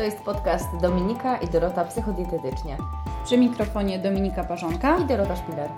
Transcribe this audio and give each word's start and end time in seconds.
To 0.00 0.04
jest 0.04 0.20
podcast 0.20 0.76
Dominika 0.80 1.36
i 1.36 1.48
Dorota 1.48 1.84
Psychodietetycznie. 1.84 2.76
Przy 3.24 3.38
mikrofonie 3.38 3.98
Dominika 3.98 4.44
Parzonka 4.44 4.98
i 4.98 5.06
Dorota 5.06 5.36
Szpiler. 5.36 5.70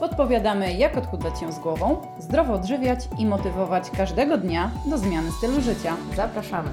Podpowiadamy, 0.00 0.74
jak 0.74 0.96
odchudzać 0.96 1.40
się 1.40 1.52
z 1.52 1.58
głową, 1.58 2.16
zdrowo 2.18 2.52
odżywiać 2.54 3.00
i 3.18 3.26
motywować 3.26 3.90
każdego 3.90 4.38
dnia 4.38 4.70
do 4.90 4.98
zmiany 4.98 5.32
stylu 5.32 5.60
życia. 5.60 5.96
Zapraszamy. 6.16 6.70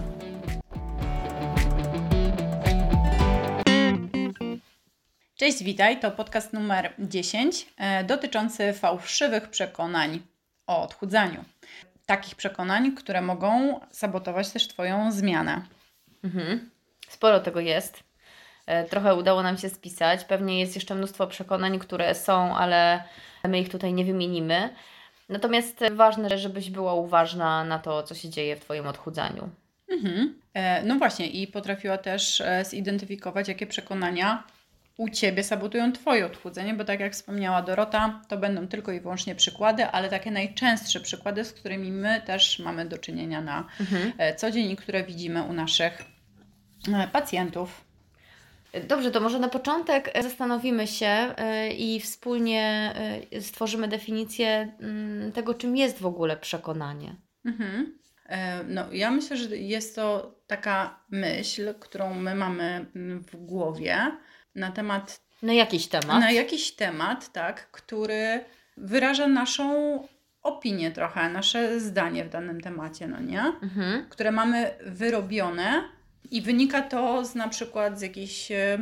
Cześć, 5.35 5.63
witaj. 5.63 5.99
To 5.99 6.11
podcast 6.11 6.53
numer 6.53 6.93
10 6.99 7.73
e, 7.77 8.03
dotyczący 8.03 8.73
fałszywych 8.73 9.49
przekonań 9.49 10.19
o 10.67 10.81
odchudzaniu. 10.81 11.43
Takich 12.05 12.35
przekonań, 12.35 12.91
które 12.91 13.21
mogą 13.21 13.79
sabotować 13.91 14.49
też 14.49 14.67
Twoją 14.67 15.11
zmianę. 15.11 15.61
Mhm. 16.23 16.74
Sporo 17.15 17.39
tego 17.39 17.59
jest. 17.59 18.03
E, 18.65 18.83
trochę 18.83 19.15
udało 19.15 19.43
nam 19.43 19.57
się 19.57 19.69
spisać. 19.69 20.25
Pewnie 20.25 20.59
jest 20.59 20.75
jeszcze 20.75 20.95
mnóstwo 20.95 21.27
przekonań, 21.27 21.79
które 21.79 22.15
są, 22.15 22.55
ale 22.55 23.03
my 23.43 23.59
ich 23.59 23.69
tutaj 23.69 23.93
nie 23.93 24.05
wymienimy. 24.05 24.69
Natomiast 25.29 25.79
ważne, 25.91 26.37
żebyś 26.37 26.69
była 26.69 26.93
uważna 26.93 27.63
na 27.63 27.79
to, 27.79 28.03
co 28.03 28.15
się 28.15 28.29
dzieje 28.29 28.55
w 28.55 28.59
Twoim 28.59 28.87
odchudzaniu. 28.87 29.49
Mhm. 29.89 30.39
E, 30.53 30.83
no 30.83 30.95
właśnie, 30.95 31.27
i 31.27 31.47
potrafiła 31.47 31.97
też 31.97 32.41
e, 32.41 32.65
zidentyfikować, 32.65 33.47
jakie 33.47 33.67
przekonania 33.67 34.43
u 34.97 35.09
Ciebie 35.09 35.43
sabotują 35.43 35.91
Twoje 35.91 36.25
odchudzenie, 36.25 36.73
bo 36.73 36.85
tak 36.85 36.99
jak 36.99 37.13
wspomniała 37.13 37.61
Dorota, 37.61 38.21
to 38.27 38.37
będą 38.37 38.67
tylko 38.67 38.91
i 38.91 38.99
wyłącznie 38.99 39.35
przykłady, 39.35 39.85
ale 39.85 40.09
takie 40.09 40.31
najczęstsze 40.31 40.99
przykłady, 40.99 41.43
z 41.45 41.53
którymi 41.53 41.91
my 41.91 42.21
też 42.25 42.59
mamy 42.59 42.85
do 42.85 42.97
czynienia 42.97 43.41
na 43.41 43.67
mhm. 43.79 44.13
co 44.37 44.51
dzień 44.51 44.71
i 44.71 44.75
które 44.75 45.03
widzimy 45.03 45.43
u 45.43 45.53
naszych 45.53 46.14
pacjentów. 47.11 47.85
Dobrze, 48.87 49.11
to 49.11 49.19
może 49.19 49.39
na 49.39 49.49
początek 49.49 50.11
zastanowimy 50.21 50.87
się 50.87 51.05
e, 51.07 51.71
i 51.73 51.99
wspólnie 51.99 52.93
e, 53.31 53.41
stworzymy 53.41 53.87
definicję 53.87 54.73
mm, 54.79 55.31
tego, 55.31 55.53
czym 55.53 55.77
jest 55.77 55.99
w 55.99 56.05
ogóle 56.05 56.37
przekonanie. 56.37 57.15
Mhm. 57.45 57.97
No, 58.67 58.93
ja 58.93 59.11
myślę, 59.11 59.37
że 59.37 59.57
jest 59.57 59.95
to 59.95 60.35
taka 60.47 60.99
myśl, 61.09 61.73
którą 61.79 62.13
my 62.13 62.35
mamy 62.35 62.85
mm, 62.95 63.23
w 63.23 63.35
głowie 63.35 64.11
na 64.55 64.71
temat. 64.71 65.21
Na 65.41 65.53
jakiś 65.53 65.87
temat. 65.87 66.19
Na 66.19 66.31
jakiś 66.31 66.71
temat, 66.71 67.31
tak, 67.31 67.71
który 67.71 68.45
wyraża 68.77 69.27
naszą 69.27 69.99
opinię 70.43 70.91
trochę, 70.91 71.29
nasze 71.29 71.79
zdanie 71.79 72.25
w 72.25 72.29
danym 72.29 72.61
temacie, 72.61 73.07
no 73.07 73.19
nie? 73.19 73.41
Mhm. 73.41 74.05
Które 74.09 74.31
mamy 74.31 74.71
wyrobione 74.85 75.83
i 76.31 76.41
wynika 76.41 76.81
to 76.81 77.25
z 77.25 77.35
na 77.35 77.49
przykład 77.49 77.99
z 77.99 78.01
jakiejś 78.01 78.51
e, 78.51 78.77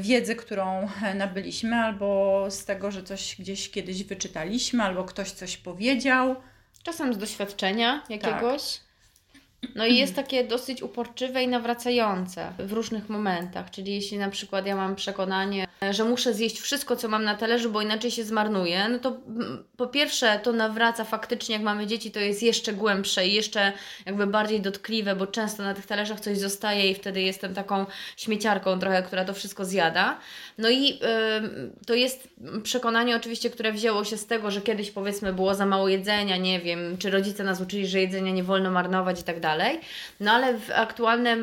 wiedzy, 0.00 0.36
którą 0.36 0.88
nabyliśmy, 1.14 1.76
albo 1.76 2.46
z 2.50 2.64
tego, 2.64 2.90
że 2.90 3.02
coś 3.02 3.36
gdzieś 3.38 3.70
kiedyś 3.70 4.04
wyczytaliśmy, 4.04 4.82
albo 4.82 5.04
ktoś 5.04 5.30
coś 5.30 5.56
powiedział. 5.56 6.36
Czasem 6.82 7.14
z 7.14 7.18
doświadczenia 7.18 8.02
jakiegoś. 8.08 8.74
Tak. 8.74 8.93
No 9.74 9.86
i 9.86 9.96
jest 9.96 10.16
takie 10.16 10.44
dosyć 10.44 10.82
uporczywe 10.82 11.42
i 11.42 11.48
nawracające 11.48 12.52
w 12.58 12.72
różnych 12.72 13.08
momentach. 13.08 13.70
Czyli 13.70 13.94
jeśli 13.94 14.18
na 14.18 14.30
przykład 14.30 14.66
ja 14.66 14.76
mam 14.76 14.96
przekonanie, 14.96 15.66
że 15.90 16.04
muszę 16.04 16.34
zjeść 16.34 16.60
wszystko, 16.60 16.96
co 16.96 17.08
mam 17.08 17.24
na 17.24 17.34
talerzu, 17.34 17.70
bo 17.70 17.82
inaczej 17.82 18.10
się 18.10 18.24
zmarnuje, 18.24 18.88
no 18.88 18.98
to 18.98 19.08
mm, 19.08 19.64
po 19.76 19.86
pierwsze 19.86 20.40
to 20.42 20.52
nawraca 20.52 21.04
faktycznie, 21.04 21.54
jak 21.54 21.64
mamy 21.64 21.86
dzieci, 21.86 22.10
to 22.10 22.20
jest 22.20 22.42
jeszcze 22.42 22.72
głębsze 22.72 23.26
i 23.26 23.34
jeszcze 23.34 23.72
jakby 24.06 24.26
bardziej 24.26 24.60
dotkliwe, 24.60 25.16
bo 25.16 25.26
często 25.26 25.62
na 25.62 25.74
tych 25.74 25.86
talerzach 25.86 26.20
coś 26.20 26.38
zostaje 26.38 26.90
i 26.90 26.94
wtedy 26.94 27.22
jestem 27.22 27.54
taką 27.54 27.86
śmieciarką 28.16 28.78
trochę, 28.78 29.02
która 29.02 29.24
to 29.24 29.34
wszystko 29.34 29.64
zjada. 29.64 30.18
No 30.58 30.70
i 30.70 30.88
yy, 30.88 30.98
to 31.86 31.94
jest 31.94 32.28
przekonanie 32.62 33.16
oczywiście, 33.16 33.50
które 33.50 33.72
wzięło 33.72 34.04
się 34.04 34.16
z 34.16 34.26
tego, 34.26 34.50
że 34.50 34.60
kiedyś 34.60 34.90
powiedzmy 34.90 35.32
było 35.32 35.54
za 35.54 35.66
mało 35.66 35.88
jedzenia, 35.88 36.36
nie 36.36 36.60
wiem, 36.60 36.98
czy 36.98 37.10
rodzice 37.10 37.44
nas 37.44 37.60
uczyli, 37.60 37.86
że 37.86 38.00
jedzenia 38.00 38.32
nie 38.32 38.44
wolno 38.44 38.70
marnować 38.70 39.20
i 39.20 39.24
tak 39.24 39.40
dalej. 39.40 39.53
No 40.20 40.32
ale 40.32 40.58
w 40.58 40.70
aktualnym, 40.70 41.40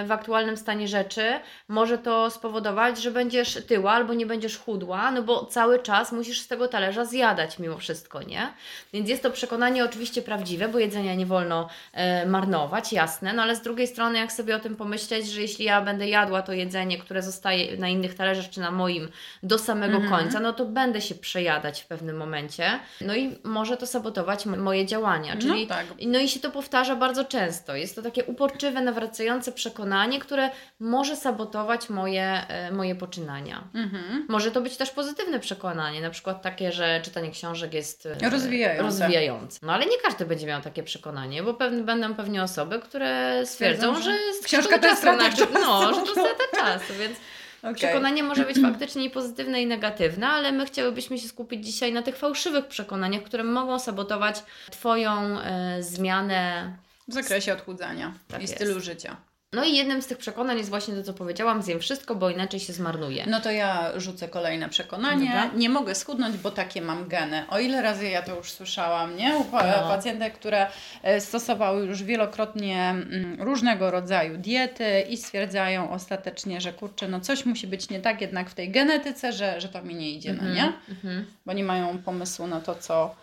yy, 0.00 0.06
w 0.06 0.12
aktualnym 0.12 0.56
stanie 0.56 0.88
rzeczy 0.88 1.32
może 1.68 1.98
to 1.98 2.30
spowodować, 2.30 3.02
że 3.02 3.10
będziesz 3.10 3.54
tył 3.66 3.84
otyła 3.84 3.92
albo 3.92 4.14
nie 4.14 4.26
będziesz 4.26 4.58
chudła, 4.58 5.10
no 5.10 5.22
bo 5.22 5.46
cały 5.46 5.78
czas 5.78 6.12
musisz 6.12 6.40
z 6.40 6.48
tego 6.48 6.68
talerza 6.68 7.04
zjadać 7.04 7.58
mimo 7.58 7.78
wszystko, 7.78 8.22
nie? 8.22 8.52
Więc 8.92 9.08
jest 9.08 9.22
to 9.22 9.30
przekonanie 9.30 9.84
oczywiście 9.84 10.22
prawdziwe, 10.22 10.68
bo 10.68 10.78
jedzenia 10.78 11.14
nie 11.14 11.26
wolno 11.26 11.68
e, 11.92 12.26
marnować, 12.26 12.92
jasne, 12.92 13.32
no 13.32 13.42
ale 13.42 13.56
z 13.56 13.62
drugiej 13.62 13.86
strony 13.86 14.18
jak 14.18 14.32
sobie 14.32 14.56
o 14.56 14.60
tym 14.60 14.76
pomyśleć, 14.76 15.30
że 15.30 15.40
jeśli 15.40 15.64
ja 15.64 15.82
będę 15.82 16.08
jadła 16.08 16.42
to 16.42 16.52
jedzenie, 16.52 16.98
które 16.98 17.22
zostaje 17.22 17.76
na 17.76 17.88
innych 17.88 18.14
talerzach 18.14 18.50
czy 18.50 18.60
na 18.60 18.70
moim 18.70 19.08
do 19.42 19.58
samego 19.58 19.96
mhm. 19.96 20.12
końca, 20.12 20.40
no 20.40 20.52
to 20.52 20.64
będę 20.64 21.00
się 21.00 21.14
przejadać 21.14 21.82
w 21.82 21.86
pewnym 21.86 22.16
momencie, 22.16 22.80
no 23.00 23.14
i 23.14 23.38
może 23.44 23.76
to 23.76 23.86
sabotować 23.86 24.46
moje 24.46 24.86
działania, 24.86 25.34
no 25.34 25.40
czyli 25.40 25.62
no, 25.62 25.74
tak. 25.74 25.86
no 26.06 26.18
i 26.18 26.28
się 26.28 26.40
to 26.40 26.50
powtarza 26.50 26.96
bardzo 26.96 27.24
często. 27.24 27.43
Jest 27.74 27.96
to 27.96 28.02
takie 28.02 28.24
uporczywe, 28.24 28.80
nawracające 28.80 29.52
przekonanie, 29.52 30.20
które 30.20 30.50
może 30.80 31.16
sabotować 31.16 31.90
moje, 31.90 32.46
e, 32.48 32.72
moje 32.72 32.94
poczynania. 32.94 33.68
Mhm. 33.74 34.26
Może 34.28 34.50
to 34.50 34.60
być 34.60 34.76
też 34.76 34.90
pozytywne 34.90 35.40
przekonanie, 35.40 36.00
na 36.00 36.10
przykład 36.10 36.42
takie, 36.42 36.72
że 36.72 37.00
czytanie 37.04 37.30
książek 37.30 37.74
jest 37.74 38.06
e, 38.06 38.30
rozwijające. 38.30 38.82
rozwijające. 38.82 39.58
No 39.62 39.72
ale 39.72 39.86
nie 39.86 39.98
każdy 40.04 40.26
będzie 40.26 40.46
miał 40.46 40.60
takie 40.60 40.82
przekonanie, 40.82 41.42
bo 41.42 41.52
będą 41.82 42.14
pewnie 42.14 42.42
osoby, 42.42 42.78
które 42.78 43.42
stwierdzą, 43.46 43.94
że, 43.94 44.02
że 44.02 44.16
książka 44.44 44.78
to 44.78 44.96
strata 44.96 45.30
czasu. 45.30 45.46
No, 45.52 45.94
że 45.94 46.00
to 46.00 46.10
strata 46.10 46.44
czasu, 46.56 46.92
więc 46.98 47.16
okay. 47.64 47.74
przekonanie 47.74 48.22
może 48.22 48.44
być 48.44 48.60
faktycznie 48.60 49.04
i 49.04 49.10
pozytywne 49.10 49.62
i 49.62 49.66
negatywne, 49.66 50.28
ale 50.28 50.52
my 50.52 50.66
chciałybyśmy 50.66 51.18
się 51.18 51.28
skupić 51.28 51.66
dzisiaj 51.66 51.92
na 51.92 52.02
tych 52.02 52.16
fałszywych 52.16 52.66
przekonaniach, 52.66 53.22
które 53.22 53.44
mogą 53.44 53.78
sabotować 53.78 54.42
Twoją 54.70 55.40
e, 55.40 55.82
zmianę 55.82 56.72
w 57.08 57.14
zakresie 57.14 57.52
odchudzania 57.52 58.14
tak 58.28 58.42
i 58.42 58.48
stylu 58.48 58.74
jest. 58.74 58.86
życia. 58.86 59.16
No 59.54 59.64
i 59.64 59.76
jednym 59.76 60.02
z 60.02 60.06
tych 60.06 60.18
przekonań 60.18 60.58
jest 60.58 60.70
właśnie 60.70 60.94
to, 60.94 61.02
co 61.02 61.12
powiedziałam, 61.12 61.62
zjem 61.62 61.80
wszystko, 61.80 62.14
bo 62.14 62.30
inaczej 62.30 62.60
się 62.60 62.72
zmarnuje. 62.72 63.24
No 63.26 63.40
to 63.40 63.50
ja 63.50 63.92
rzucę 63.96 64.28
kolejne 64.28 64.68
przekonanie. 64.68 65.26
Dobra. 65.26 65.50
Nie 65.56 65.68
mogę 65.68 65.94
schudnąć, 65.94 66.36
bo 66.36 66.50
takie 66.50 66.82
mam 66.82 67.08
geny. 67.08 67.44
O 67.50 67.58
ile 67.58 67.82
razy 67.82 68.08
ja 68.08 68.22
to 68.22 68.36
już 68.36 68.52
słyszałam, 68.52 69.16
nie? 69.16 69.36
U 69.36 69.44
no. 69.52 69.88
pacjentek, 69.88 70.34
które 70.34 70.66
e, 71.02 71.20
stosowały 71.20 71.86
już 71.86 72.02
wielokrotnie 72.02 72.82
mm, 72.90 73.42
różnego 73.42 73.90
rodzaju 73.90 74.38
diety 74.38 75.00
i 75.08 75.16
stwierdzają 75.16 75.90
ostatecznie, 75.90 76.60
że 76.60 76.72
kurczę, 76.72 77.08
no 77.08 77.20
coś 77.20 77.44
musi 77.44 77.66
być 77.66 77.90
nie 77.90 78.00
tak 78.00 78.20
jednak 78.20 78.50
w 78.50 78.54
tej 78.54 78.70
genetyce, 78.70 79.32
że, 79.32 79.60
że 79.60 79.68
to 79.68 79.82
mi 79.82 79.94
nie 79.94 80.10
idzie, 80.10 80.32
no 80.32 80.54
nie? 80.54 80.72
Mm-hmm. 80.88 81.24
Bo 81.46 81.52
nie 81.52 81.64
mają 81.64 81.98
pomysłu 81.98 82.46
na 82.46 82.60
to, 82.60 82.74
co, 82.74 83.14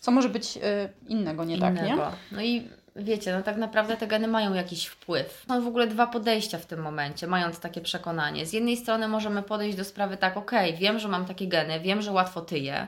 co 0.00 0.10
może 0.10 0.28
być 0.28 0.56
y, 0.56 0.60
innego 1.08 1.44
nie 1.44 1.56
innego. 1.56 1.76
tak, 1.76 1.86
nie? 1.86 1.96
No 2.32 2.42
i 2.42 2.68
wiecie, 2.96 3.32
no 3.36 3.42
tak 3.42 3.56
naprawdę 3.56 3.96
te 3.96 4.06
geny 4.06 4.28
mają 4.28 4.54
jakiś 4.54 4.86
wpływ. 4.86 5.44
Są 5.48 5.62
w 5.62 5.66
ogóle 5.66 5.86
dwa 5.86 6.06
podejścia 6.06 6.58
w 6.58 6.66
tym 6.66 6.80
momencie, 6.80 7.26
mając 7.26 7.60
takie 7.60 7.80
przekonanie. 7.80 8.46
Z 8.46 8.52
jednej 8.52 8.76
strony 8.76 9.08
możemy 9.08 9.42
podejść 9.42 9.76
do 9.76 9.84
sprawy 9.84 10.16
tak, 10.16 10.36
ok, 10.36 10.52
wiem, 10.78 10.98
że 10.98 11.08
mam 11.08 11.26
takie 11.26 11.48
geny, 11.48 11.80
wiem, 11.80 12.02
że 12.02 12.12
łatwo 12.12 12.40
tyję, 12.40 12.86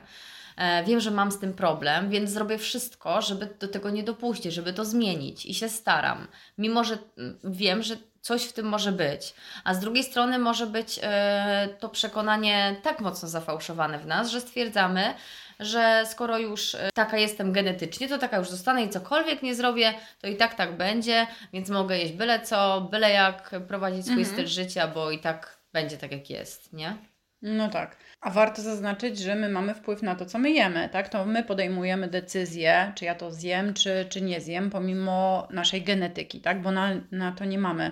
e, 0.57 0.83
wiem, 0.83 0.99
że 0.99 1.11
mam 1.11 1.31
z 1.31 1.39
tym 1.39 1.53
problem, 1.53 2.09
więc 2.09 2.29
zrobię 2.29 2.57
wszystko, 2.57 3.21
żeby 3.21 3.49
do 3.59 3.67
tego 3.67 3.89
nie 3.89 4.03
dopuścić, 4.03 4.53
żeby 4.53 4.73
to 4.73 4.85
zmienić 4.85 5.45
i 5.45 5.53
się 5.53 5.69
staram. 5.69 6.27
Mimo, 6.57 6.83
że 6.83 6.97
mm, 7.17 7.39
wiem, 7.43 7.83
że 7.83 7.95
coś 8.21 8.43
w 8.43 8.53
tym 8.53 8.65
może 8.65 8.91
być. 8.91 9.33
A 9.63 9.73
z 9.73 9.79
drugiej 9.79 10.03
strony 10.03 10.39
może 10.39 10.67
być 10.67 10.99
e, 11.03 11.69
to 11.79 11.89
przekonanie 11.89 12.75
tak 12.83 13.01
mocno 13.01 13.29
zafałszowane 13.29 13.99
w 13.99 14.05
nas, 14.05 14.29
że 14.29 14.41
stwierdzamy, 14.41 15.13
że 15.59 16.03
skoro 16.05 16.37
już 16.37 16.75
e, 16.75 16.89
taka 16.93 17.17
jestem 17.17 17.51
genetycznie, 17.51 18.07
to 18.07 18.17
taka 18.17 18.37
już 18.37 18.49
zostanę 18.49 18.83
i 18.83 18.89
cokolwiek 18.89 19.43
nie 19.43 19.55
zrobię, 19.55 19.93
to 20.21 20.27
i 20.27 20.35
tak 20.35 20.55
tak 20.55 20.77
będzie, 20.77 21.27
więc 21.53 21.69
mogę 21.69 21.97
jeść 21.97 22.13
byle 22.13 22.39
co, 22.39 22.81
byle 22.91 23.11
jak 23.11 23.51
prowadzić 23.67 24.05
swój 24.05 24.23
mhm. 24.23 24.33
styl 24.33 24.47
życia, 24.47 24.87
bo 24.87 25.11
i 25.11 25.19
tak 25.19 25.57
będzie 25.73 25.97
tak 25.97 26.11
jak 26.11 26.29
jest, 26.29 26.73
nie? 26.73 26.97
No 27.41 27.69
tak. 27.69 27.97
A 28.21 28.29
warto 28.29 28.61
zaznaczyć, 28.61 29.19
że 29.19 29.35
my 29.35 29.49
mamy 29.49 29.75
wpływ 29.75 30.01
na 30.01 30.15
to, 30.15 30.25
co 30.25 30.39
my 30.39 30.51
jemy, 30.51 30.89
tak? 30.89 31.09
To 31.09 31.25
my 31.25 31.43
podejmujemy 31.43 32.07
decyzję, 32.07 32.91
czy 32.95 33.05
ja 33.05 33.15
to 33.15 33.31
zjem, 33.31 33.73
czy, 33.73 34.05
czy 34.09 34.21
nie 34.21 34.41
zjem, 34.41 34.69
pomimo 34.69 35.47
naszej 35.51 35.81
genetyki, 35.81 36.41
tak? 36.41 36.61
Bo 36.61 36.71
na, 36.71 36.89
na 37.11 37.31
to 37.31 37.45
nie 37.45 37.57
mamy 37.59 37.91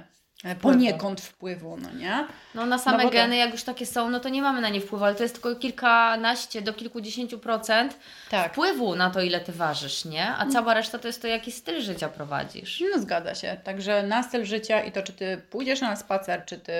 poniekąd 0.61 1.21
wpływu, 1.21 1.77
no 1.77 1.91
nie? 1.91 2.27
No 2.55 2.65
na 2.65 2.77
same 2.77 3.03
no 3.03 3.09
geny, 3.09 3.35
to... 3.35 3.39
jak 3.39 3.51
już 3.51 3.63
takie 3.63 3.85
są, 3.85 4.09
no 4.09 4.19
to 4.19 4.29
nie 4.29 4.41
mamy 4.41 4.61
na 4.61 4.69
nie 4.69 4.81
wpływu, 4.81 5.05
ale 5.05 5.15
to 5.15 5.23
jest 5.23 5.41
tylko 5.41 5.55
kilkanaście 5.55 6.61
do 6.61 6.73
kilkudziesięciu 6.73 7.39
procent 7.39 7.97
tak. 8.29 8.51
wpływu 8.51 8.95
na 8.95 9.09
to, 9.09 9.21
ile 9.21 9.39
Ty 9.39 9.51
ważysz, 9.51 10.05
nie? 10.05 10.27
A 10.27 10.45
cała 10.45 10.73
reszta 10.73 10.99
to 10.99 11.07
jest 11.07 11.21
to, 11.21 11.27
jaki 11.27 11.51
styl 11.51 11.81
życia 11.81 12.09
prowadzisz. 12.09 12.83
No 12.95 13.01
zgadza 13.01 13.35
się. 13.35 13.57
Także 13.63 14.03
na 14.03 14.23
styl 14.23 14.45
życia 14.45 14.83
i 14.83 14.91
to, 14.91 15.03
czy 15.03 15.13
Ty 15.13 15.41
pójdziesz 15.49 15.81
na 15.81 15.95
spacer, 15.95 16.45
czy 16.45 16.59
Ty 16.59 16.73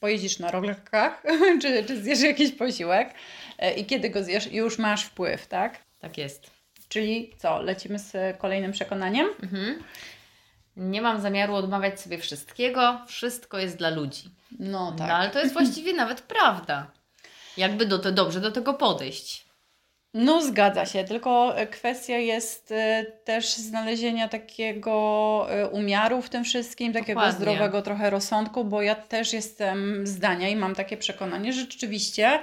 pojeździsz 0.00 0.38
na 0.38 0.50
rolkach, 0.50 1.22
czy, 1.62 1.84
czy 1.84 2.02
zjesz 2.02 2.20
jakiś 2.20 2.52
posiłek 2.52 3.14
e, 3.58 3.74
i 3.74 3.84
kiedy 3.84 4.10
go 4.10 4.22
zjesz, 4.22 4.52
już 4.52 4.78
masz 4.78 5.04
wpływ, 5.04 5.46
tak? 5.46 5.78
Tak 6.00 6.18
jest. 6.18 6.50
Czyli 6.88 7.32
co, 7.38 7.62
lecimy 7.62 7.98
z 7.98 8.38
kolejnym 8.38 8.72
przekonaniem? 8.72 9.26
Mhm. 9.42 9.82
Nie 10.76 11.02
mam 11.02 11.20
zamiaru 11.20 11.54
odmawiać 11.54 12.00
sobie 12.00 12.18
wszystkiego, 12.18 13.00
wszystko 13.06 13.58
jest 13.58 13.76
dla 13.76 13.90
ludzi. 13.90 14.22
No 14.58 14.92
tak. 14.98 15.08
No, 15.08 15.14
ale 15.14 15.30
to 15.30 15.38
jest 15.40 15.52
właściwie 15.52 15.92
nawet 16.02 16.20
prawda. 16.20 16.86
Jakby 17.56 17.86
do, 17.86 17.98
to 17.98 18.12
dobrze 18.12 18.40
do 18.40 18.52
tego 18.52 18.74
podejść. 18.74 19.46
No 20.14 20.42
zgadza 20.42 20.86
się, 20.86 21.04
tylko 21.04 21.54
kwestia 21.70 22.18
jest 22.18 22.72
e, 22.72 23.06
też 23.24 23.54
znalezienia 23.54 24.28
takiego 24.28 25.46
e, 25.50 25.68
umiaru 25.68 26.22
w 26.22 26.28
tym 26.28 26.44
wszystkim, 26.44 26.92
takiego 26.92 27.20
Dokładnie. 27.20 27.38
zdrowego 27.38 27.82
trochę 27.82 28.10
rozsądku, 28.10 28.64
bo 28.64 28.82
ja 28.82 28.94
też 28.94 29.32
jestem 29.32 30.06
zdania 30.06 30.48
i 30.48 30.56
mam 30.56 30.74
takie 30.74 30.96
przekonanie, 30.96 31.52
że 31.52 31.60
rzeczywiście 31.60 32.38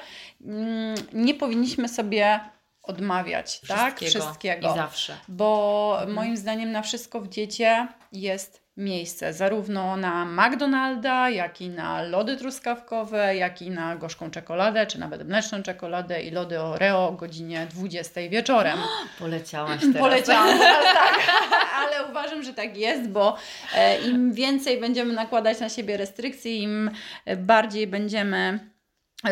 mm, 0.45 0.95
nie 1.13 1.33
powinniśmy 1.33 1.89
sobie 1.89 2.39
odmawiać 2.83 3.59
tak? 3.59 3.97
Wszystkiego. 3.97 4.25
wszystkiego. 4.25 4.71
I 4.71 4.75
zawsze. 4.75 5.17
Bo 5.27 5.99
moim 6.07 6.37
zdaniem 6.37 6.71
na 6.71 6.81
wszystko 6.81 7.21
w 7.21 7.27
diecie 7.27 7.87
jest 8.11 8.63
miejsce, 8.77 9.33
zarówno 9.33 9.97
na 9.97 10.25
McDonalda, 10.25 11.29
jak 11.29 11.61
i 11.61 11.69
na 11.69 12.01
lody 12.01 12.37
truskawkowe, 12.37 13.35
jak 13.35 13.61
i 13.61 13.71
na 13.71 13.95
gorzką 13.95 14.31
czekoladę, 14.31 14.87
czy 14.87 14.99
nawet 14.99 15.27
mleczną 15.27 15.63
czekoladę 15.63 16.23
i 16.23 16.31
lody 16.31 16.61
Oreo 16.61 17.07
o 17.07 17.11
godzinie 17.11 17.67
20 17.73 18.21
wieczorem. 18.29 18.79
Poleciałaś 19.19 19.79
teraz. 19.93 19.99
Poleciałam 19.99 20.59
teraz, 20.59 20.93
tak, 20.93 21.19
ale 21.79 22.09
uważam, 22.09 22.43
że 22.43 22.53
tak 22.53 22.77
jest, 22.77 23.09
bo 23.09 23.37
e, 23.75 24.01
im 24.01 24.33
więcej 24.33 24.79
będziemy 24.79 25.13
nakładać 25.13 25.59
na 25.59 25.69
siebie 25.69 25.97
restrykcji, 25.97 26.63
im 26.63 26.91
bardziej 27.37 27.87
będziemy 27.87 28.72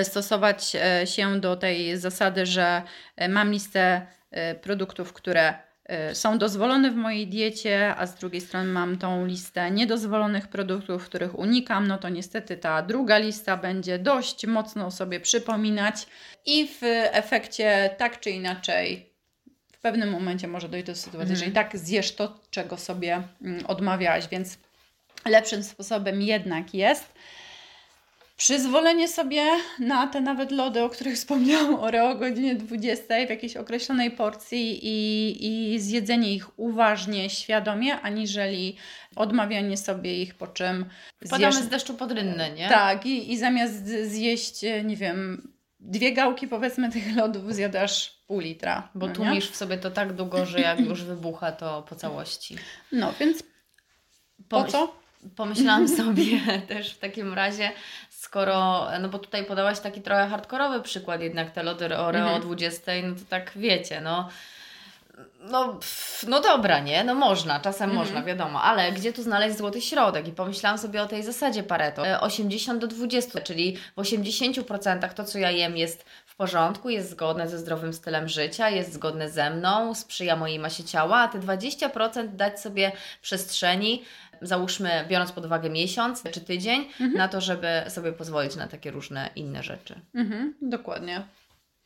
stosować 0.03 0.75
e, 0.75 1.07
się 1.07 1.39
do 1.39 1.55
tej 1.55 1.97
zasady, 1.97 2.45
że 2.45 2.81
e, 3.15 3.29
mam 3.29 3.51
listę 3.51 4.07
e, 4.31 4.55
produktów, 4.55 5.13
które 5.13 5.53
są 6.13 6.37
dozwolone 6.37 6.91
w 6.91 6.95
mojej 6.95 7.27
diecie, 7.27 7.95
a 7.97 8.07
z 8.07 8.15
drugiej 8.15 8.41
strony 8.41 8.71
mam 8.71 8.97
tą 8.97 9.25
listę 9.25 9.71
niedozwolonych 9.71 10.47
produktów, 10.47 11.05
których 11.05 11.39
unikam, 11.39 11.87
no 11.87 11.97
to 11.97 12.09
niestety 12.09 12.57
ta 12.57 12.81
druga 12.81 13.17
lista 13.17 13.57
będzie 13.57 13.99
dość 13.99 14.47
mocno 14.47 14.91
sobie 14.91 15.19
przypominać 15.19 16.07
i 16.45 16.67
w 16.67 16.79
efekcie 17.11 17.89
tak 17.97 18.19
czy 18.19 18.29
inaczej 18.29 19.09
w 19.73 19.79
pewnym 19.81 20.09
momencie 20.09 20.47
może 20.47 20.69
dojść 20.69 20.85
do 20.85 20.95
sytuacji, 20.95 21.35
że 21.35 21.45
i 21.45 21.51
tak 21.51 21.77
zjesz 21.77 22.15
to, 22.15 22.39
czego 22.49 22.77
sobie 22.77 23.21
mm, 23.41 23.65
odmawiałaś, 23.65 24.27
więc 24.27 24.57
lepszym 25.25 25.63
sposobem 25.63 26.21
jednak 26.21 26.73
jest 26.73 27.13
przyzwolenie 28.41 29.07
sobie 29.07 29.45
na 29.79 30.07
te 30.07 30.21
nawet 30.21 30.51
lody, 30.51 30.83
o 30.83 30.89
których 30.89 31.15
wspomniałam, 31.21 31.75
Oreo 31.75 32.09
o 32.09 32.15
godzinie 32.15 32.55
20 32.55 33.03
w 33.27 33.29
jakiejś 33.29 33.57
określonej 33.57 34.11
porcji 34.11 34.79
i, 34.83 35.73
i 35.73 35.79
zjedzenie 35.79 36.33
ich 36.33 36.59
uważnie, 36.59 37.29
świadomie, 37.29 38.01
aniżeli 38.01 38.75
odmawianie 39.15 39.77
sobie 39.77 40.21
ich, 40.21 40.35
po 40.35 40.47
czym 40.47 40.85
Wpadamy 41.27 41.53
zjesz... 41.53 41.65
z 41.65 41.69
deszczu 41.69 41.93
pod 41.93 42.11
rynnę, 42.11 42.51
nie? 42.51 42.69
Tak, 42.69 43.05
i, 43.05 43.31
i 43.31 43.37
zamiast 43.37 43.87
zjeść, 43.87 44.61
nie 44.83 44.95
wiem, 44.95 45.51
dwie 45.79 46.13
gałki 46.13 46.47
powiedzmy 46.47 46.91
tych 46.91 47.15
lodów 47.15 47.53
zjadasz 47.53 48.23
pół 48.27 48.39
litra. 48.39 48.89
Bo 48.95 49.07
no 49.07 49.13
tłumisz 49.13 49.49
w 49.49 49.55
sobie 49.55 49.77
to 49.77 49.91
tak 49.91 50.13
długo, 50.13 50.45
że 50.45 50.59
jak 50.59 50.79
już 50.79 51.03
wybucha, 51.03 51.51
to 51.51 51.85
po 51.89 51.95
całości. 51.95 52.55
No, 52.91 53.13
więc 53.19 53.43
po 54.49 54.63
co? 54.63 55.00
Pomyślałam 55.35 55.87
sobie 55.97 56.25
też 56.67 56.93
w 56.93 56.99
takim 56.99 57.33
razie, 57.33 57.71
skoro, 58.09 58.87
no 58.99 59.09
bo 59.09 59.19
tutaj 59.19 59.45
podałaś 59.45 59.79
taki 59.79 60.01
trochę 60.01 60.27
hardkorowy 60.27 60.81
przykład, 60.81 61.21
jednak 61.21 61.51
te 61.51 61.63
lody 61.63 61.85
Oreo 61.97 62.21
o 62.25 62.25
Mhm. 62.25 62.41
20, 62.41 62.91
no 63.03 63.15
to 63.15 63.21
tak 63.29 63.51
wiecie, 63.55 64.01
no. 64.01 64.29
No, 65.39 65.79
no 66.27 66.41
dobra, 66.41 66.79
nie? 66.79 67.03
No 67.03 67.15
można, 67.15 67.59
czasem 67.59 67.89
Mhm. 67.89 68.07
można, 68.07 68.23
wiadomo, 68.23 68.61
ale 68.61 68.91
gdzie 68.91 69.13
tu 69.13 69.23
znaleźć 69.23 69.57
złoty 69.57 69.81
środek? 69.81 70.27
I 70.27 70.31
pomyślałam 70.31 70.77
sobie 70.77 71.01
o 71.01 71.05
tej 71.07 71.23
zasadzie 71.23 71.63
Pareto. 71.63 72.07
E, 72.07 72.21
80 72.21 72.79
do 72.81 72.87
20, 72.87 73.41
czyli 73.41 73.77
w 73.95 73.99
80% 74.01 75.13
to, 75.13 75.23
co 75.23 75.39
ja 75.39 75.51
jem 75.51 75.77
jest 75.77 76.05
w 76.25 76.35
porządku, 76.35 76.89
jest 76.89 77.09
zgodne 77.09 77.49
ze 77.49 77.57
zdrowym 77.57 77.93
stylem 77.93 78.29
życia, 78.29 78.69
jest 78.69 78.93
zgodne 78.93 79.29
ze 79.29 79.49
mną, 79.49 79.95
sprzyja 79.95 80.35
mojej 80.35 80.59
masie 80.59 80.83
ciała, 80.83 81.17
a 81.17 81.27
te 81.27 81.39
20% 81.39 82.27
dać 82.35 82.59
sobie 82.61 82.91
przestrzeni, 83.21 84.03
załóżmy, 84.41 85.05
biorąc 85.09 85.31
pod 85.31 85.45
uwagę 85.45 85.69
miesiąc 85.69 86.23
czy 86.31 86.41
tydzień, 86.41 86.85
na 87.15 87.27
to, 87.27 87.41
żeby 87.41 87.67
sobie 87.87 88.11
pozwolić 88.11 88.55
na 88.55 88.67
takie 88.67 88.91
różne 88.91 89.29
inne 89.35 89.63
rzeczy. 89.63 90.01
Mhm, 90.15 90.55
dokładnie. 90.61 91.21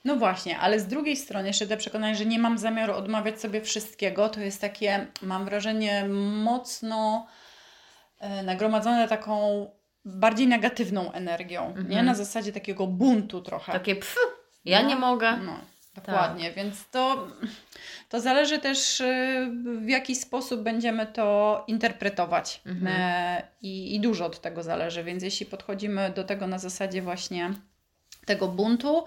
No 0.06 0.16
właśnie, 0.16 0.60
ale 0.60 0.80
z 0.80 0.88
drugiej 0.88 1.16
strony 1.16 1.48
jeszcze 1.48 1.68
te 1.68 1.78
przekonanie, 1.78 2.16
że 2.16 2.26
nie 2.26 2.40
mam 2.40 2.58
zamiaru 2.58 2.94
odmawiać 2.94 3.42
sobie 3.42 3.62
wszystkiego, 3.62 4.30
to 4.30 4.40
jest 4.40 4.62
takie, 4.62 5.08
mam 5.22 5.46
wrażenie, 5.46 6.06
mocno 6.44 7.28
e, 8.20 8.44
nagromadzone 8.44 9.08
taką 9.08 9.66
bardziej 10.06 10.48
negatywną 10.48 11.12
energią, 11.12 11.74
nie? 11.90 12.04
Na 12.04 12.16
zasadzie 12.16 12.52
takiego 12.52 12.88
buntu 12.88 13.42
trochę. 13.42 13.72
Takie 13.72 13.96
pff, 13.96 14.18
ja 14.66 14.82
No. 14.82 14.88
nie 14.90 14.96
mogę. 14.96 15.38
No, 15.38 15.60
dokładnie, 15.96 16.52
więc 16.52 16.90
to, 16.90 17.28
to 18.10 18.22
zależy 18.22 18.60
też 18.60 19.00
y, 19.00 19.52
w 19.82 19.90
jaki 19.90 20.16
sposób 20.16 20.62
będziemy 20.62 21.06
to 21.06 21.64
interpretować 21.68 22.62
Mhm. 22.66 22.88
E, 22.88 23.48
i, 23.62 23.96
i 23.96 24.00
dużo 24.00 24.26
od 24.26 24.42
tego 24.42 24.64
zależy, 24.64 25.04
więc 25.04 25.24
jeśli 25.24 25.46
podchodzimy 25.46 26.10
do 26.16 26.24
tego 26.24 26.48
na 26.48 26.60
zasadzie 26.60 27.02
właśnie 27.02 27.54
tego 28.26 28.48
buntu, 28.48 29.06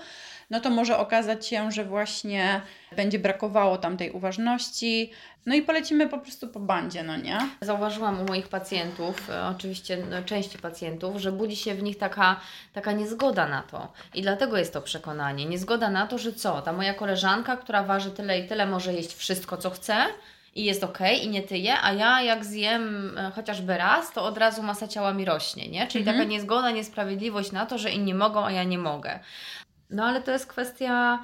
no 0.50 0.61
to 0.61 0.71
może 0.71 0.99
okazać 0.99 1.47
się, 1.47 1.73
że 1.73 1.85
właśnie 1.85 2.61
będzie 2.97 3.19
brakowało 3.19 3.79
tam 3.79 3.97
tej 3.97 4.11
uważności, 4.11 5.11
no 5.47 5.55
i 5.55 5.62
polecimy 5.62 6.09
po 6.09 6.19
prostu 6.19 6.49
po 6.49 6.61
bandzie, 6.61 7.03
no 7.03 7.17
nie? 7.17 7.39
Zauważyłam 7.61 8.21
u 8.21 8.25
moich 8.25 8.49
pacjentów, 8.49 9.31
e, 9.31 9.47
oczywiście 9.47 9.97
no, 10.11 10.23
części 10.23 10.59
pacjentów, 10.59 11.17
że 11.17 11.33
budzi 11.33 11.56
się 11.56 11.75
w 11.75 11.83
nich 11.83 11.99
taka, 11.99 12.41
taka 12.73 12.93
niezgoda 12.93 13.47
na 13.49 13.62
to. 13.62 13.93
I 14.15 14.23
dlatego 14.23 14.56
jest 14.59 14.73
to 14.73 14.83
przekonanie. 14.83 15.47
Niezgoda 15.47 15.91
na 15.91 16.06
to, 16.06 16.19
że 16.19 16.33
co? 16.33 16.62
Ta 16.62 16.73
moja 16.73 16.95
koleżanka, 16.95 17.56
która 17.56 17.83
waży 17.83 18.11
tyle 18.11 18.39
i 18.41 18.49
tyle, 18.49 18.67
może 18.67 18.93
jeść 18.93 19.15
wszystko, 19.15 19.56
co 19.56 19.71
chce 19.71 19.97
i 20.55 20.65
jest 20.65 20.85
ok, 20.85 20.99
i 21.23 21.29
nie 21.29 21.43
tyje, 21.43 21.75
a 21.83 21.93
ja 21.93 22.23
jak 22.23 22.45
zjem 22.45 23.15
e, 23.19 23.31
chociażby 23.35 23.79
raz, 23.79 24.12
to 24.12 24.25
od 24.25 24.39
razu 24.39 24.62
masa 24.62 24.89
ciała 24.89 25.12
mi 25.12 25.25
rośnie, 25.25 25.69
nie? 25.69 25.87
Czyli 25.87 26.03
Mhm. 26.03 26.17
taka 26.19 26.31
niezgoda, 26.31 26.71
niesprawiedliwość 26.71 27.53
na 27.53 27.67
to, 27.67 27.79
że 27.79 27.91
inni 27.91 28.15
mogą, 28.15 28.45
a 28.45 28.50
ja 28.53 28.65
nie 28.65 28.79
mogę. 28.79 29.19
No 29.90 30.05
ale 30.05 30.23
to 30.23 30.31
jest 30.31 30.46
kwestia 30.46 31.23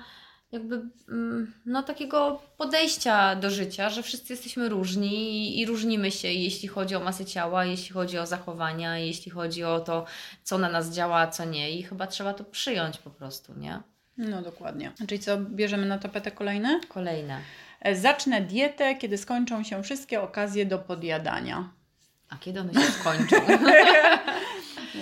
jakby 0.55 0.82
mm, 1.08 1.52
no 1.66 1.82
takiego 1.82 2.43
podejścia 2.56 3.37
do 3.37 3.50
życia, 3.50 3.90
że 3.90 4.02
wszyscy 4.02 4.33
jesteśmy 4.33 4.68
różni 4.68 5.61
i, 5.61 5.66
różnimy 5.66 6.11
się, 6.11 6.28
jeśli 6.28 6.68
chodzi 6.68 6.94
o 6.97 7.00
masę 7.00 7.25
ciała, 7.25 7.64
jeśli 7.64 7.92
chodzi 7.94 8.18
o 8.18 8.26
zachowania, 8.26 8.99
jeśli 8.99 9.30
chodzi 9.30 9.64
o 9.64 9.80
to, 9.80 10.04
co 10.42 10.59
na 10.59 10.68
nas 10.68 10.90
działa, 10.90 11.18
a 11.18 11.26
co 11.26 11.44
nie 11.44 11.71
i 11.71 11.83
chyba 11.83 12.06
trzeba 12.06 12.35
to 12.35 12.44
przyjąć 12.44 12.99
po 12.99 13.11
prostu, 13.11 13.54
nie? 13.54 13.80
No 14.18 14.42
dokładnie. 14.42 14.92
Czyli 15.09 15.18
co, 15.18 15.38
bierzemy 15.38 15.87
na 15.87 15.99
tapetę 15.99 16.30
kolejne? 16.30 16.80
Kolejne. 16.88 17.40
E, 17.80 17.97
Zacznę 17.97 18.40
dietę, 18.40 18.94
kiedy 18.94 19.18
skończą 19.18 19.64
się 19.64 19.83
wszystkie 19.83 20.23
okazje 20.23 20.66
do 20.66 20.78
podjadania. 20.78 21.68
A 22.28 22.37
kiedy 22.37 22.61
one 22.61 22.75
się 22.75 22.80
skończą? 22.80 23.37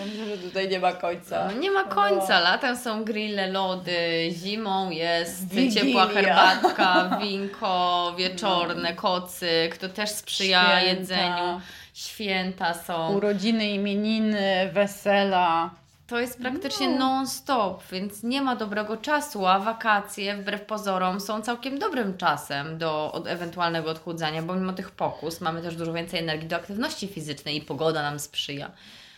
Ja 0.02 0.08
myślę, 0.08 0.36
że 0.36 0.42
tutaj 0.42 0.68
nie 0.68 0.80
ma 0.80 0.92
końca. 0.92 1.48
No 1.54 1.60
nie 1.60 1.70
ma 1.70 1.84
końca. 1.84 2.40
Latem 2.40 2.76
są 2.76 3.04
grille, 3.04 3.46
lody, 3.50 4.30
zimą 4.30 4.90
jest 4.90 5.48
Wigilia. 5.48 5.82
ciepła 5.84 6.06
herbatka, 6.06 7.18
winko 7.22 8.14
wieczorne, 8.18 8.94
kocyk. 8.94 9.76
To 9.76 9.88
też 9.88 10.10
sprzyja 10.10 10.62
Święta. 10.64 10.80
jedzeniu. 10.80 11.60
Święta 11.94 12.74
są. 12.74 13.12
Urodziny, 13.14 13.70
imieniny, 13.70 14.70
wesela. 14.72 15.70
To 16.06 16.20
jest 16.20 16.40
praktycznie 16.40 16.88
No. 16.88 16.98
non-stop, 16.98 17.82
więc 17.92 18.22
nie 18.22 18.42
ma 18.42 18.56
dobrego 18.56 18.96
czasu, 18.96 19.46
a 19.46 19.58
wakacje 19.58 20.36
wbrew 20.36 20.62
pozorom 20.62 21.20
są 21.20 21.42
całkiem 21.42 21.78
dobrym 21.78 22.16
czasem 22.16 22.78
do 22.78 23.12
od 23.12 23.26
ewentualnego 23.26 23.90
odchudzania, 23.90 24.42
bo 24.42 24.54
mimo 24.54 24.72
tych 24.72 24.90
pokus 24.90 25.40
mamy 25.40 25.62
też 25.62 25.76
dużo 25.76 25.92
więcej 25.92 26.20
energii 26.20 26.48
do 26.48 26.56
aktywności 26.56 27.08
fizycznej 27.08 27.56
i 27.56 27.60
pogoda 27.62 28.02
nam 28.02 28.18
sprzyja. 28.20 28.70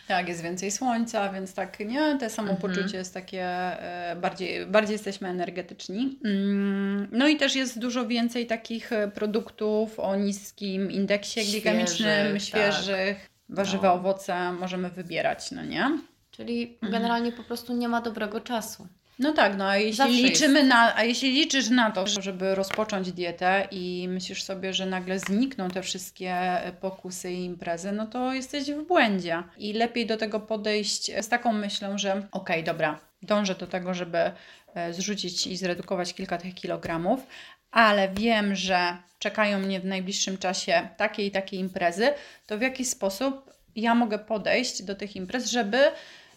Tak, 0.07 0.27
jest 0.27 0.41
więcej 0.43 0.71
słońca, 0.71 1.33
więc 1.33 1.53
tak, 1.53 1.79
nie? 1.79 2.17
Te 2.19 2.29
samopoczucie 2.29 2.81
Mhm. 2.81 2.97
jest 2.99 3.13
takie, 3.13 3.43
e, 3.43 4.15
bardziej, 4.21 4.65
bardziej 4.65 4.93
jesteśmy 4.93 5.27
energetyczni. 5.29 6.19
Mm, 6.25 7.07
No 7.11 7.27
i 7.27 7.37
też 7.37 7.55
jest 7.55 7.79
dużo 7.79 8.05
więcej 8.07 8.45
takich 8.47 8.91
e, 8.93 9.07
produktów 9.07 9.99
o 9.99 10.15
niskim 10.15 10.91
indeksie 10.91 11.41
glikemicznym, 11.51 12.39
Świeżych, 12.39 12.43
świeżych, 12.43 13.29
warzywa, 13.49 13.87
No. 13.87 13.93
owoce 13.93 14.51
możemy 14.51 14.89
wybierać, 14.89 15.51
no 15.51 15.63
nie? 15.65 15.99
Czyli 16.31 16.77
generalnie 16.81 17.31
po 17.31 17.43
prostu 17.43 17.73
nie 17.73 17.87
ma 17.87 18.01
dobrego 18.01 18.41
czasu. 18.41 18.87
No 19.19 19.33
tak, 19.33 19.57
no 19.57 19.65
a 19.67 19.77
jeśli 19.77 20.23
liczymy 20.23 20.63
na, 20.63 20.95
a 20.95 21.03
jeśli 21.03 21.31
liczysz 21.31 21.69
na 21.69 21.91
to, 21.91 22.07
żeby 22.07 22.55
rozpocząć 22.55 23.11
dietę 23.11 23.67
i 23.71 24.07
myślisz 24.09 24.43
sobie, 24.43 24.73
że 24.73 24.85
nagle 24.85 25.19
znikną 25.19 25.69
te 25.69 25.81
wszystkie 25.81 26.37
pokusy 26.81 27.31
i 27.31 27.45
imprezy, 27.45 27.91
no 27.91 28.07
to 28.07 28.33
jesteś 28.33 28.71
w 28.71 28.87
błędzie. 28.87 29.43
I 29.57 29.73
lepiej 29.73 30.05
do 30.05 30.17
tego 30.17 30.39
podejść 30.39 31.11
z 31.21 31.29
taką 31.29 31.53
myślą, 31.53 31.97
że 31.97 32.27
okej, 32.31 32.63
dobra, 32.63 32.99
dążę 33.21 33.55
do 33.55 33.67
tego, 33.67 33.93
żeby 33.93 34.31
e, 34.75 34.93
zrzucić 34.93 35.47
i 35.47 35.57
zredukować 35.57 36.13
kilka 36.13 36.37
tych 36.37 36.53
kilogramów, 36.53 37.27
ale 37.71 38.09
wiem, 38.09 38.55
że 38.55 38.97
czekają 39.19 39.59
mnie 39.59 39.79
w 39.79 39.85
najbliższym 39.85 40.37
czasie 40.37 40.87
takie 40.97 41.25
i 41.25 41.31
takie 41.31 41.57
imprezy, 41.57 42.09
to 42.47 42.57
w 42.57 42.61
jaki 42.61 42.85
sposób 42.85 43.53
ja 43.75 43.95
mogę 43.95 44.19
podejść 44.19 44.83
do 44.83 44.95
tych 44.95 45.15
imprez, 45.15 45.45
żeby 45.49 45.77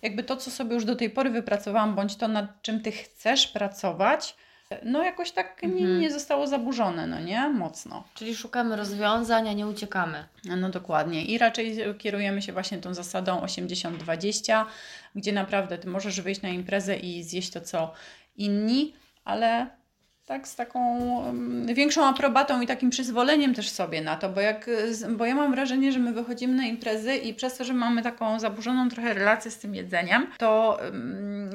jakby 0.02 0.22
to, 0.24 0.36
co 0.36 0.50
sobie 0.50 0.74
już 0.74 0.84
do 0.84 0.96
tej 0.96 1.10
pory 1.10 1.30
wypracowałam, 1.30 1.94
bądź 1.94 2.16
to, 2.16 2.28
nad 2.28 2.62
czym 2.62 2.80
ty 2.82 2.92
chcesz 2.92 3.46
pracować, 3.46 4.36
no 4.82 5.02
jakoś 5.02 5.30
tak 5.30 5.62
nie, 5.62 5.68
Mhm. 5.68 6.00
nie 6.00 6.10
zostało 6.12 6.46
zaburzone, 6.46 7.06
no 7.06 7.20
nie? 7.20 7.48
Mocno. 7.48 8.04
Czyli 8.14 8.36
szukamy 8.36 8.76
rozwiązań, 8.76 9.48
a 9.48 9.52
nie 9.52 9.66
uciekamy. 9.66 10.24
No 10.44 10.70
dokładnie. 10.70 11.24
I 11.24 11.38
raczej 11.38 11.78
kierujemy 11.98 12.42
się 12.42 12.52
właśnie 12.52 12.78
tą 12.78 12.94
zasadą 12.94 13.40
80-20, 13.40 14.64
gdzie 15.14 15.32
naprawdę 15.32 15.78
ty 15.78 15.88
możesz 15.88 16.20
wyjść 16.20 16.42
na 16.42 16.48
imprezę 16.48 16.96
i 16.96 17.22
zjeść 17.22 17.50
to, 17.50 17.60
co 17.60 17.92
inni, 18.36 18.94
ale 19.24 19.66
tak 20.28 20.48
z 20.48 20.56
taką 20.56 20.98
większą 21.74 22.04
aprobatą 22.04 22.60
i 22.60 22.66
takim 22.66 22.90
przyzwoleniem 22.90 23.54
też 23.54 23.70
sobie 23.70 24.00
na 24.00 24.16
to, 24.16 24.28
bo, 24.28 24.40
jak, 24.40 24.70
bo 25.16 25.26
ja 25.26 25.34
mam 25.34 25.52
wrażenie, 25.52 25.92
że 25.92 25.98
my 25.98 26.12
wychodzimy 26.12 26.54
na 26.54 26.64
imprezy 26.64 27.16
i 27.16 27.34
przez 27.34 27.56
to, 27.56 27.64
że 27.64 27.74
mamy 27.74 28.02
taką 28.02 28.40
zaburzoną 28.40 28.88
trochę 28.88 29.14
relację 29.14 29.50
z 29.50 29.58
tym 29.58 29.74
jedzeniem, 29.74 30.26
to 30.38 30.80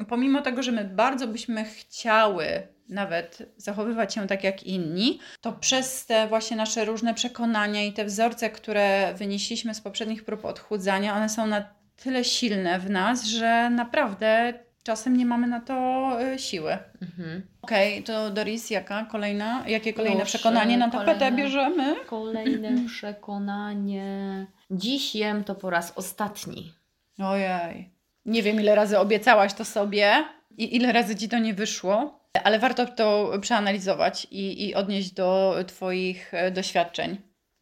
pomimo 0.08 0.42
tego, 0.42 0.62
że 0.62 0.72
my 0.72 0.84
bardzo 0.84 1.26
byśmy 1.26 1.64
chciały 1.64 2.46
nawet 2.88 3.54
zachowywać 3.56 4.14
się 4.14 4.26
tak 4.26 4.44
jak 4.44 4.62
inni, 4.62 5.20
to 5.40 5.52
przez 5.52 6.06
te 6.06 6.28
właśnie 6.28 6.56
nasze 6.56 6.84
różne 6.84 7.14
przekonania 7.14 7.84
i 7.84 7.92
te 7.92 8.04
wzorce, 8.04 8.50
które 8.50 9.14
wynieśliśmy 9.14 9.74
z 9.74 9.80
poprzednich 9.80 10.24
prób 10.24 10.44
odchudzania, 10.44 11.16
one 11.16 11.28
są 11.28 11.46
na 11.46 11.64
tyle 11.96 12.24
silne 12.24 12.78
w 12.78 12.90
nas, 12.90 13.24
że 13.24 13.70
naprawdę 13.70 14.54
czasem 14.84 15.16
nie 15.16 15.26
mamy 15.26 15.46
na 15.46 15.60
to 15.60 15.74
y, 16.22 16.38
siły. 16.38 16.78
Mhm. 17.02 17.42
Okej, 17.62 18.02
to 18.02 18.30
Doris, 18.30 18.70
jaka 18.70 19.04
kolejna, 19.04 19.64
jakie 19.68 19.92
kolejne 19.92 20.16
Proszę, 20.16 20.38
przekonanie 20.38 20.78
na 20.78 20.90
tapetę 20.90 21.18
kolejne. 21.18 21.36
bierzemy? 21.36 21.96
Kolejne 22.06 22.86
przekonanie. 22.86 24.46
Dziś 24.70 25.14
jem 25.14 25.44
to 25.44 25.54
po 25.54 25.70
raz 25.70 25.92
ostatni. 25.96 26.72
Ojej. 27.18 27.90
Nie 28.26 28.42
wiem, 28.42 28.60
ile 28.60 28.74
razy 28.74 28.98
obiecałaś 28.98 29.54
to 29.54 29.64
sobie 29.64 30.24
i 30.58 30.76
ile 30.76 30.92
razy 30.92 31.16
ci 31.16 31.28
to 31.28 31.38
nie 31.38 31.54
wyszło, 31.54 32.20
ale 32.44 32.58
warto 32.58 32.86
to 32.86 33.32
przeanalizować 33.40 34.26
i, 34.30 34.68
i 34.68 34.74
odnieść 34.74 35.10
do 35.12 35.56
Twoich 35.66 36.34
e, 36.34 36.50
doświadczeń. 36.50 37.16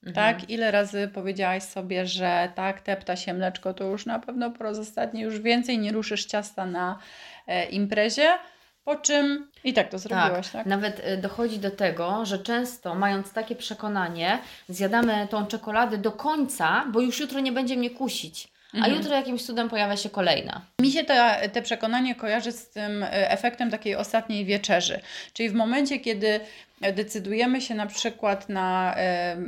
Mhm. 0.06 0.14
Tak? 0.14 0.50
Ile 0.50 0.70
razy 0.70 1.10
powiedziałaś 1.14 1.62
sobie, 1.62 2.06
że 2.06 2.52
tak, 2.54 2.80
tepta 2.80 3.16
się 3.16 3.34
mleczko, 3.34 3.74
to 3.74 3.84
już 3.84 4.06
na 4.06 4.18
pewno 4.18 4.50
po 4.50 4.64
raz 4.64 4.78
ostatni 4.78 5.20
już 5.20 5.40
więcej 5.40 5.78
nie 5.78 5.92
ruszysz 5.92 6.24
ciasta 6.24 6.66
na 6.66 6.98
e, 7.46 7.64
imprezie, 7.64 8.28
po 8.84 8.96
czym 8.96 9.50
i 9.64 9.72
tak 9.72 9.88
to 9.88 9.98
zrobiłaś, 9.98 10.48
tak? 10.50 10.66
Nawet 10.66 11.06
y, 11.08 11.16
dochodzi 11.16 11.58
do 11.58 11.70
tego, 11.70 12.26
że 12.26 12.38
często 12.38 12.94
mając 12.94 13.32
takie 13.32 13.56
przekonanie, 13.56 14.38
zjadamy 14.68 15.26
tą 15.30 15.46
czekoladę 15.46 15.98
do 15.98 16.12
końca, 16.12 16.84
bo 16.92 17.00
już 17.00 17.20
jutro 17.20 17.40
nie 17.40 17.52
będzie 17.52 17.76
mnie 17.76 17.90
kusić. 17.90 18.48
A 18.74 18.76
Mhm. 18.76 18.94
jutro 18.94 19.14
jakimś 19.16 19.46
cudem 19.46 19.68
pojawia 19.68 19.96
się 19.96 20.10
kolejna. 20.10 20.60
Mi 20.80 20.92
się 20.92 21.04
te, 21.04 21.48
te 21.52 21.62
przekonanie 21.62 22.14
kojarzy 22.14 22.52
z 22.52 22.70
tym 22.70 23.02
e, 23.02 23.30
efektem 23.30 23.70
takiej 23.70 23.96
ostatniej 23.96 24.44
wieczerzy. 24.44 25.00
Czyli 25.32 25.48
w 25.48 25.54
momencie, 25.54 25.98
kiedy 25.98 26.40
decydujemy 26.92 27.60
się 27.60 27.74
na 27.74 27.86
przykład 27.86 28.48
na 28.48 28.94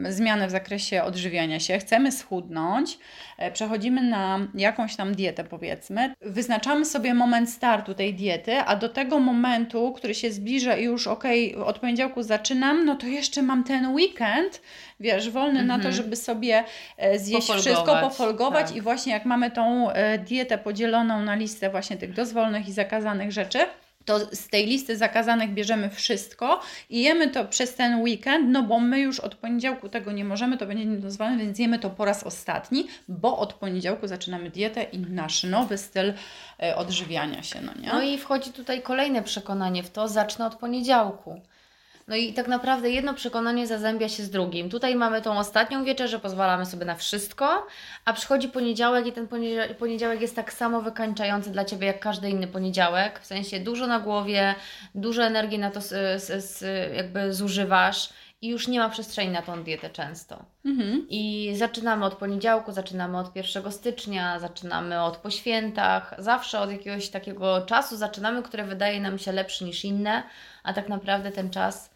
zmianę 0.08 0.46
w 0.48 0.50
zakresie 0.50 1.02
odżywiania 1.02 1.60
się, 1.60 1.78
chcemy 1.78 2.12
schudnąć, 2.12 2.98
e, 3.38 3.50
przechodzimy 3.50 4.02
na 4.02 4.38
jakąś 4.54 4.96
tam 4.96 5.14
dietę 5.14 5.44
powiedzmy, 5.44 6.14
wyznaczamy 6.20 6.84
sobie 6.84 7.14
moment 7.14 7.50
startu 7.50 7.94
tej 7.94 8.14
diety, 8.14 8.56
a 8.58 8.76
do 8.76 8.88
tego 8.88 9.20
momentu, 9.20 9.92
który 9.92 10.14
się 10.14 10.30
zbliża 10.32 10.76
i 10.76 10.84
już 10.84 11.06
okej, 11.06 11.56
od 11.56 11.78
poniedziałku 11.78 12.22
zaczynam, 12.22 12.84
no 12.84 12.94
to 12.94 13.06
jeszcze 13.06 13.42
mam 13.42 13.64
ten 13.64 13.94
weekend, 13.94 14.62
wiesz, 15.00 15.30
wolny 15.30 15.62
na 15.62 15.74
to, 15.74 15.84
Mhm. 15.84 15.94
żeby 15.94 16.16
sobie 16.16 16.64
e, 16.96 17.18
zjeść 17.18 17.46
wszystko, 17.50 17.74
Pofolgować, 17.74 18.02
pofolgować 18.02 18.66
tak. 18.66 18.76
i 18.76 18.80
właśnie 18.80 19.12
jak 19.12 19.24
mamy 19.24 19.50
tą 19.50 19.90
e, 19.90 20.18
dietę 20.18 20.58
podzieloną 20.58 21.22
na 21.22 21.34
listę 21.34 21.70
właśnie 21.70 21.96
tych 21.96 22.12
dozwolonych 22.12 22.68
i 22.68 22.72
zakazanych 22.72 23.32
rzeczy, 23.32 23.58
to 24.04 24.18
z 24.32 24.48
tej 24.48 24.66
listy 24.66 24.96
zakazanych 24.96 25.50
bierzemy 25.50 25.90
wszystko 25.90 26.60
i 26.90 27.02
jemy 27.02 27.30
to 27.30 27.44
przez 27.44 27.74
ten 27.74 28.02
weekend, 28.02 28.48
no 28.48 28.62
bo 28.62 28.80
my 28.80 29.00
już 29.00 29.20
od 29.20 29.34
poniedziałku 29.34 29.88
tego 29.88 30.12
nie 30.12 30.24
możemy, 30.24 30.58
to 30.58 30.66
będzie 30.66 30.84
niedozwolone, 30.84 31.38
więc 31.38 31.58
jemy 31.58 31.78
to 31.78 31.90
po 31.90 32.04
raz 32.04 32.24
ostatni, 32.24 32.86
bo 33.08 33.38
od 33.38 33.52
poniedziałku 33.54 34.06
zaczynamy 34.06 34.50
dietę 34.50 34.82
i 34.82 34.98
nasz 34.98 35.44
nowy 35.44 35.78
styl 35.78 36.12
e, 36.62 36.76
odżywiania 36.76 37.42
się, 37.42 37.60
no 37.60 37.72
nie? 37.82 37.88
No 37.88 38.02
i 38.02 38.18
wchodzi 38.18 38.52
tutaj 38.52 38.82
kolejne 38.82 39.22
przekonanie 39.22 39.82
w 39.82 39.90
to, 39.90 40.08
zacznę 40.08 40.46
od 40.46 40.54
poniedziałku. 40.54 41.40
No 42.08 42.16
i 42.16 42.32
tak 42.32 42.48
naprawdę 42.48 42.90
jedno 42.90 43.14
przekonanie 43.14 43.66
zazębia 43.66 44.08
się 44.08 44.22
z 44.22 44.30
drugim. 44.30 44.70
Tutaj 44.70 44.96
mamy 44.96 45.22
tą 45.22 45.38
ostatnią 45.38 45.84
wieczerzę, 45.84 46.18
pozwalamy 46.18 46.66
sobie 46.66 46.84
na 46.84 46.94
wszystko, 46.94 47.66
a 48.04 48.12
przychodzi 48.12 48.48
poniedziałek 48.48 49.06
i 49.06 49.12
ten 49.12 49.28
poniedziałek, 49.78 50.20
jest 50.20 50.36
tak 50.36 50.52
samo 50.52 50.82
wykańczający 50.82 51.50
dla 51.50 51.64
Ciebie 51.64 51.86
jak 51.86 52.00
każdy 52.00 52.30
inny 52.30 52.46
poniedziałek. 52.46 53.20
W 53.20 53.26
sensie 53.26 53.60
dużo 53.60 53.86
na 53.86 54.00
głowie, 54.00 54.54
dużo 54.94 55.22
energii 55.22 55.58
na 55.58 55.70
to 55.70 55.80
jakby 56.96 57.34
zużywasz 57.34 58.08
i 58.42 58.48
już 58.48 58.68
nie 58.68 58.78
ma 58.78 58.88
przestrzeni 58.88 59.30
na 59.30 59.42
tą 59.42 59.62
dietę 59.62 59.90
często. 59.90 60.44
Mhm. 60.64 61.06
I 61.10 61.52
zaczynamy 61.56 62.04
od 62.04 62.14
poniedziałku, 62.14 62.72
zaczynamy 62.72 63.18
od 63.18 63.36
1 63.36 63.72
stycznia, 63.72 64.38
zaczynamy 64.38 65.02
od 65.02 65.16
po 65.16 65.30
świętach, 65.30 66.14
zawsze 66.18 66.60
od 66.60 66.70
jakiegoś 66.70 67.08
takiego 67.08 67.60
czasu 67.60 67.96
zaczynamy, 67.96 68.42
który 68.42 68.64
wydaje 68.64 69.00
nam 69.00 69.18
się 69.18 69.32
lepszy 69.32 69.64
niż 69.64 69.84
inne, 69.84 70.22
a 70.62 70.72
tak 70.72 70.88
naprawdę 70.88 71.32
ten 71.32 71.50
czas 71.50 71.93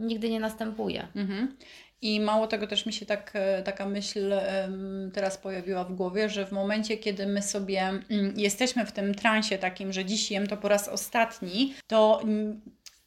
nigdy 0.00 0.30
nie 0.30 0.40
następuje. 0.40 1.08
Mhm. 1.16 1.56
I 2.02 2.20
mało 2.20 2.46
tego 2.46 2.66
też 2.66 2.86
mi 2.86 2.92
się 2.92 3.06
tak, 3.06 3.30
e, 3.34 3.62
taka 3.62 3.86
myśl 3.86 4.34
teraz 5.12 5.38
pojawiła 5.38 5.84
w 5.84 5.94
głowie, 5.94 6.28
że 6.28 6.46
w 6.46 6.52
momencie, 6.52 6.96
kiedy 6.96 7.26
my 7.26 7.42
sobie 7.42 7.80
mm, 7.82 8.34
jesteśmy 8.36 8.86
w 8.86 8.92
tym 8.92 9.14
transie 9.14 9.58
takim, 9.58 9.92
że 9.92 10.04
dziś 10.04 10.30
jem 10.30 10.46
to 10.46 10.56
po 10.56 10.68
raz 10.68 10.88
ostatni, 10.88 11.74
to 11.86 12.20
mm, 12.22 12.60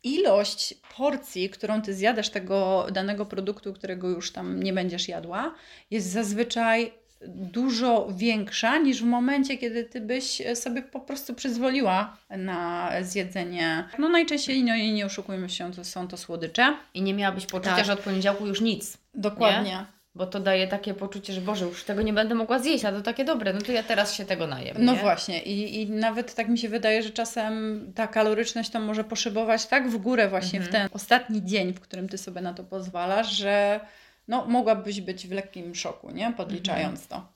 ilość 0.04 0.74
porcji, 0.98 1.50
którą 1.50 1.82
ty 1.82 1.94
zjadasz 1.94 2.30
tego 2.30 2.88
danego 2.92 3.26
produktu, 3.26 3.74
którego 3.74 4.10
już 4.10 4.32
tam 4.32 4.64
nie 4.64 4.74
będziesz 4.74 5.08
jadła, 5.08 5.56
jest 5.92 6.12
zazwyczaj 6.12 7.03
dużo 7.28 8.08
większa 8.16 8.78
niż 8.78 9.02
w 9.02 9.06
momencie, 9.06 9.58
kiedy 9.58 9.84
ty 9.84 10.02
byś 10.02 10.42
sobie 10.56 10.82
po 10.82 11.00
prostu 11.00 11.34
przyzwoliła 11.34 12.18
na 12.30 12.92
zjedzenie. 13.02 13.88
No 14.00 14.10
najczęściej, 14.10 14.64
no 14.64 14.76
i 14.76 14.92
nie 14.92 15.06
oszukujmy 15.06 15.50
się, 15.50 15.72
to 15.72 15.84
są 15.86 16.08
to 16.08 16.18
słodycze. 16.18 16.74
I 16.94 17.02
nie 17.02 17.14
miałabyś 17.14 17.46
poczucia, 17.46 17.76
Tak. 17.76 17.86
że 17.86 17.94
od 17.94 18.00
poniedziałku 18.00 18.48
już 18.48 18.62
nic, 18.62 18.98
Dokładnie. 19.16 19.86
bo 20.16 20.26
to 20.28 20.40
daje 20.40 20.68
takie 20.68 20.94
poczucie, 20.94 21.34
że 21.34 21.42
Boże, 21.42 21.66
już 21.66 21.84
tego 21.84 22.02
nie 22.02 22.14
będę 22.14 22.36
mogła 22.36 22.60
zjeść, 22.60 22.86
a 22.86 22.92
to 22.92 23.02
takie 23.02 23.26
dobre, 23.26 23.54
no 23.54 23.62
to 23.62 23.72
ja 23.72 23.84
teraz 23.84 24.14
się 24.14 24.26
tego 24.26 24.48
najem. 24.48 24.76
No 24.80 24.94
nie? 24.94 25.00
właśnie 25.00 25.42
I, 25.44 25.82
i 25.82 25.90
nawet 25.90 26.36
tak 26.36 26.50
mi 26.50 26.58
się 26.58 26.70
wydaje, 26.70 27.04
że 27.04 27.10
czasem 27.10 27.86
ta 27.96 28.08
kaloryczność 28.08 28.70
to 28.70 28.80
może 28.80 29.04
poszybować 29.04 29.66
tak 29.66 29.90
w 29.90 29.98
górę 29.98 30.30
właśnie 30.30 30.60
w 30.60 30.66
Mhm. 30.66 30.82
ten 30.90 30.96
ostatni 30.98 31.46
dzień, 31.46 31.74
w 31.74 31.80
którym 31.80 32.10
ty 32.10 32.18
sobie 32.18 32.42
na 32.42 32.54
to 32.54 32.64
pozwalasz, 32.64 33.32
że 33.32 33.80
no, 34.28 34.46
mogłabyś 34.46 35.02
być 35.02 35.28
w 35.28 35.32
lekkim 35.32 35.76
szoku, 35.76 36.12
nie? 36.12 36.34
Podliczając 36.38 37.08
to. 37.08 37.28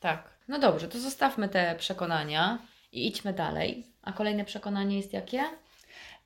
Tak. 0.00 0.36
No 0.48 0.58
dobrze, 0.58 0.88
to 0.88 0.98
zostawmy 0.98 1.48
te 1.48 1.74
przekonania 1.78 2.58
i 2.92 3.06
idźmy 3.06 3.32
dalej. 3.32 3.86
A 4.02 4.12
kolejne 4.12 4.44
przekonanie 4.44 4.96
jest 4.96 5.12
jakie? 5.12 5.44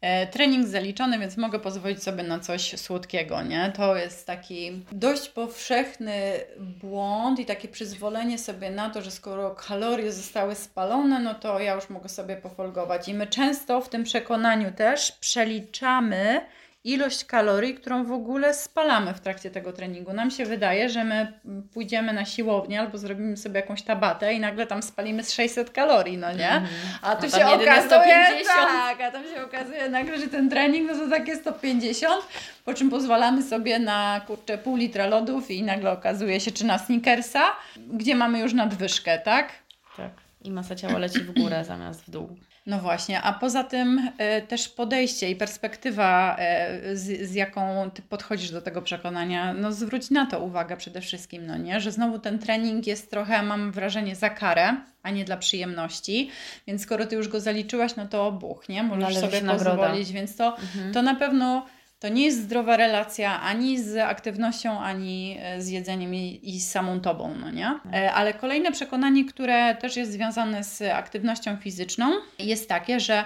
E, 0.01 0.27
trening 0.27 0.67
zaliczony, 0.67 1.19
więc 1.19 1.37
mogę 1.37 1.59
pozwolić 1.59 2.03
sobie 2.03 2.23
na 2.23 2.39
coś 2.39 2.81
słodkiego, 2.81 3.43
nie? 3.43 3.73
To 3.77 3.97
jest 3.97 4.27
taki 4.27 4.85
dość 4.93 5.29
powszechny 5.29 6.41
błąd 6.59 7.39
i 7.39 7.47
takie 7.47 7.69
przyzwolenie 7.69 8.39
sobie 8.39 8.71
na 8.71 8.91
to, 8.91 9.03
że 9.03 9.11
skoro 9.11 9.51
kalorie 9.51 10.13
zostały 10.13 10.55
spalone, 10.55 11.21
no 11.21 11.35
to 11.35 11.61
ja 11.61 11.75
już 11.75 11.91
mogę 11.91 12.09
sobie 12.09 12.37
pofolgować. 12.37 13.09
I 13.09 13.15
my 13.15 13.27
często 13.27 13.81
w 13.81 13.89
tym 13.89 14.05
przekonaniu 14.05 14.73
też 14.73 15.13
przeliczamy 15.13 16.41
ilość 16.85 17.25
kalorii, 17.25 17.75
którą 17.75 18.05
w 18.05 18.13
ogóle 18.13 18.55
spalamy 18.55 19.15
w 19.15 19.21
trakcie 19.21 19.51
tego 19.51 19.73
treningu. 19.73 20.13
Nam 20.13 20.31
się 20.31 20.47
wydaje, 20.47 20.89
że 20.89 21.05
my 21.05 21.33
pójdziemy 21.73 22.13
na 22.13 22.25
siłownię 22.25 22.81
albo 22.81 22.99
zrobimy 22.99 23.37
sobie 23.37 23.61
jakąś 23.61 23.83
tabatę 23.83 24.35
i 24.35 24.41
nagle 24.41 24.67
tam 24.67 24.83
spalimy 24.83 25.25
z 25.25 25.33
600 25.33 25.71
kalorii, 25.71 26.19
no 26.19 26.33
nie? 26.33 26.51
Mhm. 26.51 26.67
A 27.03 27.17
tu 27.17 27.27
A 27.27 27.31
się 27.31 27.47
okazuje, 27.47 27.83
150. 27.83 28.47
tak, 28.47 29.01
a 29.01 29.11
tam 29.11 29.25
się 29.25 29.45
okazuje 29.45 29.89
nagle, 29.89 30.19
że 30.19 30.29
ten 30.29 30.51
trening 30.51 30.91
no 30.93 30.99
to 30.99 31.11
takie 31.11 31.37
150, 31.37 32.25
po 32.65 32.75
czym 32.75 32.91
pozwalamy 32.91 33.43
sobie 33.43 33.79
na 33.79 34.21
kurczę 34.27 34.59
pół 34.59 34.77
litra 34.77 35.07
lodów 35.07 35.51
i 35.51 35.63
nagle 35.63 35.91
okazuje 35.91 36.41
się, 36.41 36.53
czy 36.53 36.65
na 36.67 36.79
Snickersa, 36.79 37.43
gdzie 37.77 38.15
mamy 38.15 38.39
już 38.41 38.53
nadwyżkę, 38.53 39.19
tak? 39.19 39.53
Tak. 39.97 40.11
I 40.43 40.51
masa 40.51 40.75
ciała 40.75 40.99
leci 40.99 41.21
w 41.21 41.33
górę 41.41 41.65
zamiast 41.65 42.05
w 42.05 42.11
dół. 42.11 42.37
No 42.67 42.79
właśnie, 42.79 43.23
a 43.23 43.33
poza 43.33 43.65
tym 43.65 44.09
e, 44.19 44.43
też 44.43 44.69
podejście 44.69 45.31
i 45.31 45.37
perspektywa, 45.37 46.37
e, 46.39 46.97
z, 46.97 47.29
z 47.31 47.35
jaką 47.35 47.91
ty 47.91 48.03
podchodzisz 48.03 48.51
do 48.51 48.63
tego 48.63 48.83
przekonania, 48.83 49.53
no 49.53 49.73
zwróć 49.73 50.11
na 50.11 50.27
to 50.27 50.41
uwagę 50.41 50.77
przede 50.77 51.01
wszystkim, 51.01 51.47
no 51.47 51.57
nie, 51.57 51.81
że 51.81 51.93
znowu 51.93 52.19
ten 52.19 52.39
trening 52.39 52.87
jest 52.87 53.11
trochę, 53.11 53.43
mam 53.43 53.73
wrażenie, 53.73 54.17
za 54.17 54.31
karę, 54.31 54.77
a 55.03 55.11
nie 55.11 55.25
dla 55.25 55.37
przyjemności, 55.37 56.31
więc 56.67 56.83
skoro 56.83 57.07
ty 57.07 57.17
już 57.17 57.29
go 57.29 57.41
zaliczyłaś, 57.41 57.97
no 57.97 58.07
to 58.09 58.33
buch, 58.33 58.69
nie, 58.69 58.83
możesz 58.83 59.03
Należy 59.03 59.21
sobie 59.21 59.39
się 59.39 59.45
nagroda. 59.45 59.77
pozwolić, 59.77 60.13
więc 60.13 60.37
to, 60.37 60.57
Mhm. 60.57 60.93
to 60.95 61.03
na 61.03 61.15
pewno 61.15 61.67
to 62.01 62.09
nie 62.09 62.25
jest 62.25 62.43
zdrowa 62.43 62.77
relacja 62.77 63.41
ani 63.41 63.83
z 63.83 63.97
aktywnością, 63.97 64.81
ani 64.81 65.37
e, 65.41 65.63
z 65.63 65.69
jedzeniem 65.69 66.15
i, 66.15 66.41
i 66.43 66.61
z 66.61 66.71
samą 66.71 67.01
tobą, 67.01 67.35
no 67.41 67.51
nie? 67.51 67.79
E, 67.93 68.13
ale 68.13 68.35
kolejne 68.35 68.73
przekonanie, 68.73 69.25
które 69.25 69.75
też 69.75 69.97
jest 69.97 70.13
związane 70.13 70.65
z 70.65 70.83
aktywnością 70.83 71.57
fizyczną, 71.57 72.13
jest 72.39 72.69
takie, 72.69 73.01
że 73.01 73.25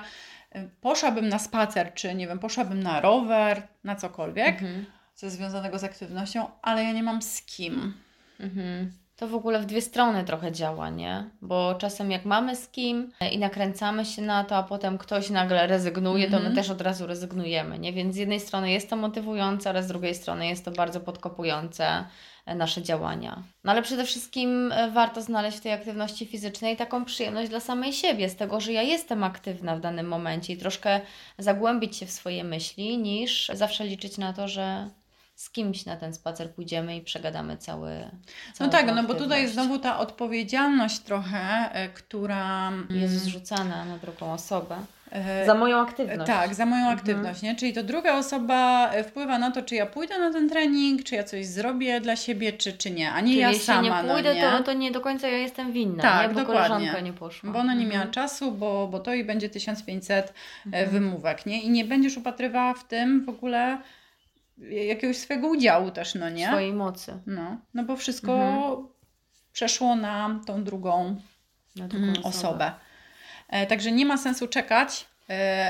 e, 0.52 0.69
poszłabym 0.81 1.28
na 1.28 1.38
spacer, 1.38 1.95
czy 1.95 2.14
nie 2.14 2.28
wiem, 2.28 2.38
poszłabym 2.38 2.83
na 2.83 3.00
rower, 3.00 3.62
na 3.85 3.97
cokolwiek, 3.97 4.54
mhm. 4.54 4.87
co 5.14 5.26
jest 5.26 5.37
związanego 5.37 5.78
z 5.78 5.85
aktywnością, 5.85 6.47
ale 6.62 6.85
ja 6.85 6.93
nie 6.93 7.02
mam 7.02 7.23
z 7.23 7.43
kim. 7.43 7.95
Mhm. 8.40 8.93
To 9.16 9.28
w 9.28 9.35
ogóle 9.35 9.61
w 9.61 9.66
dwie 9.66 9.83
strony 9.83 10.25
trochę 10.25 10.52
działa, 10.52 10.90
nie? 10.90 11.30
Bo 11.42 11.75
czasem 11.75 12.11
jak 12.11 12.25
mamy 12.25 12.56
z 12.56 12.68
kim 12.68 13.12
i 13.33 13.38
nakręcamy 13.38 14.04
się 14.04 14.23
na 14.23 14.44
to, 14.44 14.56
a 14.56 14.62
potem 14.62 14.99
ktoś 14.99 15.30
nagle 15.30 15.66
rezygnuje, 15.66 16.26
to 16.26 16.30
my 16.30 16.37
mhm. 16.37 16.54
też 16.54 16.71
od 16.71 16.80
razu 16.80 17.06
rezygnujemy, 17.06 17.78
nie? 17.78 17.92
Więc 17.92 18.14
z 18.14 18.18
jednej 18.18 18.40
strony 18.40 18.71
jest 18.71 18.90
to 18.90 18.97
motywujące, 18.97 19.71
ale 19.71 19.83
z 19.83 19.87
drugiej 19.87 20.14
strony 20.14 20.47
jest 20.47 20.64
to 20.64 20.71
bardzo 20.71 21.00
podkopujące 21.00 22.04
e, 22.47 22.54
nasze 22.54 22.83
działania. 22.83 23.42
No 23.64 23.73
ale 23.73 23.83
przede 23.83 24.04
wszystkim 24.04 24.73
e, 24.73 24.90
warto 24.90 25.23
znaleźć 25.23 25.59
w 25.59 25.61
tej 25.61 25.73
aktywności 25.73 26.26
fizycznej 26.26 26.76
taką 26.76 27.04
przyjemność 27.04 27.50
dla 27.50 27.61
samej 27.61 27.92
siebie, 27.92 28.28
z 28.28 28.37
tego, 28.37 28.61
że 28.61 28.73
ja 28.73 28.83
jestem 28.83 29.25
aktywna 29.25 29.76
w 29.76 29.80
danym 29.80 30.09
momencie 30.09 30.52
i 30.52 30.56
troszkę 30.56 31.00
zagłębić 31.38 31.97
się 31.97 32.06
w 32.06 32.11
swoje 32.11 32.44
myśli, 32.44 32.99
niż 32.99 33.50
zawsze 33.54 33.85
liczyć 33.85 34.18
na 34.18 34.33
to, 34.33 34.49
że 34.49 34.90
z 35.35 35.50
kimś 35.50 35.87
na 35.87 35.97
ten 35.97 36.14
spacer 36.14 36.50
pójdziemy 36.50 36.97
i 36.97 37.00
przegadamy 37.00 37.57
cały. 37.57 37.91
No 38.61 38.69
tak, 38.69 38.87
no 38.95 39.03
bo 39.03 39.14
tutaj 39.14 39.43
jest 39.43 39.55
znowu 39.55 39.79
ta 39.79 39.99
odpowiedzialność 39.99 40.99
trochę, 40.99 41.73
e, 41.73 41.88
która 41.88 42.73
jest 42.91 43.14
mm, 43.14 43.25
zrzucana 43.25 43.85
na 43.85 43.99
drugą 43.99 44.33
osobę. 44.33 44.76
E, 45.14 45.47
za 45.47 45.55
moją 45.55 45.81
aktywność. 45.81 46.26
Tak, 46.26 46.55
za 46.55 46.67
moją 46.67 46.83
mhm. 46.83 46.99
aktywność, 46.99 47.43
nie? 47.43 47.57
Czyli 47.57 47.73
to 47.73 47.83
druga 47.83 48.19
osoba 48.19 48.91
e, 48.91 49.05
wpływa 49.05 49.38
na 49.38 49.50
to, 49.50 49.62
czy 49.62 49.75
ja 49.75 49.87
pójdę 49.87 50.19
na 50.19 50.33
ten 50.33 50.49
trening, 50.49 51.03
czy 51.05 51.14
ja 51.14 51.25
coś 51.25 51.47
zrobię 51.47 52.00
dla 52.00 52.17
siebie, 52.17 52.53
czy, 52.53 52.73
czy 52.73 52.91
nie, 52.91 53.12
a 53.12 53.21
nie 53.21 53.26
Czyli 53.26 53.41
ja 53.41 53.49
jeśli 53.49 53.64
sama. 53.64 53.88
Jeśli 53.88 54.09
nie 54.09 54.14
pójdę, 54.14 54.29
no, 54.29 54.35
nie? 54.35 54.59
To, 54.59 54.62
to 54.62 54.73
nie 54.73 54.91
do 54.91 55.00
końca 55.00 55.29
ja 55.29 55.38
jestem 55.38 55.73
winna, 55.73 56.03
tak, 56.03 56.29
nie? 56.29 56.35
bo 56.35 56.41
dokładnie. 56.41 56.69
koleżanka 56.69 57.00
nie 57.00 57.12
poszła. 57.12 57.50
Bo 57.50 57.59
ona 57.59 57.75
nie 57.75 57.87
miała 57.87 58.05
mhm. 58.05 58.12
czasu, 58.12 58.53
bo, 58.53 58.88
bo 58.88 59.00
to 59.00 59.14
i 59.14 59.25
będzie 59.25 59.49
1500 59.49 60.35
mhm. 60.67 60.91
wymówek, 60.91 61.47
nie? 61.47 61.62
I 61.62 61.71
nie 61.71 61.85
będziesz 61.85 62.17
upatrywała 62.17 62.75
w 62.75 62.85
tym 62.85 63.25
w 63.25 63.29
ogóle 63.29 63.79
jakiegoś 64.58 65.16
swojego 65.16 65.49
udziału 65.49 65.90
też, 65.90 66.14
no 66.14 66.30
nie? 66.30 66.46
Swojej 66.46 66.73
mocy. 66.73 67.20
No, 67.26 67.61
no 67.75 67.84
bo 67.84 67.96
wszystko 67.96 68.32
mhm. 68.32 68.88
przeszło 69.52 69.96
na 69.96 70.40
tą 70.46 70.64
drugą, 70.64 71.20
na 71.76 71.88
drugą 71.88 72.04
mm, 72.04 72.16
osobę. 72.18 72.28
osobę. 72.28 72.73
E, 73.49 73.66
także 73.66 73.92
nie 73.92 74.06
ma 74.06 74.16
sensu 74.16 74.49
czekać 74.49 75.06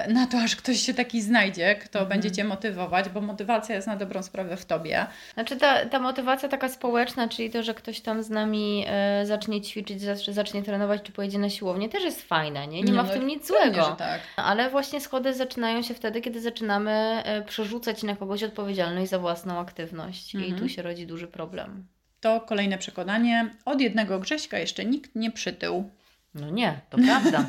na 0.09 0.27
to, 0.27 0.39
aż 0.39 0.57
ktoś 0.57 0.81
się 0.81 0.95
taki 0.95 1.23
znajdzie, 1.23 1.75
kto 1.75 1.99
mhm. 1.99 2.09
będzie 2.09 2.37
Cię 2.37 2.45
motywować, 2.45 3.09
bo 3.09 3.21
motywacja 3.21 3.75
jest 3.75 3.87
na 3.87 3.97
dobrą 3.97 4.23
sprawę 4.23 4.57
w 4.57 4.65
Tobie. 4.65 5.07
Znaczy 5.35 5.57
ta, 5.57 5.87
ta 5.87 5.99
motywacja 5.99 6.49
taka 6.49 6.69
społeczna, 6.69 7.29
czyli 7.29 7.51
to, 7.51 7.63
że 7.63 7.75
ktoś 7.75 8.01
tam 8.01 8.23
z 8.23 8.31
nami 8.31 8.85
e, 8.89 9.27
zacznie 9.27 9.61
ćwiczyć, 9.61 10.01
zacznie 10.29 10.63
trenować, 10.63 11.03
czy 11.03 11.13
pojedzie 11.13 11.39
na 11.39 11.51
siłownię, 11.51 11.89
też 11.89 12.05
jest 12.05 12.23
fajne, 12.23 12.67
nie? 12.67 12.83
Nie, 12.83 12.93
ma 12.93 13.03
w 13.03 13.07
no, 13.07 13.13
tym 13.13 13.27
nic 13.27 13.47
złego. 13.47 13.97
tak. 13.99 14.21
Ale 14.37 14.71
właśnie 14.71 15.01
schody 15.01 15.35
zaczynają 15.35 15.83
się 15.83 15.95
wtedy, 15.95 16.21
kiedy 16.21 16.41
zaczynamy 16.41 16.91
e, 17.25 17.43
przerzucać 17.43 18.03
na 18.03 18.17
kogoś 18.17 18.43
odpowiedzialność 18.43 19.11
za 19.11 19.19
własną 19.19 19.59
aktywność 19.59 20.35
mhm. 20.35 20.57
i 20.57 20.61
tu 20.61 20.69
się 20.69 20.83
rodzi 20.83 21.07
duży 21.07 21.29
problem. 21.29 21.87
To 22.21 22.41
kolejne 22.41 22.79
przekonanie. 22.79 23.51
Od 23.65 23.81
jednego 23.81 24.19
Grześka 24.19 24.59
jeszcze 24.59 24.85
nikt 24.85 25.15
nie 25.15 25.31
przytył. 25.31 25.91
No 26.35 26.51
nie, 26.51 26.81
to 26.91 26.99
prawda. 26.99 27.45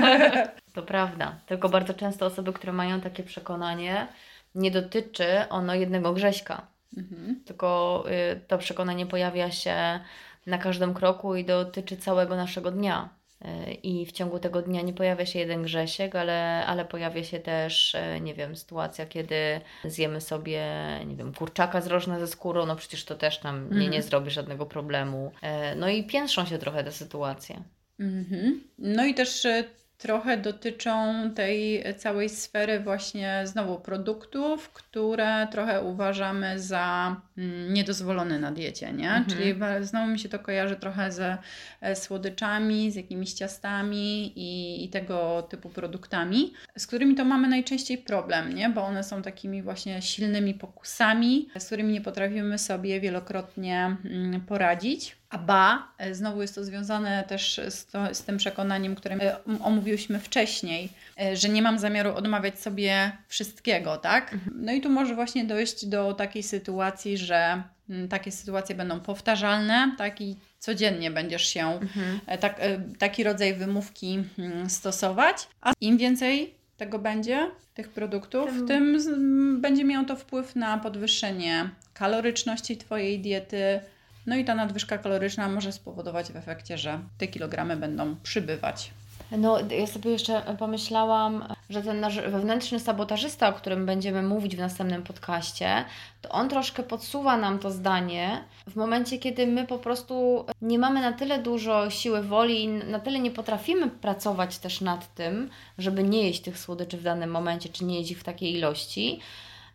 to 0.74 0.82
prawda. 0.82 1.36
Tylko 1.46 1.68
bardzo 1.68 1.94
często 1.94 2.26
osoby, 2.26 2.52
które 2.52 2.72
mają 2.72 3.00
takie 3.00 3.22
przekonanie, 3.22 4.06
nie 4.54 4.70
dotyczy 4.70 5.26
ono 5.48 5.74
jednego 5.74 6.12
Grześka. 6.12 6.66
Mhm. 6.96 7.40
Tylko 7.44 8.04
y, 8.34 8.40
to 8.40 8.58
przekonanie 8.58 9.06
pojawia 9.06 9.50
się 9.50 10.00
na 10.46 10.58
każdym 10.58 10.94
kroku 10.94 11.36
i 11.36 11.44
dotyczy 11.44 11.96
całego 11.96 12.36
naszego 12.36 12.70
dnia. 12.70 13.08
Y, 13.44 13.72
I 13.72 14.06
w 14.06 14.12
ciągu 14.12 14.38
tego 14.38 14.62
dnia 14.62 14.82
nie 14.82 14.92
pojawia 14.92 15.26
się 15.26 15.38
jeden 15.38 15.62
Grzesiek, 15.62 16.14
ale, 16.14 16.66
ale 16.66 16.84
pojawia 16.84 17.24
się 17.24 17.40
też, 17.40 17.94
y, 17.94 18.20
nie 18.20 18.34
wiem, 18.34 18.56
sytuacja, 18.56 19.06
kiedy 19.06 19.60
zjemy 19.84 20.20
sobie, 20.20 20.66
nie 21.06 21.16
wiem, 21.16 21.34
kurczaka 21.34 21.80
z 21.80 21.86
rożna 21.86 22.20
ze 22.20 22.26
skórą, 22.26 22.66
no 22.66 22.76
przecież 22.76 23.04
to 23.04 23.14
też 23.14 23.42
nam 23.42 23.70
nie, 23.70 23.78
nie 23.78 23.84
mhm. 23.86 24.02
zrobi 24.02 24.30
żadnego 24.30 24.66
problemu. 24.66 25.32
Y, 25.72 25.76
no 25.76 25.88
i 25.88 26.04
piętrzą 26.04 26.44
się 26.44 26.58
trochę 26.58 26.84
te 26.84 26.92
sytuacje. 26.92 27.62
Mhm. 27.98 28.60
No 28.78 29.04
i 29.04 29.14
też 29.14 29.44
e, 29.44 29.64
trochę 29.98 30.36
dotyczą 30.36 31.14
tej 31.34 31.84
całej 31.96 32.28
sfery 32.28 32.80
właśnie 32.80 33.42
znowu 33.44 33.80
produktów, 33.80 34.68
które 34.68 35.48
trochę 35.50 35.82
uważamy 35.82 36.60
za 36.60 37.16
mm, 37.38 37.74
niedozwolone 37.74 38.38
na 38.38 38.52
diecie, 38.52 38.92
nie? 38.92 39.08
Mhm. 39.08 39.24
Czyli 39.24 39.54
znowu 39.80 40.06
mi 40.06 40.18
się 40.18 40.28
to 40.28 40.38
kojarzy 40.38 40.76
trochę 40.76 41.12
ze 41.12 41.38
e, 41.80 41.96
słodyczami, 41.96 42.90
z 42.90 42.94
jakimiś 42.94 43.32
ciastami 43.32 44.32
i, 44.36 44.84
i 44.84 44.88
tego 44.88 45.42
typu 45.42 45.68
produktami, 45.68 46.52
z 46.76 46.86
którymi 46.86 47.14
to 47.14 47.24
mamy 47.24 47.48
najczęściej 47.48 47.98
problem, 47.98 48.54
nie? 48.54 48.68
Bo 48.68 48.82
one 48.84 49.04
są 49.04 49.22
takimi 49.22 49.62
właśnie 49.62 50.02
silnymi 50.02 50.54
pokusami, 50.54 51.48
z 51.58 51.66
którymi 51.66 51.92
nie 51.92 52.00
potrafimy 52.00 52.58
sobie 52.58 53.00
wielokrotnie 53.00 53.96
mm, 54.04 54.40
poradzić. 54.40 55.16
A 55.30 55.38
ba, 55.38 55.88
e, 55.98 56.14
znowu 56.14 56.42
jest 56.42 56.54
to 56.54 56.64
związane 56.64 57.24
też 57.28 57.60
z, 57.68 57.86
to, 57.86 58.14
z 58.14 58.22
tym 58.22 58.36
przekonaniem, 58.36 58.94
które 58.94 59.16
e, 59.16 59.36
omówiłyśmy 59.62 60.18
wcześniej, 60.18 60.88
e, 61.20 61.36
że 61.36 61.48
nie 61.48 61.62
mam 61.62 61.78
zamiaru 61.78 62.14
odmawiać 62.14 62.60
sobie 62.60 63.12
wszystkiego, 63.28 63.96
tak? 63.96 64.32
Mhm. 64.32 64.64
No 64.64 64.72
i 64.72 64.80
tu 64.80 64.90
może 64.90 65.14
właśnie 65.14 65.44
dojść 65.44 65.86
do 65.86 66.14
takiej 66.14 66.42
sytuacji, 66.42 67.18
że 67.18 67.62
takie 68.10 68.32
sytuacje 68.32 68.74
będą 68.74 69.00
powtarzalne, 69.00 69.94
tak? 69.98 70.20
I 70.20 70.36
codziennie 70.58 71.10
będziesz 71.10 71.46
się 71.46 71.66
mhm. 71.66 72.20
tak, 72.40 72.60
taki 72.98 73.24
rodzaj 73.24 73.54
wymówki 73.54 74.24
stosować, 74.68 75.48
a 75.60 75.72
im 75.80 75.98
więcej 75.98 76.54
tego 76.76 76.98
będzie, 76.98 77.50
tych 77.74 77.88
produktów, 77.88 78.50
tym, 78.68 78.98
tym 79.04 79.60
będzie 79.60 79.84
miało 79.84 80.06
to 80.06 80.16
wpływ 80.16 80.56
na 80.56 80.78
podwyższenie 80.78 81.70
kaloryczności 81.94 82.76
Twojej 82.76 83.20
diety, 83.20 83.80
no 84.26 84.36
i 84.36 84.44
ta 84.44 84.54
nadwyżka 84.54 84.98
kaloryczna 84.98 85.48
może 85.48 85.72
spowodować 85.72 86.26
w 86.32 86.36
efekcie, 86.36 86.78
że 86.78 86.98
te 87.18 87.26
kilogramy 87.26 87.76
będą 87.76 88.16
przybywać. 88.22 88.90
No, 89.30 89.58
ja 89.70 89.86
sobie 89.86 90.10
jeszcze 90.10 90.42
pomyślałam, 90.58 91.54
że 91.70 91.82
ten 91.82 92.00
nasz 92.00 92.16
wewnętrzny 92.16 92.80
sabotażysta, 92.80 93.48
o 93.48 93.52
którym 93.52 93.86
będziemy 93.86 94.22
mówić 94.22 94.56
w 94.56 94.58
następnym 94.58 95.02
podcaście, 95.02 95.84
to 96.22 96.28
on 96.28 96.48
troszkę 96.48 96.82
podsuwa 96.82 97.36
nam 97.36 97.58
to 97.58 97.70
zdanie 97.70 98.44
w 98.66 98.76
momencie, 98.76 99.18
kiedy 99.18 99.46
my 99.46 99.66
po 99.66 99.78
prostu 99.78 100.44
nie 100.62 100.78
mamy 100.78 101.00
na 101.00 101.12
tyle 101.12 101.38
dużo 101.38 101.90
siły 101.90 102.22
woli 102.22 102.64
i 102.64 102.68
na 102.68 102.98
tyle 102.98 103.18
nie 103.18 103.30
potrafimy 103.30 103.90
pracować 103.90 104.58
też 104.58 104.80
nad 104.80 105.14
tym, 105.14 105.50
żeby 105.78 106.02
nie 106.02 106.22
jeść 106.22 106.40
tych 106.40 106.58
słodyczy 106.58 106.96
w 106.96 107.02
danym 107.02 107.30
momencie, 107.30 107.68
czy 107.68 107.84
nie 107.84 107.98
jeść 107.98 108.10
ich 108.10 108.20
w 108.20 108.24
takiej 108.24 108.54
ilości, 108.54 109.20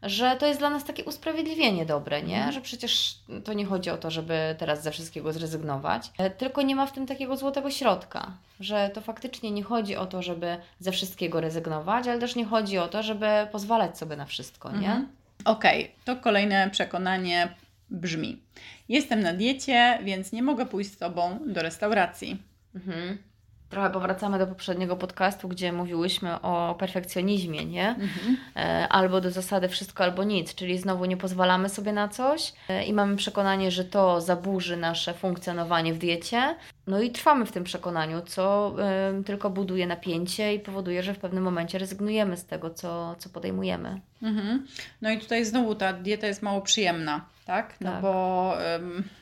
że 0.03 0.35
to 0.39 0.45
jest 0.45 0.59
dla 0.59 0.69
nas 0.69 0.83
takie 0.83 1.03
usprawiedliwienie 1.03 1.85
dobre, 1.85 2.23
nie? 2.23 2.35
Mhm. 2.35 2.53
Że 2.53 2.61
przecież 2.61 3.15
to 3.43 3.53
nie 3.53 3.65
chodzi 3.65 3.89
o 3.89 3.97
to, 3.97 4.11
żeby 4.11 4.55
teraz 4.57 4.83
ze 4.83 4.91
wszystkiego 4.91 5.33
zrezygnować, 5.33 6.11
e, 6.17 6.29
tylko 6.29 6.61
nie 6.61 6.75
ma 6.75 6.85
w 6.85 6.91
tym 6.91 7.05
takiego 7.05 7.37
złotego 7.37 7.71
środka, 7.71 8.31
że 8.59 8.89
to 8.93 9.01
faktycznie 9.01 9.51
nie 9.51 9.63
chodzi 9.63 9.95
o 9.95 10.05
to, 10.05 10.21
żeby 10.21 10.57
ze 10.79 10.91
wszystkiego 10.91 11.41
rezygnować, 11.41 12.07
ale 12.07 12.19
też 12.19 12.35
nie 12.35 12.45
chodzi 12.45 12.77
o 12.77 12.87
to, 12.87 13.03
żeby 13.03 13.27
pozwalać 13.51 13.97
sobie 13.97 14.15
na 14.15 14.25
wszystko, 14.25 14.71
nie? 14.71 14.77
Mhm. 14.77 15.07
Okej, 15.45 15.83
okay. 15.83 15.95
to 16.05 16.15
kolejne 16.15 16.69
przekonanie 16.69 17.55
brzmi: 17.89 18.41
Jestem 18.89 19.19
na 19.19 19.33
diecie, 19.33 19.99
więc 20.03 20.31
nie 20.31 20.43
mogę 20.43 20.65
pójść 20.65 20.91
z 20.91 20.97
Tobą 20.97 21.39
do 21.45 21.61
restauracji. 21.61 22.41
Mhm 22.75 23.30
trochę 23.71 23.89
powracamy 23.89 24.39
do 24.39 24.47
poprzedniego 24.47 24.95
podcastu, 24.95 25.47
gdzie 25.47 25.73
mówiłyśmy 25.73 26.41
o 26.41 26.75
perfekcjonizmie, 26.79 27.65
nie? 27.65 27.89
Mhm. 27.89 28.37
E, 28.55 28.87
albo 28.87 29.21
do 29.21 29.31
zasady 29.31 29.69
wszystko 29.69 30.03
albo 30.03 30.23
nic, 30.23 30.55
czyli 30.55 30.77
znowu 30.77 31.05
nie 31.05 31.17
pozwalamy 31.17 31.69
sobie 31.69 31.93
na 31.93 32.07
coś 32.07 32.53
e, 32.69 32.85
i 32.85 32.93
mamy 32.93 33.15
przekonanie, 33.15 33.71
że 33.71 33.85
to 33.85 34.21
zaburzy 34.21 34.77
nasze 34.77 35.13
funkcjonowanie 35.13 35.93
w 35.93 35.97
diecie. 35.97 36.55
No 36.87 37.01
i 37.01 37.11
trwamy 37.11 37.45
w 37.45 37.51
tym 37.51 37.63
przekonaniu, 37.63 38.21
co 38.21 38.75
y, 39.19 39.23
tylko 39.23 39.49
buduje 39.49 39.87
napięcie 39.87 40.53
i 40.53 40.59
powoduje, 40.59 41.03
że 41.03 41.13
w 41.13 41.19
pewnym 41.19 41.43
momencie 41.43 41.77
rezygnujemy 41.77 42.37
z 42.37 42.45
tego, 42.45 42.69
co, 42.69 43.15
co 43.19 43.29
podejmujemy. 43.29 44.01
Mhm. 44.21 44.67
No 45.01 45.11
i 45.11 45.19
tutaj 45.19 45.45
znowu 45.45 45.75
ta 45.75 45.93
dieta 45.93 46.27
jest 46.27 46.41
mało 46.41 46.61
przyjemna 46.61 47.25
tak? 47.51 47.75
No 47.81 47.91
tak. 47.91 48.01
bo 48.01 48.57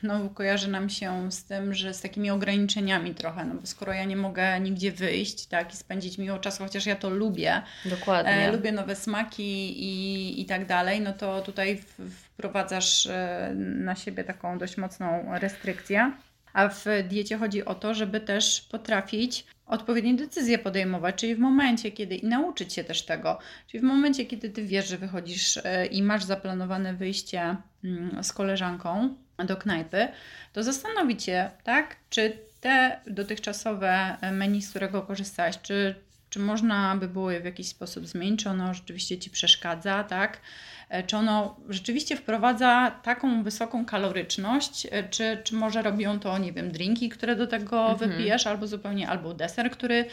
no, 0.02 0.28
kojarzy 0.34 0.70
nam 0.70 0.90
się 0.90 1.32
z 1.32 1.44
tym, 1.44 1.74
że 1.74 1.94
z 1.94 2.00
takimi 2.00 2.30
ograniczeniami 2.30 3.14
trochę, 3.14 3.44
no 3.44 3.54
bo 3.54 3.66
skoro 3.66 3.92
ja 3.92 4.04
nie 4.04 4.16
mogę 4.16 4.60
nigdzie 4.60 4.92
wyjść, 4.92 5.46
tak, 5.46 5.74
i 5.74 5.76
spędzić 5.76 6.18
miło 6.18 6.38
czas, 6.38 6.58
chociaż 6.58 6.86
ja 6.86 6.96
to 6.96 7.10
lubię, 7.10 7.62
Dokładnie. 7.84 8.32
E, 8.32 8.52
lubię 8.52 8.72
nowe 8.72 8.96
smaki 8.96 9.82
i, 9.84 10.40
i 10.40 10.44
tak 10.46 10.66
dalej, 10.66 11.00
no 11.00 11.12
to 11.12 11.40
tutaj 11.40 11.82
wprowadzasz 12.10 13.06
e, 13.06 13.52
na 13.56 13.96
siebie 13.96 14.24
taką 14.24 14.58
dość 14.58 14.76
mocną 14.76 15.24
restrykcję. 15.38 16.12
A 16.52 16.68
w 16.68 16.84
diecie 17.08 17.38
chodzi 17.38 17.64
o 17.64 17.74
to, 17.74 17.94
żeby 17.94 18.20
też 18.20 18.60
potrafić 18.60 19.46
odpowiednie 19.70 20.14
decyzje 20.14 20.58
podejmować, 20.58 21.14
czyli 21.14 21.34
w 21.34 21.38
momencie, 21.38 21.90
kiedy 21.90 22.14
i 22.16 22.26
nauczyć 22.26 22.72
się 22.72 22.84
też 22.84 23.02
tego, 23.02 23.38
czyli 23.66 23.80
w 23.80 23.84
momencie, 23.84 24.26
kiedy 24.26 24.50
ty 24.50 24.64
wiesz, 24.64 24.88
że 24.88 24.98
wychodzisz 24.98 25.56
e, 25.56 25.86
i 25.86 26.02
masz 26.02 26.24
zaplanowane 26.24 26.94
wyjście 26.94 27.56
mm, 27.84 28.24
z 28.24 28.32
koleżanką 28.32 29.14
do 29.46 29.56
knajpy, 29.56 30.08
to 30.52 30.62
zastanowić 30.62 31.22
się, 31.22 31.50
tak, 31.64 31.96
czy 32.10 32.32
te 32.60 33.00
dotychczasowe 33.06 34.16
menu, 34.32 34.62
z 34.62 34.70
którego 34.70 35.02
korzystałaś, 35.02 35.60
czy, 35.62 35.94
czy 36.30 36.38
można 36.38 36.96
by 36.96 37.08
było 37.08 37.30
je 37.30 37.40
w 37.40 37.44
jakiś 37.44 37.68
sposób 37.68 38.06
zmienić, 38.06 38.42
czy 38.42 38.50
ono 38.50 38.74
rzeczywiście 38.74 39.18
ci 39.18 39.30
przeszkadza, 39.30 40.04
tak? 40.04 40.40
E, 40.88 41.02
czy 41.02 41.16
ono 41.16 41.56
rzeczywiście 41.68 42.16
wprowadza 42.16 42.90
taką 43.02 43.42
wysoką 43.42 43.84
kaloryczność, 43.84 44.86
e, 44.90 45.08
czy, 45.08 45.40
czy 45.44 45.54
może 45.54 45.82
robią 45.82 46.20
to, 46.20 46.38
nie 46.38 46.52
wiem, 46.52 46.72
drinki, 46.72 47.08
które 47.08 47.36
do 47.36 47.46
tego 47.46 47.90
mhm. 47.90 48.10
wypijesz, 48.10 48.46
albo 48.46 48.66
zupełnie, 48.66 49.08
albo 49.08 49.34
deser, 49.34 49.70
który 49.70 50.04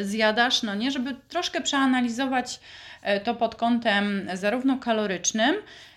zjadasz, 0.00 0.62
no 0.62 0.74
nie, 0.74 0.90
żeby 0.90 1.16
troszkę 1.28 1.60
przeanalizować 1.60 2.60
e, 3.02 3.20
to 3.20 3.34
pod 3.34 3.54
kątem 3.54 4.28
zarówno 4.34 4.78
kalorycznym, 4.78 5.54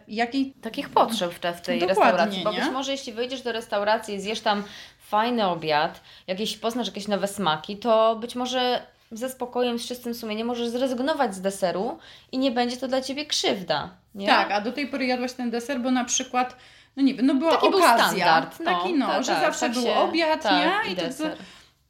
jak 0.08 0.36
i 0.36 0.52
takich 0.52 0.90
potrzeb 0.90 1.34
w, 1.34 1.40
te, 1.40 1.54
w 1.54 1.62
tej 1.62 1.80
Dokładnie, 1.80 2.04
restauracji. 2.04 2.44
Bo 2.44 2.52
nie? 2.52 2.60
być 2.60 2.72
może 2.72 2.92
jeśli 2.92 3.14
wyjdziesz 3.14 3.42
do 3.42 3.52
restauracji 3.52 4.16
i 4.16 4.22
zjesz 4.22 4.40
tam 4.40 4.64
fajny 5.00 5.46
obiad, 5.46 6.02
jakieś, 6.28 6.58
poznasz 6.58 6.88
jakieś 6.88 7.08
nowe 7.08 7.28
smaki, 7.28 7.78
to 7.78 8.16
być 8.16 8.36
może 8.36 8.82
ze 9.12 9.30
spokojem, 9.30 9.80
z 9.80 9.88
czystym 9.88 10.14
sumieniem 10.14 10.48
możesz 10.48 10.68
zrezygnować 10.68 11.36
z 11.36 11.42
deseru 11.42 11.98
i 12.32 12.38
nie 12.38 12.52
będzie 12.52 12.78
to 12.78 12.88
dla 12.88 13.02
Ciebie 13.02 13.26
krzywda. 13.26 13.90
Nie? 14.16 14.28
Tak, 14.28 14.52
a 14.52 14.62
do 14.62 14.72
tej 14.72 14.88
pory 14.88 15.06
jadłaś 15.06 15.34
ten 15.34 15.50
deser, 15.50 15.80
bo 15.80 15.92
na 15.92 16.06
przykład, 16.06 16.56
no 16.96 17.04
nie 17.04 17.14
wiem, 17.14 17.26
no 17.26 17.36
była 17.36 17.52
Taki 17.52 17.68
okazja. 17.68 17.98
Był 17.98 18.06
standard, 18.06 18.60
no, 18.60 18.66
taki 18.66 18.94
no, 18.94 19.08
tak, 19.08 19.24
że 19.24 19.32
tak, 19.32 19.42
zawsze 19.42 19.60
tak 19.60 19.72
był 19.72 19.84
się, 19.84 19.96
obiad, 19.96 20.44
tak, 20.44 20.86
nie? 20.86 20.90
I, 20.90 20.94
I 20.94 20.96
deser. 20.96 21.38
To, 21.38 21.44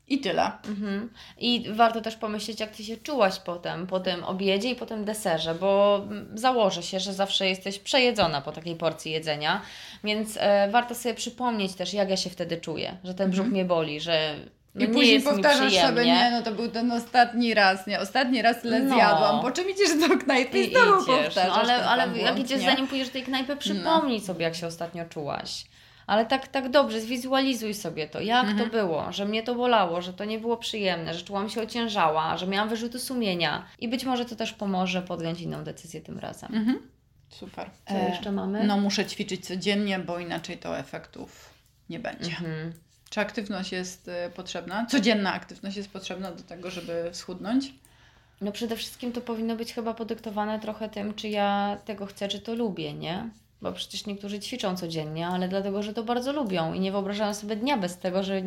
i 0.10 0.20
tyle. 0.20 0.52
Mhm. 0.68 1.10
I 1.38 1.66
warto 1.74 2.02
też 2.02 2.16
pomyśleć, 2.16 2.60
jak 2.60 2.76
ty 2.76 2.84
się 2.84 2.98
czułaś 2.98 3.40
potem, 3.40 3.88
po 3.88 4.00
tym 4.00 4.24
obiedzie 4.24 4.70
i 4.70 4.76
po 4.76 4.86
tym 4.86 5.06
deserze, 5.06 5.56
bo 5.56 6.02
założę 6.34 6.84
się, 6.84 7.00
że 7.00 7.14
zawsze 7.14 7.48
jesteś 7.48 7.80
przejedzona 7.80 8.42
po 8.42 8.52
takiej 8.52 8.76
porcji 8.76 9.12
jedzenia, 9.12 9.62
więc 10.04 10.38
e, 10.38 10.70
warto 10.72 10.96
sobie 10.96 11.16
przypomnieć 11.16 11.74
też, 11.74 11.94
jak 11.94 12.10
ja 12.10 12.18
się 12.18 12.30
wtedy 12.30 12.58
czuję, 12.58 12.98
że 13.04 13.14
ten 13.14 13.30
brzuch 13.30 13.46
mhm. 13.46 13.54
mnie 13.54 13.66
boli, 13.66 14.02
że 14.02 14.36
no 14.78 14.86
I 14.86 14.88
później 14.88 15.22
powtarzasz 15.22 15.76
sobie, 15.76 16.06
nie, 16.06 16.32
no 16.32 16.42
to 16.42 16.52
był 16.52 16.68
ten 16.68 16.92
ostatni 16.92 17.54
raz, 17.54 17.88
nie, 17.88 18.00
ostatni 18.00 18.42
raz 18.42 18.62
tyle 18.62 18.80
no. 18.80 18.96
zjadłam, 18.96 19.42
po 19.42 19.52
czym 19.52 19.70
idziesz 19.70 20.10
do 20.10 20.18
knajpy 20.18 20.60
i, 20.60 20.68
i 20.68 20.72
znowu 20.72 21.04
idziesz. 21.04 21.26
powtarzasz 21.26 21.68
no, 21.68 21.74
ale, 21.74 21.86
ale 21.86 22.18
jak 22.18 22.40
idziesz, 22.40 22.62
nie? 22.62 22.66
zanim 22.66 22.88
pójdziesz 22.88 23.08
do 23.08 23.14
tej 23.14 23.24
knajpy, 23.24 23.56
przypomnij 23.56 24.20
no. 24.20 24.26
sobie, 24.26 24.44
jak 24.44 24.56
się 24.56 24.68
ostatnio 24.68 25.06
czułaś 25.06 25.66
ale 26.08 26.26
tak, 26.26 26.48
tak 26.48 26.70
dobrze, 26.70 27.02
zwizualizuj 27.02 27.74
sobie 27.74 28.08
to, 28.08 28.22
jak 28.22 28.46
mhm. 28.46 28.58
to 28.58 28.78
było, 28.78 29.12
że 29.12 29.26
mnie 29.26 29.44
to 29.44 29.56
bolało, 29.56 30.02
że 30.02 30.14
to 30.14 30.26
nie 30.26 30.40
było 30.40 30.58
przyjemne, 30.58 31.14
że 31.14 31.26
czułam 31.26 31.50
się 31.50 31.62
ociężała, 31.62 32.38
że 32.38 32.48
miałam 32.48 32.70
wyrzuty 32.70 33.00
sumienia 33.00 33.66
i 33.80 33.88
być 33.88 34.06
może 34.06 34.26
to 34.26 34.36
też 34.36 34.54
pomoże 34.54 35.02
podjąć 35.02 35.42
inną 35.42 35.64
decyzję 35.64 36.02
tym 36.02 36.20
razem. 36.20 36.56
Mhm. 36.56 36.80
Super. 37.30 37.70
Co 37.88 37.96
e, 37.96 38.10
jeszcze 38.10 38.32
mamy? 38.32 38.64
No 38.64 38.78
muszę 38.78 39.06
ćwiczyć 39.06 39.48
codziennie, 39.48 40.00
bo 40.00 40.20
inaczej 40.20 40.58
to 40.58 40.78
efektów 40.78 41.54
nie 41.90 42.00
będzie. 42.00 42.32
Mhm. 42.32 42.74
Czy 43.10 43.20
aktywność 43.20 43.72
jest 43.72 44.08
y, 44.08 44.32
potrzebna? 44.36 44.86
Codzienna 44.86 45.34
aktywność 45.34 45.78
jest 45.78 45.92
potrzebna 45.92 46.32
do 46.32 46.44
tego, 46.44 46.72
żeby 46.72 47.10
schudnąć? 47.14 47.74
No 48.42 48.52
przede 48.52 48.76
wszystkim 48.76 49.12
to 49.12 49.22
powinno 49.22 49.56
być 49.56 49.74
chyba 49.74 49.94
podyktowane 49.94 50.60
trochę 50.60 50.90
tym, 50.90 51.14
czy 51.14 51.28
ja 51.28 51.78
tego 51.86 52.06
chcę, 52.06 52.28
czy 52.28 52.40
to 52.40 52.56
lubię, 52.56 52.94
nie? 52.94 53.30
Bo 53.62 53.72
przecież 53.72 54.06
niektórzy 54.06 54.40
ćwiczą 54.40 54.78
codziennie, 54.78 55.28
ale 55.28 55.48
dlatego, 55.48 55.84
że 55.84 55.94
to 55.94 56.04
bardzo 56.04 56.34
lubią 56.34 56.74
i 56.74 56.80
nie 56.80 56.92
wyobrażają 56.92 57.34
sobie 57.34 57.56
dnia 57.56 57.78
bez 57.78 57.98
tego, 57.98 58.24
że, 58.24 58.42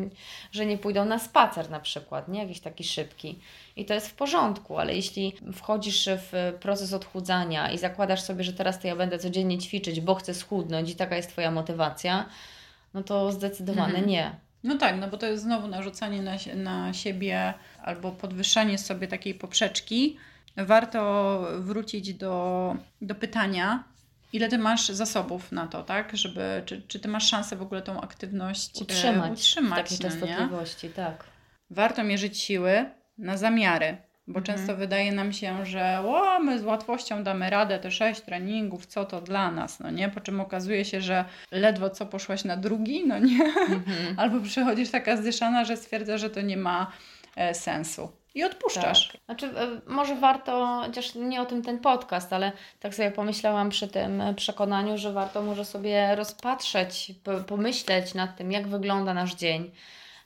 że 0.51 0.65
nie 0.65 0.77
pójdą 0.77 1.05
na 1.05 1.19
spacer 1.19 1.69
na 1.69 1.79
przykład, 1.79 2.27
nie? 2.27 2.39
Jakiś 2.39 2.59
taki 2.59 2.83
szybki. 2.83 3.39
I 3.75 3.85
to 3.85 3.93
jest 3.93 4.07
w 4.07 4.13
porządku, 4.13 4.77
ale 4.77 4.95
jeśli 4.95 5.33
wchodzisz 5.53 6.09
w 6.17 6.53
proces 6.59 6.93
odchudzania 6.93 7.71
i 7.71 7.77
zakładasz 7.77 8.21
sobie, 8.21 8.43
że 8.43 8.53
teraz 8.53 8.79
to 8.79 8.87
ja 8.87 8.95
będę 8.95 9.19
codziennie 9.19 9.57
ćwiczyć, 9.57 10.01
bo 10.01 10.15
chcę 10.15 10.33
schudnąć 10.33 10.89
i 10.89 10.95
taka 10.95 11.15
jest 11.15 11.29
Twoja 11.29 11.51
motywacja, 11.51 12.25
no 12.93 13.03
to 13.03 13.31
zdecydowanie 13.31 13.87
mhm. 13.87 14.07
nie. 14.07 14.35
No 14.63 14.77
tak, 14.77 14.99
no 14.99 15.07
bo 15.07 15.17
to 15.17 15.25
jest 15.25 15.43
znowu 15.43 15.67
narzucanie 15.67 16.21
na, 16.21 16.31
na 16.55 16.93
siebie 16.93 17.53
albo 17.83 18.11
podwyższanie 18.11 18.77
sobie 18.77 19.07
takiej 19.07 19.33
poprzeczki. 19.33 20.17
Warto 20.57 21.41
wrócić 21.59 22.13
do, 22.13 22.75
do 23.01 23.15
pytania, 23.15 23.83
ile 24.33 24.49
ty 24.49 24.57
masz 24.57 24.89
zasobów 24.89 25.51
na 25.51 25.67
to, 25.67 25.83
tak? 25.83 26.17
Żeby, 26.17 26.63
czy, 26.65 26.81
czy 26.87 26.99
ty 26.99 27.07
masz 27.07 27.29
szansę 27.29 27.55
w 27.55 27.61
ogóle 27.61 27.81
tą 27.81 28.01
aktywność 28.01 28.81
utrzymać, 28.81 29.29
e, 29.29 29.33
utrzymać 29.33 29.79
w 29.79 29.83
takiej 29.83 29.97
no, 29.97 30.09
częstotliwości, 30.09 30.89
tak. 30.89 31.23
Warto 31.69 32.03
mierzyć 32.03 32.39
siły 32.39 32.85
na 33.17 33.37
zamiary, 33.37 33.97
bo 34.31 34.39
mhm. 34.39 34.43
często 34.57 34.75
wydaje 34.75 35.11
nam 35.11 35.33
się, 35.33 35.65
że 35.65 35.99
o, 35.99 36.39
my 36.39 36.59
z 36.59 36.63
łatwością 36.63 37.23
damy 37.23 37.49
radę 37.49 37.79
te 37.79 37.91
sześć 37.91 38.21
treningów, 38.21 38.85
co 38.85 39.05
to 39.05 39.21
dla 39.21 39.51
nas, 39.51 39.79
no 39.79 39.91
nie? 39.91 40.09
Po 40.09 40.19
czym 40.19 40.41
okazuje 40.41 40.85
się, 40.85 41.01
że 41.01 41.25
ledwo 41.51 41.89
co 41.89 42.05
poszłaś 42.05 42.43
na 42.43 42.57
drugi, 42.57 43.07
no 43.07 43.19
nie? 43.19 43.43
Mhm. 43.43 43.85
Albo 44.19 44.41
przychodzisz 44.41 44.89
taka 44.89 45.17
zdyszana, 45.17 45.65
że 45.65 45.77
stwierdza, 45.77 46.17
że 46.17 46.29
to 46.29 46.41
nie 46.41 46.57
ma 46.57 46.91
e, 47.35 47.53
sensu 47.53 48.11
i 48.35 48.43
odpuszczasz. 48.43 49.07
Tak. 49.07 49.21
Znaczy, 49.25 49.45
e, 49.45 49.81
może 49.87 50.15
warto, 50.15 50.81
chociaż 50.85 51.15
nie 51.15 51.41
o 51.41 51.45
tym 51.45 51.61
ten 51.61 51.79
podcast, 51.79 52.33
ale 52.33 52.51
tak 52.79 52.95
sobie 52.95 53.11
pomyślałam 53.11 53.69
przy 53.69 53.87
tym 53.87 54.23
przekonaniu, 54.35 54.97
że 54.97 55.13
warto 55.13 55.41
może 55.41 55.65
sobie 55.65 56.15
rozpatrzeć, 56.15 57.11
pomyśleć 57.47 58.13
nad 58.13 58.37
tym, 58.37 58.51
jak 58.51 58.67
wygląda 58.67 59.13
nasz 59.13 59.35
dzień 59.35 59.71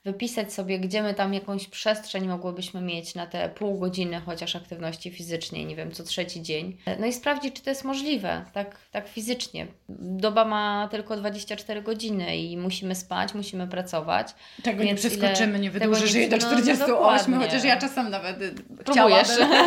wypisać 0.06 0.54
sobie, 0.54 0.80
gdzie 0.80 1.04
my 1.04 1.14
tam 1.14 1.34
jakąś 1.34 1.68
przestrzeń 1.68 2.28
mogłybyśmy 2.28 2.82
mieć 2.82 3.16
na 3.16 3.28
te 3.28 3.50
pół 3.50 3.80
godziny 3.80 4.22
chociaż 4.26 4.56
aktywności 4.56 5.12
fizycznej, 5.12 5.66
nie 5.66 5.76
wiem, 5.76 5.92
co 5.92 6.04
trzeci 6.04 6.42
dzień. 6.42 6.78
No 7.00 7.06
i 7.06 7.14
sprawdzić, 7.14 7.56
czy 7.56 7.62
to 7.62 7.70
jest 7.70 7.84
możliwe, 7.84 8.46
tak, 8.54 8.78
tak 8.92 9.08
fizycznie. 9.08 9.68
Doba 9.90 10.46
ma 10.46 10.88
tylko 10.92 11.18
24 11.18 11.82
godziny 11.82 12.38
i 12.38 12.58
musimy 12.58 12.96
spać, 12.96 13.34
musimy 13.34 13.68
pracować. 13.68 14.28
Tego 14.64 14.84
nie 14.84 14.96
przeskoczymy, 14.96 15.60
nie 15.60 15.72
wydłużysz 15.72 16.14
jej 16.14 16.30
do 16.30 16.38
48, 16.38 17.34
no, 17.34 17.40
chociaż 17.40 17.64
ja 17.64 17.78
czasem 17.78 18.10
nawet 18.10 18.38
Próbujesz. 18.86 19.28
chciałabym. 19.28 19.66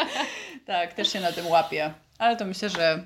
tak, 0.66 0.94
też 0.94 1.12
się 1.12 1.20
na 1.20 1.32
tym 1.32 1.46
łapię. 1.46 1.94
Ale 2.18 2.36
to 2.36 2.44
myślę, 2.44 2.68
że 2.68 3.04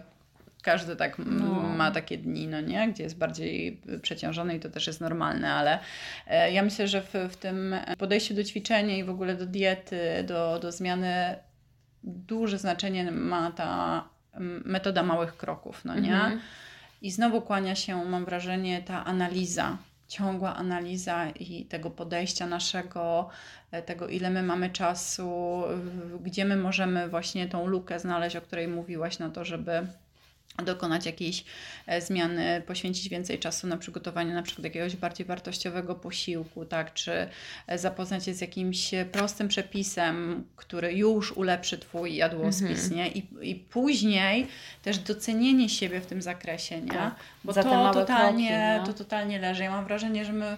każdy 0.63 0.97
tak 0.97 1.19
no. 1.19 1.50
Ma 1.81 1.91
takie 1.91 2.19
dni, 2.19 2.49
no 2.49 2.61
nie? 2.61 2.89
Gdzie 2.89 3.03
jest 3.03 3.19
bardziej 3.19 3.81
przeciążony 4.03 4.57
i 4.57 4.61
to 4.61 4.71
też 4.71 4.87
jest 4.87 5.01
normalne, 5.01 5.53
ale 5.53 5.79
e, 6.27 6.53
ja 6.53 6.63
myślę, 6.63 6.89
że 6.89 7.03
w, 7.03 7.15
w 7.31 7.37
tym 7.37 7.75
podejściu 7.99 8.35
do 8.35 8.45
ćwiczenia 8.45 8.97
i 8.97 9.05
w 9.05 9.11
ogóle 9.11 9.35
do 9.35 9.47
diety, 9.47 10.25
do, 10.27 10.59
do 10.59 10.73
zmiany 10.73 11.37
duże 12.05 12.59
znaczenie 12.59 13.11
ma 13.11 13.51
ta 13.51 14.05
metoda 14.65 15.03
małych 15.03 15.37
kroków, 15.37 15.85
no 15.85 15.95
nie? 15.95 16.15
Mhm. 16.15 16.41
I 17.03 17.11
znowu 17.11 17.43
kłania 17.43 17.75
się, 17.75 18.05
mam 18.05 18.25
wrażenie, 18.25 18.83
ta 18.83 19.05
analiza, 19.05 19.77
ciągła 20.09 20.57
analiza 20.57 21.31
i 21.31 21.65
tego 21.65 21.91
podejścia 21.91 22.47
naszego, 22.47 23.29
e, 23.71 23.83
tego 23.83 24.09
ile 24.09 24.31
my 24.31 24.43
mamy 24.43 24.71
czasu, 24.71 25.63
gdzie 26.21 26.45
my 26.45 26.57
możemy 26.57 27.09
właśnie 27.09 27.49
tą 27.49 27.67
lukę 27.67 28.01
znaleźć, 28.01 28.37
o 28.37 28.41
której 28.41 28.69
mówiłaś, 28.69 29.19
na 29.19 29.31
to, 29.31 29.45
żeby 29.45 29.87
dokonać 30.63 31.07
jakiejś 31.07 31.45
e, 31.87 32.01
zmiany, 32.01 32.63
poświęcić 32.67 33.09
więcej 33.09 33.39
czasu 33.39 33.67
na 33.67 33.77
przygotowanie 33.77 34.35
na 34.35 34.43
przykład 34.43 34.65
jakiegoś 34.65 34.97
bardziej 34.97 35.27
wartościowego 35.27 35.95
posiłku, 35.95 36.65
tak, 36.65 36.95
czy 36.95 37.29
e, 37.67 37.79
zapoznać 37.79 38.25
się 38.25 38.35
z 38.35 38.41
jakimś 38.41 38.91
prostym 39.13 39.49
przepisem, 39.49 40.45
który 40.57 40.93
już 40.93 41.33
ulepszy 41.33 41.79
Twój 41.79 42.17
jadłospis, 42.17 42.85
mhm. 42.85 42.95
nie? 42.95 43.09
I, 43.09 43.51
I 43.51 43.55
później 43.55 44.47
też 44.83 44.99
docenienie 44.99 45.69
siebie 45.69 46.01
w 46.01 46.07
tym 46.07 46.23
zakresie, 46.23 46.81
nie? 46.81 46.89
Tak. 46.89 47.15
Bo 47.45 47.53
to 47.53 47.63
totalnie, 47.95 48.49
kroki, 48.49 48.81
no. 48.81 48.87
to 48.87 49.05
totalnie 49.05 49.39
leży. 49.39 49.63
Ja 49.63 49.71
mam 49.71 49.85
wrażenie, 49.85 50.25
że 50.25 50.33
my 50.33 50.57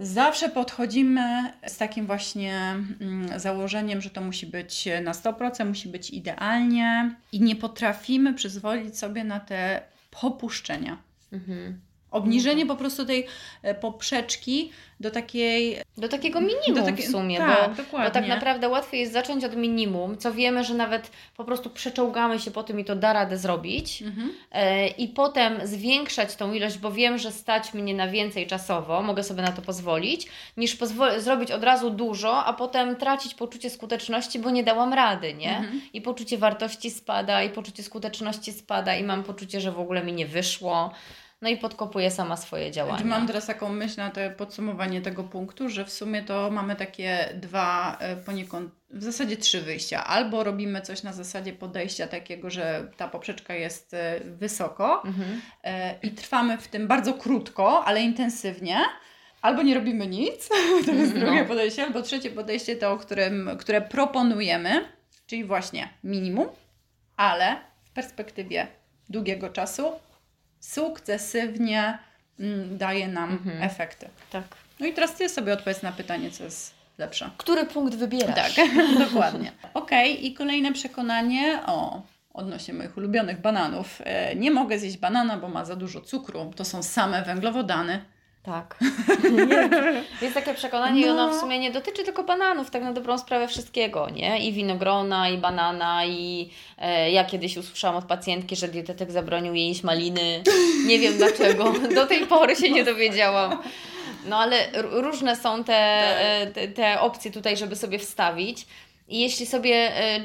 Zawsze 0.00 0.48
podchodzimy 0.48 1.52
z 1.66 1.76
takim 1.76 2.06
właśnie 2.06 2.54
mm, 3.00 3.40
założeniem, 3.40 4.00
że 4.00 4.10
to 4.10 4.20
musi 4.20 4.46
być 4.46 4.88
na 5.02 5.12
100%, 5.12 5.66
musi 5.66 5.88
być 5.88 6.10
idealnie 6.10 7.14
i 7.32 7.40
nie 7.40 7.56
potrafimy 7.56 8.34
przyzwolić 8.34 8.98
sobie 8.98 9.24
na 9.24 9.40
te 9.40 9.82
popuszczenia. 10.10 10.98
Mhm. 11.32 11.80
Obniżenie 12.10 12.66
po 12.66 12.76
prostu 12.76 13.06
tej 13.06 13.26
e, 13.62 13.74
poprzeczki 13.74 14.70
do 15.00 15.10
takiej... 15.10 15.76
Do 15.96 16.08
takiego 16.08 16.40
minimum 16.40 16.96
do 16.96 17.02
w 17.02 17.04
sumie, 17.04 17.38
tak, 17.38 17.70
bo, 17.70 17.76
dokładnie. 17.82 18.08
bo 18.08 18.14
tak 18.14 18.28
naprawdę 18.28 18.68
łatwiej 18.68 19.00
jest 19.00 19.12
zacząć 19.12 19.44
od 19.44 19.56
minimum, 19.56 20.18
co 20.18 20.32
wiemy, 20.32 20.64
że 20.64 20.74
nawet 20.74 21.10
po 21.36 21.44
prostu 21.44 21.70
przeczołgamy 21.70 22.38
się 22.38 22.50
po 22.50 22.62
tym 22.62 22.80
i 22.80 22.84
to 22.84 22.96
da 22.96 23.12
radę 23.12 23.38
zrobić 23.38 24.02
mhm. 24.02 24.32
e, 24.52 24.88
i 24.88 25.08
potem 25.08 25.60
zwiększać 25.64 26.36
tą 26.36 26.52
ilość, 26.52 26.78
bo 26.78 26.92
wiem, 26.92 27.18
że 27.18 27.32
stać 27.32 27.74
mnie 27.74 27.94
na 27.94 28.08
więcej 28.08 28.46
czasowo, 28.46 29.02
mogę 29.02 29.24
sobie 29.24 29.42
na 29.42 29.52
to 29.52 29.62
pozwolić, 29.62 30.26
niż 30.56 30.76
zrobić 31.18 31.50
od 31.50 31.64
razu 31.64 31.90
dużo, 31.90 32.44
a 32.44 32.52
potem 32.52 32.96
tracić 32.96 33.34
poczucie 33.34 33.70
skuteczności, 33.70 34.38
bo 34.38 34.50
nie 34.50 34.64
dałam 34.64 34.92
rady, 34.92 35.34
nie? 35.34 35.58
Mhm. 35.58 35.80
I 35.92 36.00
poczucie 36.00 36.38
wartości 36.38 36.90
spada, 36.90 37.42
i 37.42 37.50
poczucie 37.50 37.82
skuteczności 37.82 38.52
spada, 38.52 38.96
i 38.96 39.04
mam 39.04 39.22
poczucie, 39.22 39.60
że 39.60 39.72
w 39.72 39.80
ogóle 39.80 40.04
mi 40.04 40.12
nie 40.12 40.26
wyszło. 40.26 40.92
No 41.42 41.48
i 41.48 41.56
podkopuje 41.56 42.10
sama 42.10 42.36
swoje 42.36 42.70
działania. 42.70 43.04
Mam 43.04 43.26
teraz 43.26 43.46
taką 43.46 43.68
myśl 43.68 43.94
na 43.96 44.10
to 44.10 44.20
podsumowanie 44.36 45.00
tego 45.00 45.24
punktu, 45.24 45.68
że 45.68 45.84
w 45.84 45.90
sumie 45.92 46.22
to 46.22 46.50
mamy 46.50 46.76
takie 46.76 47.28
dwa 47.34 47.96
e, 48.00 48.16
poniekąd, 48.16 48.72
w 48.90 49.02
zasadzie 49.02 49.36
trzy 49.36 49.60
wyjścia. 49.60 50.04
Albo 50.06 50.44
robimy 50.44 50.80
coś 50.80 51.02
na 51.02 51.12
zasadzie 51.12 51.52
podejścia 51.52 52.06
takiego, 52.06 52.50
że 52.50 52.90
ta 52.96 53.08
poprzeczka 53.08 53.54
jest 53.54 53.94
e, 53.94 54.20
wysoko 54.24 55.02
mhm. 55.04 55.40
i 56.02 56.10
trwamy 56.10 56.58
w 56.58 56.68
tym 56.68 56.88
bardzo 56.88 57.14
krótko, 57.14 57.84
ale 57.84 58.02
intensywnie. 58.02 58.78
Albo 59.42 59.62
nie 59.62 59.74
robimy 59.74 60.06
nic, 60.06 60.48
to 60.86 60.92
jest 60.92 61.14
no. 61.14 61.20
drugie 61.20 61.44
podejście, 61.44 61.84
albo 61.84 62.02
trzecie 62.02 62.30
podejście 62.30 62.76
to, 62.76 62.96
którym, 62.96 63.50
które 63.58 63.80
proponujemy, 63.80 64.84
czyli 65.26 65.44
właśnie 65.44 65.88
minimum, 66.04 66.48
ale 67.16 67.56
w 67.84 67.90
perspektywie 67.90 68.66
długiego 69.08 69.48
czasu 69.48 69.92
sukcesywnie 70.60 71.98
mm, 72.40 72.78
daje 72.78 73.08
nam 73.08 73.30
mhm. 73.30 73.62
efekty. 73.62 74.08
Tak. 74.30 74.44
No 74.80 74.86
i 74.86 74.92
teraz 74.92 75.14
Ty 75.14 75.28
sobie 75.28 75.52
odpowiedz 75.52 75.82
na 75.82 75.92
pytanie, 75.92 76.30
co 76.30 76.44
jest 76.44 76.74
lepsze. 76.98 77.30
Który 77.36 77.66
punkt 77.66 77.94
wybierasz? 77.94 78.54
Tak, 78.54 78.68
dokładnie. 79.08 79.52
Okej, 79.74 80.12
okay, 80.12 80.24
i 80.24 80.34
kolejne 80.34 80.72
przekonanie, 80.72 81.60
o, 81.66 82.02
odnośnie 82.34 82.74
moich 82.74 82.96
ulubionych 82.96 83.40
bananów. 83.40 84.00
E, 84.04 84.36
nie 84.36 84.50
mogę 84.50 84.78
zjeść 84.78 84.96
banana, 84.96 85.36
bo 85.36 85.48
ma 85.48 85.64
za 85.64 85.76
dużo 85.76 86.00
cukru. 86.00 86.52
To 86.56 86.64
są 86.64 86.82
same 86.82 87.22
węglowodany. 87.22 88.04
Tak. 88.42 88.78
Jest 90.22 90.34
takie 90.34 90.54
przekonanie 90.54 91.00
no. 91.00 91.06
i 91.06 91.10
ono 91.10 91.28
w 91.28 91.34
no. 91.34 91.40
sumie 91.40 91.58
nie 91.58 91.70
dotyczy 91.70 92.04
tylko 92.04 92.24
bananów, 92.24 92.70
tak 92.70 92.82
na 92.82 92.92
dobrą 92.92 93.18
sprawę 93.18 93.48
wszystkiego, 93.48 94.10
nie? 94.10 94.48
I 94.48 94.52
winogrona, 94.52 95.28
i 95.28 95.38
banana, 95.38 96.06
i 96.06 96.50
e, 96.78 97.10
ja 97.10 97.24
kiedyś 97.24 97.56
usłyszałam 97.56 97.96
od 97.96 98.04
pacjentki, 98.04 98.56
że 98.56 98.68
dietetyk 98.68 99.10
zabronił 99.10 99.54
jej 99.54 99.68
jeść 99.68 99.82
maliny. 99.82 100.42
Nie 100.86 100.98
wiem 100.98 101.16
dlaczego. 101.16 101.72
Do 101.94 102.06
tej 102.06 102.26
pory 102.26 102.56
się 102.56 102.70
nie 102.70 102.84
dowiedziałam. 102.84 103.58
No 104.26 104.38
ale 104.38 104.68
różne 104.74 105.36
są 105.36 105.64
te, 105.64 105.74
e, 105.74 106.46
te, 106.46 106.68
te 106.68 107.00
opcje 107.00 107.30
tutaj, 107.30 107.56
żeby 107.56 107.76
sobie 107.76 107.98
wstawić. 107.98 108.66
I 109.08 109.20
jeśli 109.20 109.46
sobie 109.46 109.74
e, 109.74 110.20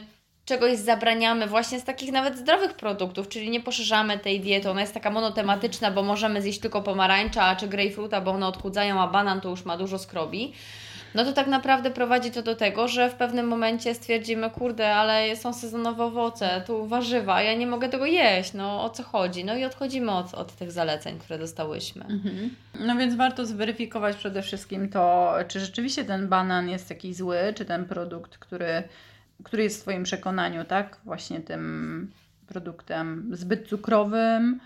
czegoś 0.45 0.77
zabraniamy 0.77 1.47
właśnie 1.47 1.79
z 1.79 1.83
takich 1.83 2.11
nawet 2.11 2.37
zdrowych 2.37 2.73
produktów, 2.73 3.29
czyli 3.29 3.49
nie 3.49 3.61
poszerzamy 3.61 4.19
tej 4.19 4.39
diety, 4.39 4.69
ona 4.69 4.81
jest 4.81 4.93
taka 4.93 5.11
monotematyczna, 5.11 5.91
bo 5.91 6.03
możemy 6.03 6.41
zjeść 6.41 6.59
tylko 6.59 6.81
pomarańcza 6.81 7.55
czy 7.55 7.67
grejpfruta, 7.67 8.21
bo 8.21 8.31
one 8.31 8.47
odchudzają, 8.47 8.99
a 8.99 9.07
banan 9.07 9.41
to 9.41 9.49
już 9.49 9.65
ma 9.65 9.77
dużo 9.77 9.99
skrobi, 9.99 10.53
no 11.15 11.25
to 11.25 11.33
tak 11.33 11.47
naprawdę 11.47 11.91
prowadzi 11.91 12.31
to 12.31 12.41
do 12.41 12.55
tego, 12.55 12.87
że 12.87 13.09
w 13.09 13.15
pewnym 13.15 13.47
momencie 13.47 13.95
stwierdzimy, 13.95 14.49
kurde, 14.49 14.95
ale 14.95 15.35
są 15.35 15.53
sezonowe 15.53 16.03
owoce, 16.03 16.63
tu 16.67 16.85
warzywa, 16.85 17.41
ja 17.41 17.53
nie 17.53 17.67
mogę 17.67 17.89
tego 17.89 18.05
jeść, 18.05 18.53
no 18.53 18.83
o 18.83 18.89
co 18.89 19.03
chodzi? 19.03 19.45
No 19.45 19.55
i 19.55 19.65
odchodzimy 19.65 20.11
od, 20.11 20.33
od 20.33 20.51
tych 20.51 20.71
zaleceń, 20.71 21.19
które 21.19 21.39
dostałyśmy. 21.39 22.05
Mhm. 22.05 22.55
No 22.79 22.95
więc 22.95 23.15
warto 23.15 23.45
zweryfikować 23.45 24.15
przede 24.15 24.41
wszystkim 24.41 24.89
to, 24.89 25.33
czy 25.47 25.59
rzeczywiście 25.59 26.05
ten 26.05 26.27
banan 26.27 26.69
jest 26.69 26.89
taki 26.89 27.13
zły, 27.13 27.37
czy 27.55 27.65
ten 27.65 27.85
produkt, 27.85 28.37
który 28.37 28.83
który 29.43 29.63
jest 29.63 29.79
w 29.79 29.81
Twoim 29.81 30.03
przekonaniu, 30.03 30.65
tak? 30.65 30.99
Właśnie 31.05 31.39
tym 31.39 32.11
produktem 32.47 33.29
zbyt 33.33 33.67
cukrowym, 33.67 34.59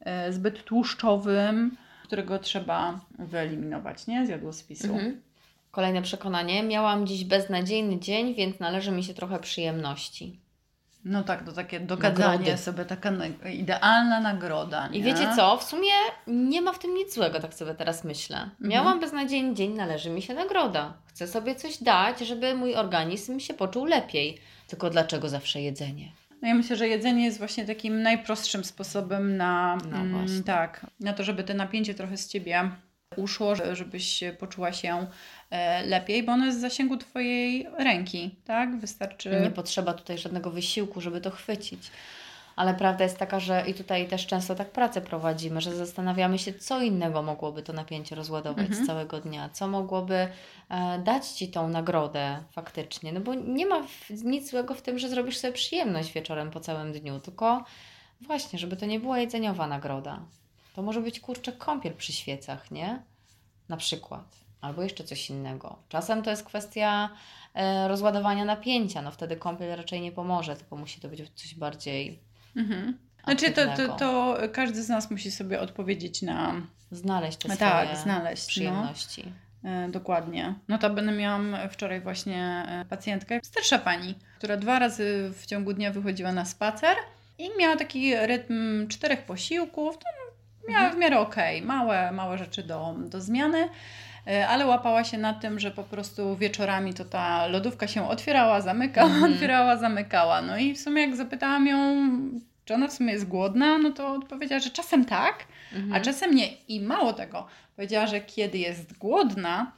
e, 0.00 0.32
zbyt 0.32 0.64
tłuszczowym, 0.64 1.76
którego 2.04 2.38
trzeba 2.38 3.00
wyeliminować, 3.18 4.06
nie? 4.06 4.26
Z 4.26 4.28
jadłospisu. 4.28 4.92
Mhm. 4.94 5.20
Kolejne 5.70 6.02
przekonanie. 6.02 6.62
Miałam 6.62 7.06
dziś 7.06 7.24
beznadziejny 7.24 8.00
dzień, 8.00 8.34
więc 8.34 8.60
należy 8.60 8.92
mi 8.92 9.04
się 9.04 9.14
trochę 9.14 9.38
przyjemności. 9.38 10.40
No 11.08 11.22
tak, 11.22 11.42
to 11.42 11.52
takie 11.52 11.80
dogadzanie 11.80 12.38
Nagrody. 12.38 12.58
sobie, 12.58 12.84
taka 12.84 13.12
idealna 13.52 14.20
nagroda. 14.20 14.88
Nie? 14.88 14.98
I 14.98 15.02
wiecie 15.02 15.28
co? 15.36 15.56
W 15.56 15.64
sumie 15.64 15.92
nie 16.26 16.62
ma 16.62 16.72
w 16.72 16.78
tym 16.78 16.94
nic 16.94 17.14
złego, 17.14 17.40
tak 17.40 17.54
sobie 17.54 17.74
teraz 17.74 18.04
myślę. 18.04 18.36
Mhm. 18.36 18.70
Miałam 18.70 19.00
beznadziejny 19.00 19.54
dzień, 19.54 19.72
należy 19.72 20.10
mi 20.10 20.22
się 20.22 20.34
nagroda. 20.34 20.94
Chcę 21.06 21.26
sobie 21.26 21.54
coś 21.54 21.82
dać, 21.82 22.18
żeby 22.18 22.54
mój 22.54 22.74
organizm 22.74 23.40
się 23.40 23.54
poczuł 23.54 23.84
lepiej. 23.84 24.38
Tylko 24.66 24.90
dlaczego 24.90 25.28
zawsze 25.28 25.62
jedzenie? 25.62 26.12
No 26.42 26.48
ja 26.48 26.54
myślę, 26.54 26.76
że 26.76 26.88
jedzenie 26.88 27.24
jest 27.24 27.38
właśnie 27.38 27.64
takim 27.64 28.02
najprostszym 28.02 28.64
sposobem 28.64 29.36
na, 29.36 29.78
no 29.90 29.98
mm, 29.98 30.42
tak, 30.44 30.86
na 31.00 31.12
to, 31.12 31.24
żeby 31.24 31.44
te 31.44 31.54
napięcie 31.54 31.94
trochę 31.94 32.16
z 32.16 32.28
Ciebie 32.28 32.70
uszło, 33.16 33.54
żebyś 33.72 34.24
poczuła 34.38 34.72
się 34.72 35.06
e, 35.50 35.86
lepiej, 35.86 36.22
bo 36.22 36.32
ono 36.32 36.46
jest 36.46 36.58
w 36.58 36.60
zasięgu 36.60 36.96
Twojej 36.96 37.66
ręki, 37.78 38.34
tak? 38.44 38.76
Wystarczy... 38.76 39.40
Nie 39.42 39.50
potrzeba 39.50 39.94
tutaj 39.94 40.18
żadnego 40.18 40.50
wysiłku, 40.50 41.00
żeby 41.00 41.20
to 41.20 41.30
chwycić. 41.30 41.90
Ale 42.56 42.74
prawda 42.74 43.04
jest 43.04 43.18
taka, 43.18 43.40
że 43.40 43.64
i 43.66 43.74
tutaj 43.74 44.08
też 44.08 44.26
często 44.26 44.54
tak 44.54 44.70
pracę 44.70 45.00
prowadzimy, 45.00 45.60
że 45.60 45.76
zastanawiamy 45.76 46.38
się, 46.38 46.54
co 46.54 46.82
innego 46.82 47.22
mogłoby 47.22 47.62
to 47.62 47.72
napięcie 47.72 48.14
rozładować 48.14 48.66
mhm. 48.66 48.84
z 48.84 48.86
całego 48.86 49.20
dnia, 49.20 49.48
co 49.48 49.68
mogłoby 49.68 50.14
e, 50.68 50.98
dać 50.98 51.28
Ci 51.28 51.48
tą 51.48 51.68
nagrodę 51.68 52.38
faktycznie. 52.50 53.12
No 53.12 53.20
bo 53.20 53.34
nie 53.34 53.66
ma 53.66 53.82
nic 54.24 54.50
złego 54.50 54.74
w 54.74 54.82
tym, 54.82 54.98
że 54.98 55.08
zrobisz 55.08 55.38
sobie 55.38 55.52
przyjemność 55.52 56.12
wieczorem 56.12 56.50
po 56.50 56.60
całym 56.60 56.92
dniu, 56.92 57.20
tylko 57.20 57.64
właśnie, 58.20 58.58
żeby 58.58 58.76
to 58.76 58.86
nie 58.86 59.00
była 59.00 59.18
jedzeniowa 59.18 59.66
nagroda. 59.66 60.20
To 60.76 60.82
może 60.82 61.00
być 61.00 61.20
kurczę 61.20 61.52
kąpiel 61.52 61.94
przy 61.94 62.12
świecach, 62.12 62.70
nie? 62.70 63.02
Na 63.68 63.76
przykład. 63.76 64.24
Albo 64.60 64.82
jeszcze 64.82 65.04
coś 65.04 65.30
innego. 65.30 65.78
Czasem 65.88 66.22
to 66.22 66.30
jest 66.30 66.44
kwestia 66.44 67.10
e, 67.54 67.88
rozładowania 67.88 68.44
napięcia. 68.44 69.02
No 69.02 69.10
wtedy 69.10 69.36
kąpiel 69.36 69.76
raczej 69.76 70.00
nie 70.00 70.12
pomoże, 70.12 70.56
tylko 70.56 70.76
musi 70.76 71.00
to 71.00 71.08
być 71.08 71.30
coś 71.34 71.54
bardziej. 71.54 72.18
Mhm. 72.56 72.98
Znaczy 73.24 73.50
to, 73.50 73.76
to, 73.76 73.96
to 73.96 74.38
każdy 74.52 74.82
z 74.82 74.88
nas 74.88 75.10
musi 75.10 75.30
sobie 75.30 75.60
odpowiedzieć 75.60 76.22
na. 76.22 76.54
Znaleźć 76.90 77.38
te 77.38 77.56
tak, 77.56 77.88
swoje 77.88 78.02
znaleźć, 78.02 78.42
no. 78.42 78.48
przyjemności. 78.48 79.24
No. 79.62 79.88
Dokładnie. 79.88 80.54
Notabene 80.68 81.12
miałam 81.12 81.56
wczoraj 81.70 82.00
właśnie 82.00 82.66
e, 82.68 82.84
pacjentkę, 82.88 83.40
starsza 83.42 83.78
pani, 83.78 84.14
która 84.38 84.56
dwa 84.56 84.78
razy 84.78 85.32
w 85.38 85.46
ciągu 85.46 85.72
dnia 85.72 85.92
wychodziła 85.92 86.32
na 86.32 86.44
spacer 86.44 86.96
i 87.38 87.50
miała 87.58 87.76
taki 87.76 88.16
rytm 88.16 88.88
czterech 88.88 89.22
posiłków. 89.22 89.98
Miała 90.68 90.90
w 90.90 90.96
miarę 90.96 91.18
okej, 91.18 91.56
okay. 91.56 91.68
małe, 91.68 92.12
małe 92.12 92.38
rzeczy 92.38 92.62
do, 92.62 92.94
do 92.98 93.20
zmiany 93.20 93.68
e, 94.26 94.48
ale 94.48 94.66
łapała 94.66 95.04
się 95.04 95.18
na 95.18 95.34
tym, 95.34 95.60
że 95.60 95.70
po 95.70 95.82
prostu 95.82 96.36
wieczorami 96.36 96.94
to 96.94 97.04
ta 97.04 97.46
lodówka 97.46 97.86
się 97.86 98.08
otwierała, 98.08 98.60
zamykała, 98.60 99.10
mm. 99.10 99.24
otwierała, 99.32 99.76
zamykała. 99.76 100.42
No 100.42 100.58
i 100.58 100.74
w 100.74 100.80
sumie 100.80 101.02
jak 101.02 101.16
zapytałam 101.16 101.66
ją, 101.66 102.08
czy 102.64 102.74
ona 102.74 102.88
w 102.88 102.92
sumie 102.92 103.12
jest 103.12 103.28
głodna, 103.28 103.78
no 103.78 103.90
to 103.90 104.12
odpowiedziała, 104.12 104.60
że 104.60 104.70
czasem 104.70 105.04
tak, 105.04 105.46
mm 105.72 105.82
-hmm. 105.82 105.84
a 105.84 105.86
mhm. 105.86 106.04
czasem 106.04 106.34
nie. 106.34 106.48
I 106.68 106.80
mało 106.80 107.12
tego, 107.12 107.46
powiedziała, 107.76 108.06
że 108.06 108.20
kiedy 108.20 108.58
jest 108.58 108.98
głodna, 108.98 109.72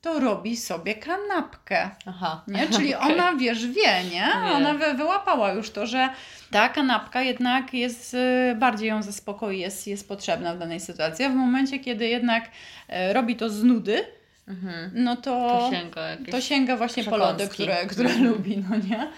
to 0.00 0.20
robi 0.20 0.56
sobie 0.56 0.94
kanapkę. 0.94 1.90
Aha. 2.06 2.44
Nie? 2.48 2.68
Czyli 2.68 2.94
okay. 2.94 3.12
ona, 3.12 3.34
wiesz, 3.34 3.66
wie, 3.66 4.04
nie? 4.04 4.28
Wie. 4.44 4.52
Ona 4.52 4.74
wy, 4.74 4.94
wyłapała 4.94 5.52
już 5.52 5.70
to, 5.70 5.86
że 5.86 6.08
ta 6.50 6.68
kanapka 6.68 7.22
jednak 7.22 7.74
jest, 7.74 8.14
y, 8.14 8.54
bardziej 8.54 8.88
ją 8.88 9.02
zaspokoi, 9.02 9.58
jest, 9.58 9.86
jest 9.86 10.08
potrzebna 10.08 10.54
w 10.54 10.58
danej 10.58 10.80
sytuacji. 10.80 11.24
A 11.24 11.28
w 11.28 11.34
momencie, 11.34 11.78
kiedy 11.78 12.08
jednak 12.08 12.50
e, 12.88 13.12
robi 13.12 13.36
to 13.36 13.50
z 13.50 13.62
nudy, 13.62 14.04
mhm. 14.48 14.90
no 14.94 15.16
to, 15.16 15.22
to 15.22 15.70
sięga, 15.70 16.02
to 16.30 16.40
sięga 16.40 16.76
właśnie 16.76 17.04
po 17.04 17.16
lody, 17.16 17.48
które, 17.48 17.86
które 17.86 18.10
mhm. 18.10 18.28
lubi, 18.28 18.64
no 18.70 18.76
nie? 18.76 19.08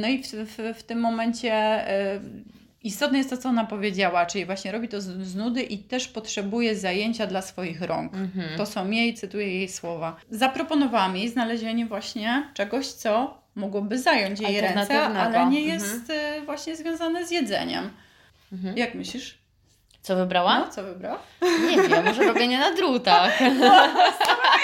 No 0.00 0.08
i 0.08 0.22
w, 0.22 0.26
w, 0.26 0.78
w 0.78 0.82
tym 0.82 1.00
momencie 1.00 1.52
e, 1.52 2.20
Istotne 2.86 3.18
jest 3.18 3.30
to, 3.30 3.36
co 3.36 3.48
ona 3.48 3.64
powiedziała, 3.64 4.26
czyli 4.26 4.46
właśnie 4.46 4.72
robi 4.72 4.88
to 4.88 5.00
z, 5.00 5.34
nudy 5.34 5.62
i 5.62 5.78
też 5.78 6.08
potrzebuje 6.08 6.76
zajęcia 6.76 7.26
dla 7.26 7.42
swoich 7.42 7.82
rąk. 7.82 8.12
Mm-hmm. 8.12 8.56
To 8.56 8.66
są 8.66 8.90
jej, 8.90 9.14
cytuję 9.14 9.54
jej 9.54 9.68
słowa. 9.68 10.16
Zaproponowałam 10.30 11.16
jej 11.16 11.28
znalezienie 11.28 11.86
właśnie 11.86 12.48
czegoś, 12.54 12.86
co 12.86 13.40
mogłoby 13.54 13.98
zająć 13.98 14.40
jej 14.40 14.60
ręce, 14.60 15.02
ale 15.02 15.50
nie 15.50 15.60
jest 15.60 16.08
mm-hmm. 16.08 16.44
właśnie 16.44 16.76
związane 16.76 17.26
z 17.26 17.30
jedzeniem. 17.30 17.90
Mm-hmm. 18.52 18.76
Jak 18.76 18.94
myślisz? 18.94 19.38
Co 20.06 20.16
wybrała? 20.16 20.58
No, 20.58 20.68
co 20.68 20.82
wybrała? 20.82 21.18
Nie 21.70 21.82
wiem, 21.88 22.04
może 22.04 22.24
robienie 22.24 22.58
na 22.58 22.74
drutach. 22.74 23.38
tak? 24.26 24.60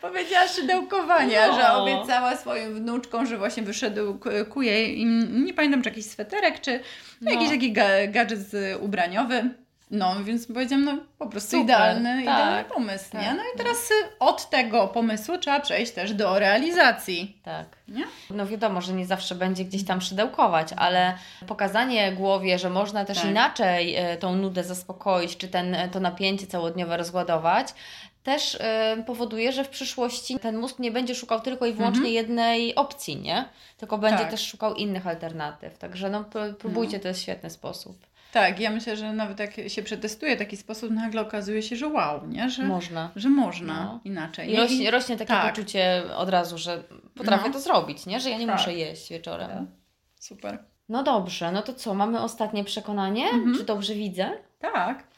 Powiedziała 0.00 0.48
szydełkowania, 0.48 1.46
no. 1.46 1.54
że 1.54 1.72
obiecała 1.72 2.36
swoim 2.36 2.74
wnuczkom, 2.74 3.26
że 3.26 3.38
właśnie 3.38 3.62
wyszedł 3.62 4.18
kuje 4.50 4.94
im, 4.94 5.44
nie 5.44 5.54
pamiętam, 5.54 5.82
czy 5.82 5.88
jakiś 5.88 6.06
sweterek, 6.06 6.60
czy 6.60 6.80
no. 7.20 7.30
jakiś 7.30 7.48
taki 7.48 7.72
gadżet 8.08 8.38
ubraniowy. 8.80 9.50
No, 9.90 10.24
więc 10.24 10.46
powiedziałam, 10.46 10.84
no 10.84 10.98
po 11.18 11.26
prostu 11.26 11.50
Super, 11.50 11.64
idealny, 11.64 12.10
tak, 12.10 12.22
idealny 12.22 12.64
pomysł, 12.64 13.10
tak, 13.12 13.22
nie? 13.22 13.34
No 13.34 13.42
i 13.54 13.58
teraz 13.58 13.88
od 14.18 14.50
tego 14.50 14.88
pomysłu 14.88 15.38
trzeba 15.38 15.60
przejść 15.60 15.92
też 15.92 16.14
do 16.14 16.38
realizacji. 16.38 17.36
Tak. 17.42 17.66
Nie? 17.88 18.04
No 18.30 18.46
wiadomo, 18.46 18.80
że 18.80 18.92
nie 18.92 19.06
zawsze 19.06 19.34
będzie 19.34 19.64
gdzieś 19.64 19.84
tam 19.84 20.00
szydełkować, 20.00 20.68
ale 20.76 21.14
pokazanie 21.46 22.12
głowie, 22.12 22.58
że 22.58 22.70
można 22.70 23.04
też 23.04 23.18
tak. 23.18 23.30
inaczej 23.30 23.94
e, 23.96 24.16
tą 24.16 24.36
nudę 24.36 24.64
zaspokoić, 24.64 25.36
czy 25.36 25.48
ten, 25.48 25.76
to 25.92 26.00
napięcie 26.00 26.46
całodniowe 26.46 26.96
rozładować, 26.96 27.74
też 28.22 28.54
y, 28.54 28.58
powoduje, 29.06 29.52
że 29.52 29.64
w 29.64 29.68
przyszłości 29.68 30.38
ten 30.38 30.58
mózg 30.58 30.78
nie 30.78 30.90
będzie 30.90 31.14
szukał 31.14 31.40
tylko 31.40 31.66
i 31.66 31.72
wyłącznie 31.72 32.08
mhm. 32.08 32.14
jednej 32.14 32.74
opcji, 32.74 33.16
nie? 33.16 33.48
Tylko 33.76 33.98
będzie 33.98 34.18
tak. 34.18 34.30
też 34.30 34.46
szukał 34.46 34.74
innych 34.74 35.06
alternatyw. 35.06 35.78
Także 35.78 36.10
no, 36.10 36.24
próbujcie, 36.58 36.96
no. 36.96 37.02
to 37.02 37.08
jest 37.08 37.22
świetny 37.22 37.50
sposób. 37.50 38.09
Tak, 38.32 38.60
ja 38.60 38.70
myślę, 38.70 38.96
że 38.96 39.12
nawet 39.12 39.38
jak 39.38 39.50
się 39.68 39.82
przetestuje 39.82 40.36
taki 40.36 40.56
sposób, 40.56 40.90
nagle 40.90 41.20
okazuje 41.20 41.62
się, 41.62 41.76
że 41.76 41.88
wow, 41.88 42.26
nie? 42.26 42.50
Że 42.50 42.62
można. 42.62 43.10
Że 43.16 43.28
można 43.28 43.84
no. 43.84 44.00
inaczej. 44.04 44.52
I 44.52 44.56
rośnie, 44.56 44.90
rośnie 44.90 45.16
takie 45.16 45.28
tak. 45.28 45.54
poczucie 45.54 46.02
od 46.16 46.28
razu, 46.28 46.58
że 46.58 46.82
potrafię 47.14 47.48
no. 47.48 47.52
to 47.52 47.60
zrobić, 47.60 48.06
nie? 48.06 48.20
Że 48.20 48.30
ja 48.30 48.38
nie 48.38 48.46
tak. 48.46 48.56
muszę 48.56 48.74
jeść 48.74 49.10
wieczorem. 49.10 49.50
Tak. 49.50 49.66
Super. 50.20 50.58
No 50.88 51.02
dobrze, 51.02 51.52
no 51.52 51.62
to 51.62 51.74
co, 51.74 51.94
mamy 51.94 52.20
ostatnie 52.20 52.64
przekonanie? 52.64 53.24
Mhm. 53.30 53.54
Czy 53.56 53.64
dobrze 53.64 53.94
widzę? 53.94 54.30
Tak. 54.58 55.09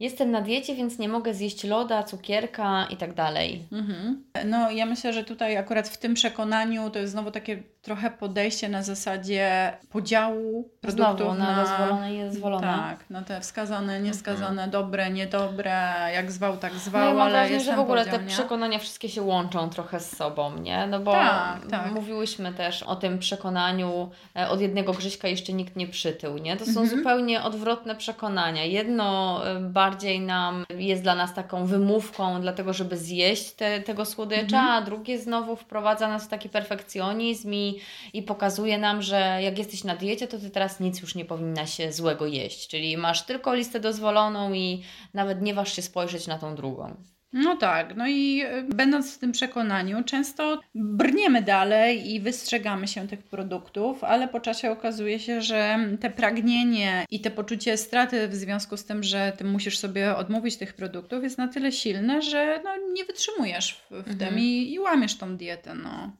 Jestem 0.00 0.30
na 0.30 0.40
diecie, 0.40 0.74
więc 0.74 0.98
nie 0.98 1.08
mogę 1.08 1.34
zjeść 1.34 1.64
loda, 1.64 2.02
cukierka 2.02 2.86
i 2.90 2.96
tak 2.96 3.14
dalej. 3.14 3.68
Mhm. 3.72 4.24
No, 4.44 4.70
ja 4.70 4.86
myślę, 4.86 5.12
że 5.12 5.24
tutaj 5.24 5.56
akurat 5.56 5.88
w 5.88 5.98
tym 5.98 6.14
przekonaniu 6.14 6.90
to 6.90 6.98
jest 6.98 7.12
znowu 7.12 7.30
takie 7.30 7.62
trochę 7.82 8.10
podejście 8.10 8.68
na 8.68 8.82
zasadzie 8.82 9.72
podziału 9.90 10.70
produktów 10.80 11.16
znowu, 11.16 11.34
na, 11.34 11.56
na 11.56 11.64
dozwolone 11.64 12.14
i 12.14 12.16
niedozwolone. 12.16 12.66
Tak, 12.66 13.10
na 13.10 13.22
te 13.22 13.40
wskazane, 13.40 14.00
nieskazane, 14.00 14.48
mhm. 14.48 14.70
dobre, 14.70 15.10
niedobre, 15.10 15.92
jak 16.14 16.32
zwał, 16.32 16.56
tak 16.56 16.74
zwał, 16.74 17.14
no 17.14 17.18
ja 17.18 17.24
ale 17.24 17.32
wrażenie, 17.32 17.60
że 17.60 17.76
w 17.76 17.78
ogóle 17.78 18.04
podział, 18.04 18.18
te 18.18 18.24
nie? 18.24 18.30
przekonania 18.30 18.78
wszystkie 18.78 19.08
się 19.08 19.22
łączą 19.22 19.70
trochę 19.70 20.00
z 20.00 20.16
sobą, 20.16 20.58
nie? 20.58 20.86
No 20.86 21.00
bo 21.00 21.12
tak, 21.12 21.66
tak. 21.70 21.92
mówiłyśmy 21.92 22.52
też 22.52 22.82
o 22.82 22.96
tym 22.96 23.18
przekonaniu 23.18 24.10
e, 24.36 24.48
od 24.48 24.60
jednego 24.60 24.92
Grzyśka 24.92 25.28
jeszcze 25.28 25.52
nikt 25.52 25.76
nie 25.76 25.86
przytył, 25.86 26.38
nie? 26.38 26.56
To 26.56 26.64
są 26.64 26.80
mhm. 26.80 26.88
zupełnie 26.88 27.42
odwrotne 27.42 27.96
przekonania. 27.96 28.64
Jedno 28.64 29.40
e, 29.46 29.60
bardziej 29.90 30.20
nam 30.20 30.64
jest 30.78 31.02
dla 31.02 31.14
nas 31.14 31.34
taką 31.34 31.66
wymówką, 31.66 32.40
dlatego 32.40 32.72
żeby 32.72 32.96
zjeść 32.98 33.52
te, 33.52 33.80
tego 33.80 34.04
słodycza, 34.04 34.58
mhm. 34.60 34.68
a 34.68 34.82
drugie 34.82 35.18
znowu 35.18 35.56
wprowadza 35.56 36.08
nas 36.08 36.24
w 36.24 36.28
taki 36.28 36.48
perfekcjonizm 36.48 37.54
i 37.54 37.68
i, 38.12 38.22
pokazuje 38.22 38.78
nam, 38.78 39.02
że 39.02 39.38
jak 39.42 39.58
jesteś 39.58 39.84
na 39.84 39.96
diecie, 39.96 40.28
to 40.28 40.38
ty 40.38 40.50
teraz 40.50 40.80
nic 40.80 41.00
już 41.00 41.14
nie 41.14 41.24
powinnaś 41.24 41.78
złego 41.90 42.26
jeść. 42.26 42.68
Czyli 42.68 42.96
masz 42.96 43.22
tylko 43.22 43.54
listę 43.54 43.80
dozwoloną 43.80 44.52
i 44.52 44.82
nawet 45.14 45.42
nie 45.42 45.54
waż 45.54 45.72
się 45.72 45.82
spojrzeć 45.82 46.26
na 46.26 46.38
tą 46.38 46.54
drugą. 46.54 46.96
No 47.32 47.56
tak, 47.56 47.96
no 47.96 48.06
i 48.08 48.42
e, 48.46 48.62
będąc 48.62 49.14
w 49.14 49.18
tym 49.18 49.32
przekonaniu, 49.32 50.04
często 50.04 50.60
brniemy 50.74 51.42
dalej 51.42 52.14
i 52.14 52.20
wystrzegamy 52.20 52.88
się 52.88 53.08
tych 53.08 53.22
produktów, 53.22 54.04
ale 54.04 54.28
po 54.28 54.40
czasie 54.40 54.70
okazuje 54.70 55.20
się, 55.20 55.42
że 55.42 55.78
te 56.00 56.10
pragnienie 56.10 57.04
i 57.10 57.20
te 57.20 57.30
poczucie 57.30 57.76
straty 57.76 58.28
w 58.28 58.34
związku 58.34 58.76
z 58.76 58.84
tym, 58.84 59.02
że 59.02 59.32
ty 59.38 59.44
musisz 59.44 59.78
sobie 59.78 60.16
odmówić 60.16 60.56
tych 60.56 60.74
produktów, 60.74 61.22
jest 61.22 61.38
na 61.38 61.48
tyle 61.48 61.72
silne, 61.72 62.22
że 62.22 62.60
no, 62.64 62.70
nie 62.92 63.04
wytrzymujesz 63.04 63.72
w, 63.72 63.88
w 63.88 63.92
mhm. 63.92 64.18
tym 64.18 64.38
i, 64.38 64.72
i 64.72 64.78
łamiesz 64.78 65.16
tą 65.16 65.36
dietę. 65.36 65.74
No. 65.74 66.12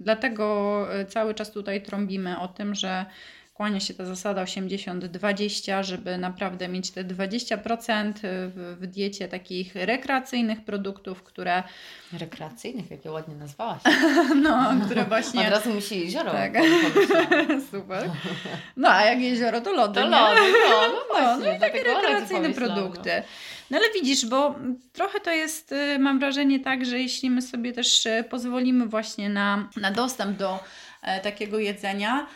Dlatego 0.00 0.86
e, 0.94 1.06
cały 1.06 1.34
czas 1.34 1.52
tutaj 1.52 1.82
trąbimy 1.82 2.40
o 2.40 2.48
tym, 2.48 2.74
że 2.74 3.06
kłania 3.58 3.80
się 3.80 3.94
ta 3.94 4.04
zasada 4.04 4.44
80-20, 4.44 5.84
żeby 5.84 6.18
naprawdę 6.18 6.68
mieć 6.68 6.90
te 6.90 7.04
20% 7.04 8.12
w, 8.22 8.76
w 8.80 8.86
diecie 8.86 9.28
takich 9.28 9.74
rekreacyjnych 9.74 10.64
produktów, 10.64 11.22
które. 11.22 11.62
Rekreacyjnych, 12.12 12.90
jakie 12.90 13.10
ładnie 13.10 13.34
nazwałaś. 13.34 13.82
no, 14.42 14.74
które 14.84 15.04
właśnie. 15.04 15.40
Od 15.40 15.50
razu 15.52 15.74
musi 15.74 16.00
jezioro. 16.00 16.32
Tak. 16.32 16.52
Super. 17.70 18.10
No, 18.76 18.88
a 18.88 19.04
jak 19.04 19.20
jezioro, 19.20 19.60
to 19.60 19.72
lody. 19.72 20.00
To 20.00 20.08
lody, 20.08 20.40
no, 20.40 20.68
no, 20.70 20.88
no, 20.94 21.00
właśnie, 21.10 21.50
no 21.50 21.56
i 21.56 21.60
takie 21.60 21.82
rekreacyjne 21.82 22.50
produkty. 22.50 23.10
No 23.70 23.78
ale 23.78 23.86
widzisz, 23.94 24.26
bo 24.26 24.54
trochę 24.92 25.20
to 25.20 25.30
jest, 25.30 25.72
y, 25.72 25.98
mam 25.98 26.18
wrażenie, 26.18 26.60
tak, 26.60 26.84
że 26.86 26.98
jeśli 26.98 27.30
my 27.30 27.42
sobie 27.42 27.72
też 27.72 28.06
y, 28.06 28.24
pozwolimy 28.30 28.86
właśnie 28.86 29.28
na, 29.28 29.68
na 29.76 29.90
dostęp 29.90 30.36
do 30.36 30.58
e, 31.02 31.20
takiego 31.20 31.58
jedzenia, 31.58 32.26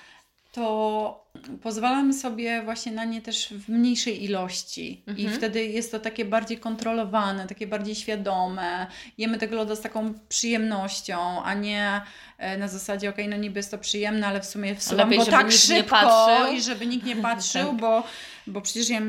to 0.53 1.27
pozwalamy 1.63 2.15
sobie 2.15 2.63
właśnie 2.63 2.93
na 2.93 3.05
nie 3.05 3.23
też 3.23 3.49
w 3.49 3.69
mniejszej 3.69 4.25
ilości 4.25 5.03
mhm. 5.07 5.29
i 5.29 5.37
wtedy 5.37 5.65
jest 5.65 5.93
to 5.93 6.01
takie 6.01 6.25
bardziej 6.25 6.59
kontrolowane, 6.59 7.47
takie 7.47 7.67
bardziej 7.67 7.95
świadome. 7.95 8.87
Jemy 9.19 9.39
tego 9.39 9.57
loda 9.57 9.77
z 9.77 9.81
taką 9.81 10.15
przyjemnością, 10.29 11.43
a 11.43 11.55
nie 11.55 12.01
e, 12.39 12.59
na 12.59 12.69
zasadzie, 12.69 13.11
okej, 13.11 13.25
okay, 13.25 13.37
no 13.37 13.43
niby 13.43 13.59
jest 13.59 13.71
to 13.71 13.79
przyjemne, 13.79 14.27
ale 14.27 14.41
w 14.41 14.47
sumie 14.47 14.75
wsuwam 14.75 15.11
Lepiej, 15.11 15.25
go 15.25 15.31
tak 15.31 15.53
szybko 15.53 16.53
i 16.53 16.63
żeby 16.63 16.87
nikt 16.87 17.07
nie 17.07 17.17
patrzył, 17.29 17.69
tak. 17.69 17.81
bo, 17.81 18.05
bo 18.47 18.61
przecież 18.61 18.89
ja 18.89 19.01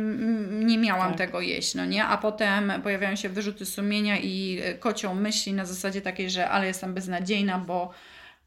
nie 0.49 0.77
miałam 0.77 1.10
tak. 1.10 1.17
tego 1.17 1.41
jeść, 1.41 1.75
no 1.75 1.86
nie? 1.86 2.06
A 2.06 2.17
potem 2.17 2.73
pojawiają 2.84 3.15
się 3.15 3.29
wyrzuty 3.29 3.65
sumienia 3.65 4.17
i 4.17 4.60
e, 4.63 4.73
kocią 4.73 5.15
myśli 5.15 5.53
na 5.53 5.65
zasadzie 5.65 6.01
takiej, 6.01 6.29
że 6.29 6.49
ale 6.49 6.67
jestem 6.67 6.93
beznadziejna, 6.93 7.58
bo 7.58 7.89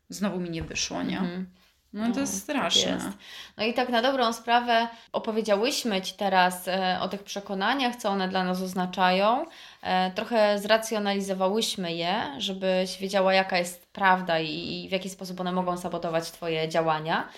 znowu 0.08 0.40
mi 0.40 0.50
nie 0.50 0.62
wyszło, 0.62 1.02
nie? 1.02 1.18
Mhm. 1.18 1.46
No 1.92 2.14
to 2.14 2.20
jest 2.20 2.32
no, 2.32 2.40
straszne. 2.40 2.92
Tak 2.92 3.04
jest. 3.04 3.18
No 3.56 3.64
i 3.64 3.74
tak 3.74 3.88
na 3.88 4.02
dobrą 4.02 4.32
sprawę 4.32 4.88
opowiedziałyśmy 5.12 6.02
Ci 6.02 6.14
teraz 6.14 6.68
e, 6.68 6.98
o 7.00 7.08
tych 7.08 7.22
przekonaniach, 7.22 7.96
co 7.96 8.08
one 8.08 8.28
dla 8.28 8.44
nas 8.44 8.62
oznaczają. 8.62 9.46
E, 9.82 10.10
trochę 10.10 10.58
zracjonalizowałyśmy 10.58 11.92
je, 11.92 12.22
żebyś 12.38 12.98
wiedziała, 12.98 13.34
jaka 13.34 13.58
jest 13.58 13.86
prawda 13.92 14.40
i, 14.40 14.84
i 14.84 14.88
w 14.88 14.92
jaki 14.92 15.10
sposób 15.10 15.40
one 15.40 15.52
mogą 15.52 15.76
sabotować 15.76 16.30
Twoje 16.30 16.68
działania. 16.68 17.28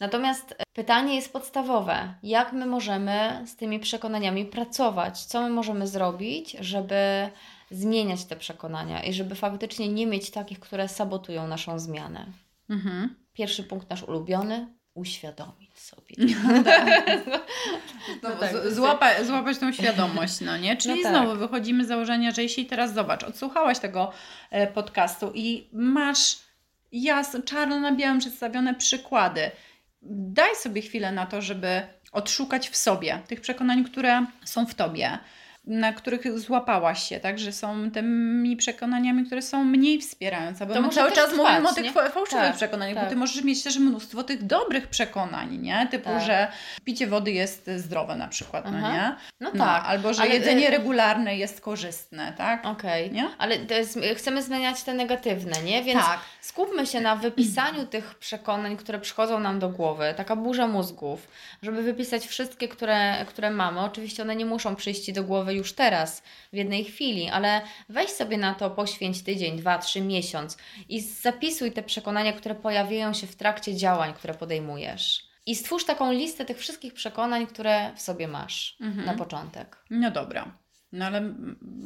Natomiast 0.00 0.56
pytanie 0.72 1.14
jest 1.14 1.32
podstawowe: 1.32 2.14
jak 2.22 2.52
my 2.52 2.66
możemy 2.66 3.42
z 3.46 3.56
tymi 3.56 3.80
przekonaniami 3.80 4.44
pracować? 4.44 5.24
Co 5.24 5.40
my 5.40 5.50
możemy 5.50 5.86
zrobić, 5.86 6.56
żeby 6.60 7.30
zmieniać 7.70 8.24
te 8.24 8.36
przekonania 8.36 9.02
i 9.02 9.12
żeby 9.12 9.34
faktycznie 9.34 9.88
nie 9.88 10.06
mieć 10.06 10.30
takich, 10.30 10.60
które 10.60 10.88
sabotują 10.88 11.48
naszą 11.48 11.78
zmianę? 11.78 12.26
Mhm. 12.70 13.14
Pierwszy 13.32 13.64
punkt 13.64 13.90
nasz 13.90 14.02
ulubiony, 14.02 14.66
uświadomić 14.94 15.78
sobie. 15.78 16.14
No, 16.48 16.64
tak. 16.64 17.12
no, 18.22 18.28
no 18.28 18.36
tak, 18.36 18.72
złapa, 18.72 19.24
złapać 19.24 19.58
tą 19.58 19.72
świadomość, 19.72 20.40
no 20.40 20.56
nie? 20.56 20.76
Czyli 20.76 20.94
no 20.94 21.02
tak. 21.02 21.12
znowu 21.12 21.38
wychodzimy 21.38 21.84
z 21.84 21.88
założenia, 21.88 22.30
że 22.30 22.42
jeśli 22.42 22.66
teraz 22.66 22.94
zobacz, 22.94 23.22
odsłuchałaś 23.22 23.78
tego 23.78 24.12
e, 24.50 24.66
podcastu 24.66 25.32
i 25.34 25.68
masz 25.72 26.38
jasno, 26.92 27.42
czarno 27.42 27.80
na 27.80 27.92
białym 27.92 28.18
przedstawione 28.18 28.74
przykłady, 28.74 29.50
daj 30.02 30.56
sobie 30.56 30.82
chwilę 30.82 31.12
na 31.12 31.26
to, 31.26 31.42
żeby 31.42 31.82
odszukać 32.12 32.68
w 32.68 32.76
sobie 32.76 33.22
tych 33.26 33.40
przekonań, 33.40 33.84
które 33.84 34.26
są 34.44 34.66
w 34.66 34.74
tobie 34.74 35.18
na 35.66 35.92
których 35.92 36.38
złapałaś 36.38 37.08
się, 37.08 37.20
tak? 37.20 37.38
Że 37.38 37.52
są 37.52 37.90
tymi 37.90 38.56
przekonaniami, 38.56 39.26
które 39.26 39.42
są 39.42 39.64
mniej 39.64 40.00
wspierające. 40.00 40.66
Bo 40.66 40.74
to 40.74 40.82
my 40.82 40.88
cały 40.88 41.12
czas 41.12 41.30
trwać, 41.30 41.38
mówimy 41.38 41.68
o 41.68 41.74
tych 41.74 41.84
nie? 41.84 41.92
fałszywych 41.92 42.44
tak, 42.44 42.56
przekonaniach, 42.56 42.94
tak. 42.94 43.04
bo 43.04 43.10
ty 43.10 43.16
możesz 43.16 43.44
mieć 43.44 43.62
też 43.62 43.78
mnóstwo 43.78 44.24
tych 44.24 44.42
dobrych 44.46 44.86
przekonań, 44.88 45.58
nie? 45.58 45.88
Typu, 45.90 46.10
tak. 46.10 46.22
że 46.22 46.48
picie 46.84 47.06
wody 47.06 47.32
jest 47.32 47.70
zdrowe 47.76 48.16
na 48.16 48.28
przykład, 48.28 48.64
no 48.64 48.92
nie? 48.92 49.16
No, 49.40 49.50
no 49.54 49.64
tak. 49.64 49.84
Albo, 49.86 50.14
że 50.14 50.22
ale... 50.22 50.34
jedzenie 50.34 50.70
regularne 50.70 51.36
jest 51.36 51.60
korzystne, 51.60 52.32
tak? 52.36 52.66
Okej. 52.66 53.10
Okay. 53.10 53.28
Ale 53.38 53.56
jest, 53.56 53.98
chcemy 54.16 54.42
zmieniać 54.42 54.82
te 54.82 54.94
negatywne, 54.94 55.62
nie? 55.62 55.82
Więc 55.82 56.00
tak. 56.00 56.20
skupmy 56.40 56.86
się 56.86 57.00
na 57.00 57.16
wypisaniu 57.16 57.86
tych 57.94 58.14
przekonań, 58.14 58.76
które 58.76 58.98
przychodzą 58.98 59.40
nam 59.40 59.58
do 59.58 59.68
głowy. 59.68 60.14
Taka 60.16 60.36
burza 60.36 60.66
mózgów, 60.66 61.28
żeby 61.62 61.82
wypisać 61.82 62.26
wszystkie, 62.26 62.68
które, 62.68 63.24
które 63.28 63.50
mamy. 63.50 63.80
Oczywiście 63.80 64.22
one 64.22 64.36
nie 64.36 64.46
muszą 64.46 64.76
przyjść 64.76 65.12
do 65.12 65.24
głowy 65.24 65.53
już 65.54 65.72
teraz, 65.72 66.22
w 66.52 66.56
jednej 66.56 66.84
chwili, 66.84 67.28
ale 67.28 67.60
weź 67.88 68.10
sobie 68.10 68.38
na 68.38 68.54
to, 68.54 68.70
poświęć 68.70 69.22
tydzień, 69.22 69.58
dwa, 69.58 69.78
trzy, 69.78 70.00
miesiąc 70.00 70.56
i 70.88 71.00
zapisuj 71.00 71.72
te 71.72 71.82
przekonania, 71.82 72.32
które 72.32 72.54
pojawiają 72.54 73.12
się 73.12 73.26
w 73.26 73.36
trakcie 73.36 73.76
działań, 73.76 74.14
które 74.14 74.34
podejmujesz. 74.34 75.34
I 75.46 75.54
stwórz 75.56 75.84
taką 75.84 76.12
listę 76.12 76.44
tych 76.44 76.58
wszystkich 76.58 76.94
przekonań, 76.94 77.46
które 77.46 77.92
w 77.96 78.00
sobie 78.00 78.28
masz 78.28 78.76
mhm. 78.80 79.06
na 79.06 79.14
początek. 79.14 79.76
No 79.90 80.10
dobra. 80.10 80.58
No 80.92 81.04
ale 81.04 81.34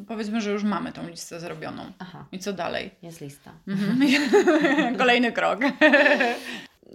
powiedzmy, 0.08 0.40
że 0.40 0.50
już 0.50 0.64
mamy 0.64 0.92
tą 0.92 1.08
listę 1.08 1.40
zrobioną. 1.40 1.92
Aha. 1.98 2.26
I 2.32 2.38
co 2.38 2.52
dalej? 2.52 2.90
Jest 3.02 3.20
lista. 3.20 3.52
Mhm. 3.68 4.96
Kolejny 4.98 5.32
krok. 5.32 5.60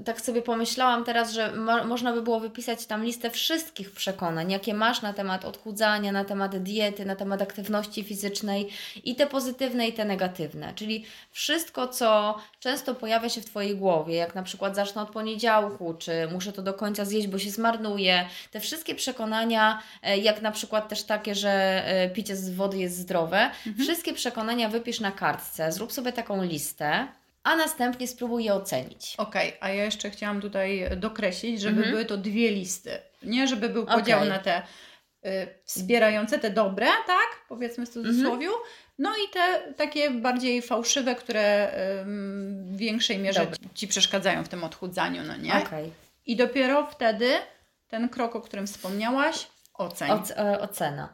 tak 0.05 0.21
sobie 0.21 0.41
pomyślałam 0.41 1.03
teraz, 1.03 1.31
że 1.31 1.55
mo 1.55 1.83
można 1.83 2.13
by 2.13 2.21
było 2.21 2.39
wypisać 2.39 2.85
tam 2.85 3.03
listę 3.03 3.29
wszystkich 3.29 3.91
przekonań, 3.91 4.51
jakie 4.51 4.73
masz 4.73 5.01
na 5.01 5.13
temat 5.13 5.45
odchudzania, 5.45 6.11
na 6.11 6.25
temat 6.25 6.57
diety, 6.57 7.05
na 7.05 7.15
temat 7.15 7.41
aktywności 7.41 8.03
fizycznej 8.03 8.69
i 9.03 9.15
te 9.15 9.27
pozytywne 9.27 9.87
i 9.87 9.93
te 9.93 10.05
negatywne. 10.05 10.73
Czyli 10.75 11.05
wszystko, 11.31 11.87
co 11.87 12.37
często 12.59 12.95
pojawia 12.95 13.29
się 13.29 13.41
w 13.41 13.45
Twojej 13.45 13.75
głowie, 13.75 14.15
jak 14.15 14.35
na 14.35 14.43
przykład 14.43 14.75
zacznę 14.75 15.01
od 15.01 15.09
poniedziałku, 15.09 15.93
czy 15.93 16.27
muszę 16.31 16.53
to 16.53 16.61
do 16.61 16.73
końca 16.73 17.05
zjeść, 17.05 17.27
bo 17.27 17.39
się 17.39 17.49
zmarnuje. 17.49 18.25
Te 18.51 18.59
wszystkie 18.59 18.95
przekonania, 18.95 19.81
e, 20.03 20.17
jak 20.17 20.41
na 20.41 20.51
przykład 20.51 20.89
też 20.89 21.03
takie, 21.03 21.35
że 21.35 21.51
e, 21.85 22.09
picie 22.09 22.35
z 22.35 22.49
wody 22.55 22.77
jest 22.77 22.97
zdrowe, 22.97 23.51
mhm. 23.67 23.75
wszystkie 23.77 24.13
przekonania 24.13 24.69
wypisz 24.69 24.99
na 24.99 25.11
kartce, 25.11 25.71
zrób 25.71 25.91
sobie 25.91 26.13
taką 26.13 26.43
listę 26.43 27.07
a 27.43 27.55
następnie 27.55 28.07
spróbuj 28.07 28.43
je 28.43 28.53
ocenić. 28.53 29.15
Okej, 29.17 29.49
okay, 29.49 29.61
a 29.61 29.69
ja 29.69 29.83
jeszcze 29.83 30.09
chciałam 30.09 30.41
tutaj 30.41 30.89
dokreślić, 30.97 31.61
żeby 31.61 31.77
mhm. 31.77 31.91
były 31.91 32.05
to 32.05 32.17
dwie 32.17 32.51
listy. 32.51 32.99
Nie, 33.23 33.47
żeby 33.47 33.69
był 33.69 33.85
podział 33.85 34.19
okay. 34.19 34.29
na 34.29 34.39
te 34.39 34.61
y, 35.25 35.47
wspierające, 35.65 36.39
te 36.39 36.49
dobre, 36.49 36.85
tak? 37.07 37.27
Powiedzmy 37.49 37.85
w 37.85 37.89
cudzysłowie. 37.89 38.45
Mhm. 38.45 38.63
No 38.99 39.09
i 39.09 39.33
te 39.33 39.73
takie 39.73 40.11
bardziej 40.11 40.61
fałszywe, 40.61 41.15
które 41.15 41.71
w 42.05 42.77
większej 42.77 43.19
mierze 43.19 43.47
ci 43.73 43.87
przeszkadzają 43.87 44.43
w 44.43 44.49
tym 44.49 44.63
odchudzaniu, 44.63 45.23
no 45.23 45.37
nie? 45.37 45.53
Okay. 45.53 45.89
I 46.25 46.35
dopiero 46.35 46.87
wtedy 46.87 47.29
ten 47.87 48.09
krok, 48.09 48.35
o 48.35 48.41
którym 48.41 48.67
wspomniałaś, 48.67 49.47
oceń. 49.73 50.11
Oc 50.11 50.31
e, 50.31 50.61
ocena. 50.61 51.13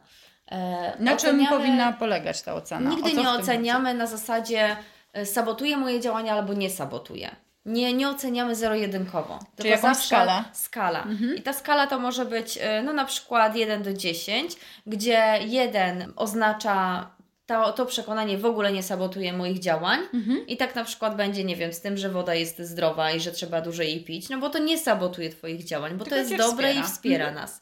E, 0.50 0.96
na 0.98 1.16
czym 1.16 1.46
powinna 1.46 1.92
polegać 1.92 2.42
ta 2.42 2.54
ocena? 2.54 2.90
Nigdy 2.90 3.14
nie 3.14 3.30
oceniamy 3.30 3.94
na 3.94 4.06
zasadzie 4.06 4.76
sabotuje 5.24 5.76
moje 5.76 6.00
działania 6.00 6.32
albo 6.32 6.54
nie 6.54 6.70
sabotuje. 6.70 7.36
Nie, 7.64 7.92
nie 7.92 8.08
oceniamy 8.08 8.54
zero-jedynkowo. 8.54 9.38
Czyli 9.56 9.70
jakąś 9.70 9.96
skalę? 9.96 10.44
Skala. 10.52 11.02
Mhm. 11.02 11.36
I 11.36 11.42
ta 11.42 11.52
skala 11.52 11.86
to 11.86 11.98
może 11.98 12.24
być 12.24 12.58
e, 12.60 12.82
no 12.82 12.92
na 12.92 13.04
przykład 13.04 13.56
1 13.56 13.82
do 13.82 13.92
10, 13.92 14.56
gdzie 14.86 15.38
1 15.46 16.12
oznacza 16.16 17.06
to, 17.46 17.72
to 17.72 17.86
przekonanie 17.86 18.38
w 18.38 18.46
ogóle 18.46 18.72
nie 18.72 18.82
sabotuje 18.82 19.32
moich 19.32 19.58
działań 19.58 20.00
mhm. 20.14 20.46
i 20.46 20.56
tak 20.56 20.74
na 20.74 20.84
przykład 20.84 21.16
będzie, 21.16 21.44
nie 21.44 21.56
wiem, 21.56 21.72
z 21.72 21.80
tym, 21.80 21.96
że 21.96 22.08
woda 22.08 22.34
jest 22.34 22.58
zdrowa 22.58 23.12
i 23.12 23.20
że 23.20 23.32
trzeba 23.32 23.60
dużo 23.60 23.82
jej 23.82 24.04
pić, 24.04 24.28
no 24.28 24.38
bo 24.38 24.50
to 24.50 24.58
nie 24.58 24.78
sabotuje 24.78 25.30
Twoich 25.30 25.64
działań, 25.64 25.92
bo 25.92 26.04
Tylko 26.04 26.16
to 26.16 26.16
jest 26.16 26.36
dobre 26.36 26.68
wspiera. 26.68 26.86
i 26.86 26.88
wspiera 26.88 27.28
mhm. 27.28 27.34
nas. 27.34 27.60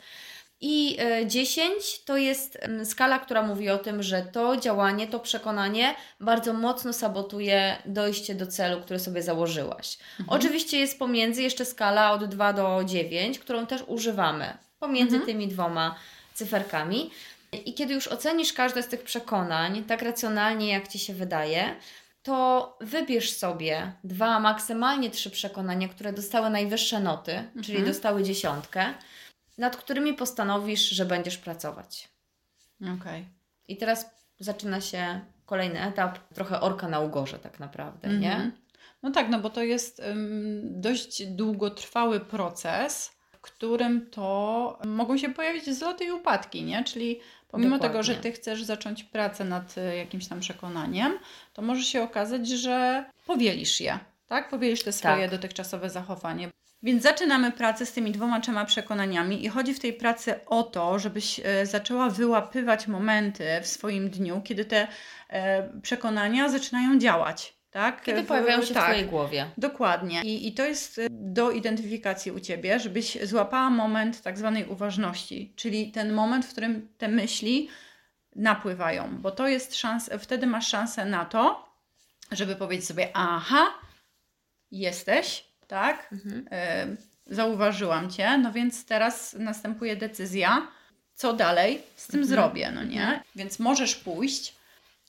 I 0.61 0.99
10 1.27 1.67
e, 1.67 1.73
to 2.05 2.17
jest 2.17 2.59
skala, 2.85 3.19
która 3.19 3.43
mówi 3.43 3.71
o 3.71 3.79
tym, 3.79 4.03
że 4.03 4.23
to 4.23 4.57
działanie, 4.57 5.07
to 5.07 5.21
przekonanie 5.21 5.95
bardzo 6.21 6.53
mocno 6.53 6.93
sabotuje 6.93 7.77
dojście 7.87 8.35
do 8.35 8.47
celu, 8.47 8.81
który 8.81 8.99
sobie 8.99 9.23
założyłaś. 9.23 9.99
Mhm. 10.21 10.39
Oczywiście 10.39 10.79
jest 10.79 10.99
pomiędzy 10.99 11.43
jeszcze 11.43 11.65
skala 11.65 12.13
od 12.13 12.25
2 12.25 12.53
do 12.53 12.85
9, 12.85 13.39
którą 13.39 13.67
też 13.67 13.83
używamy 13.87 14.59
pomiędzy 14.79 15.17
mhm. 15.17 15.33
tymi 15.33 15.49
dwoma 15.49 15.95
cyferkami. 16.35 17.11
I 17.53 17.75
kiedy 17.75 17.95
już 17.95 18.09
ocenisz 18.09 18.53
każde 18.53 18.83
z 18.83 18.89
tych 18.89 19.03
przekonań, 19.03 19.85
tak 19.85 20.03
racjonalnie 20.03 20.69
jak 20.69 20.89
ci 20.89 20.99
się 20.99 21.15
wydaje, 21.15 21.77
to 22.23 22.77
wybierz 22.81 23.33
sobie 23.33 23.93
dwa, 24.05 24.41
maksymalnie 24.41 25.11
trzy 25.11 25.31
przekonania, 25.31 25.89
które 25.89 26.13
dostały 26.13 26.51
najwyższe 26.51 27.01
noty, 27.01 27.33
mhm. 27.33 27.65
czyli 27.65 27.83
dostały 27.83 28.23
dziesiątkę 28.23 28.95
nad 29.59 29.77
którymi 29.77 30.15
postanowisz, 30.15 30.89
że 30.89 31.05
będziesz 31.05 31.39
pracować. 31.39 32.09
Okej. 32.81 32.97
Okay. 32.97 33.25
I 33.69 33.77
teraz 33.77 34.11
zaczyna 34.39 34.81
się 34.81 35.21
kolejny 35.47 35.83
etap, 35.83 36.19
trochę 36.35 36.61
orka 36.61 36.89
na 36.89 37.01
ugorze 37.01 37.39
tak 37.39 37.61
naprawdę, 37.61 38.09
mm 38.09 38.19
-hmm. 38.19 38.23
nie? 38.23 38.33
Mhm. 38.33 38.53
No 39.03 39.11
tak, 39.11 39.29
no 39.29 39.41
bo 39.41 39.51
to 39.51 39.63
jest 39.63 40.01
um, 40.01 40.81
dość 40.81 41.27
długotrwały 41.27 42.21
proces, 42.21 43.19
w 43.33 43.41
którym 43.41 44.11
to 44.11 44.79
mogą 44.87 45.19
się 45.19 45.29
pojawić 45.29 45.71
zloty 45.71 46.05
i 46.05 46.11
upadki, 46.11 46.63
nie? 46.63 46.85
Czyli 46.85 47.21
pomimo 47.49 47.77
Dokładnie. 47.77 47.89
tego, 47.89 48.03
że 48.03 48.15
Ty 48.15 48.33
chcesz 48.33 48.65
zacząć 48.65 49.05
pracę 49.05 49.45
nad 49.45 49.79
e, 49.79 49.97
jakimś 49.97 50.27
tam 50.29 50.41
przekonaniem, 50.41 51.19
to 51.53 51.63
może 51.63 51.83
się 51.83 52.03
okazać, 52.03 52.49
że 52.49 53.05
powielisz 53.27 53.81
je, 53.81 53.99
tak? 54.27 54.51
Powielisz 54.51 54.83
te 54.83 54.93
swoje 54.93 55.29
tak. 55.29 55.31
dotychczasowe 55.31 55.91
zachowanie. 55.91 56.51
Więc 56.83 57.03
zaczynamy 57.03 57.53
pracę 57.53 57.87
z 57.87 57.93
tymi 57.93 58.13
dwoma, 58.13 58.41
trzema 58.41 58.65
przekonaniami 58.65 59.45
i 59.45 59.49
chodzi 59.49 59.75
w 59.75 59.81
tej 59.81 59.93
pracy 59.93 60.45
o 60.47 60.63
to, 60.63 60.99
żebyś 60.99 61.41
e, 61.45 61.67
zaczęła 61.67 62.11
wyłapywać 62.11 62.87
momenty 62.87 63.45
w 63.63 63.67
swoim 63.67 64.11
dniu, 64.11 64.43
kiedy 64.45 64.65
te 64.65 64.89
e, 65.29 65.81
przekonania 65.81 66.49
zaczynają 66.49 66.99
działać. 66.99 67.59
Tak? 67.71 68.03
Kiedy 68.03 68.23
pojawiają 68.23 68.63
się 68.63 68.75
tak, 68.75 68.85
w 68.85 68.87
Twojej 68.87 69.07
głowie. 69.07 69.51
Dokładnie. 69.59 70.23
I, 70.23 70.49
I 70.49 70.55
to 70.55 70.65
jest 70.65 70.99
e, 70.99 71.07
do 71.11 71.51
identyfikacji 71.51 72.33
u 72.33 72.41
Ciebie, 72.41 72.81
żebyś 72.81 73.19
złapała 73.23 73.71
moment 73.71 74.23
tak 74.23 74.39
zwanej 74.39 74.67
uważności, 74.67 75.53
czyli 75.57 75.93
ten 75.93 76.13
moment, 76.13 76.47
w 76.47 76.53
którym 76.53 76.89
te 76.99 77.09
myśli 77.09 77.69
napływają, 78.37 79.17
bo 79.19 79.31
to 79.31 79.49
jest 79.49 79.77
szansa, 79.77 80.19
wtedy 80.19 80.47
masz 80.47 80.69
szansę 80.69 81.05
na 81.05 81.25
to, 81.25 81.69
żeby 82.33 82.57
powiedzieć 82.57 82.87
sobie, 82.87 83.09
aha, 83.15 83.67
jesteś, 84.71 85.48
tak? 85.69 86.13
Mhm. 86.13 86.49
Y, 86.93 86.97
zauważyłam 87.35 88.11
cię, 88.11 88.39
no 88.39 88.53
więc 88.53 88.87
teraz 88.87 89.37
następuje 89.39 89.97
decyzja, 89.97 90.69
co 91.15 91.33
dalej 91.33 91.83
z 91.97 92.07
tym 92.07 92.21
mhm. 92.21 92.29
zrobię, 92.29 92.71
no 92.75 92.85
nie? 92.85 93.03
Mhm. 93.03 93.21
Więc 93.37 93.59
możesz 93.59 93.95
pójść 93.95 94.57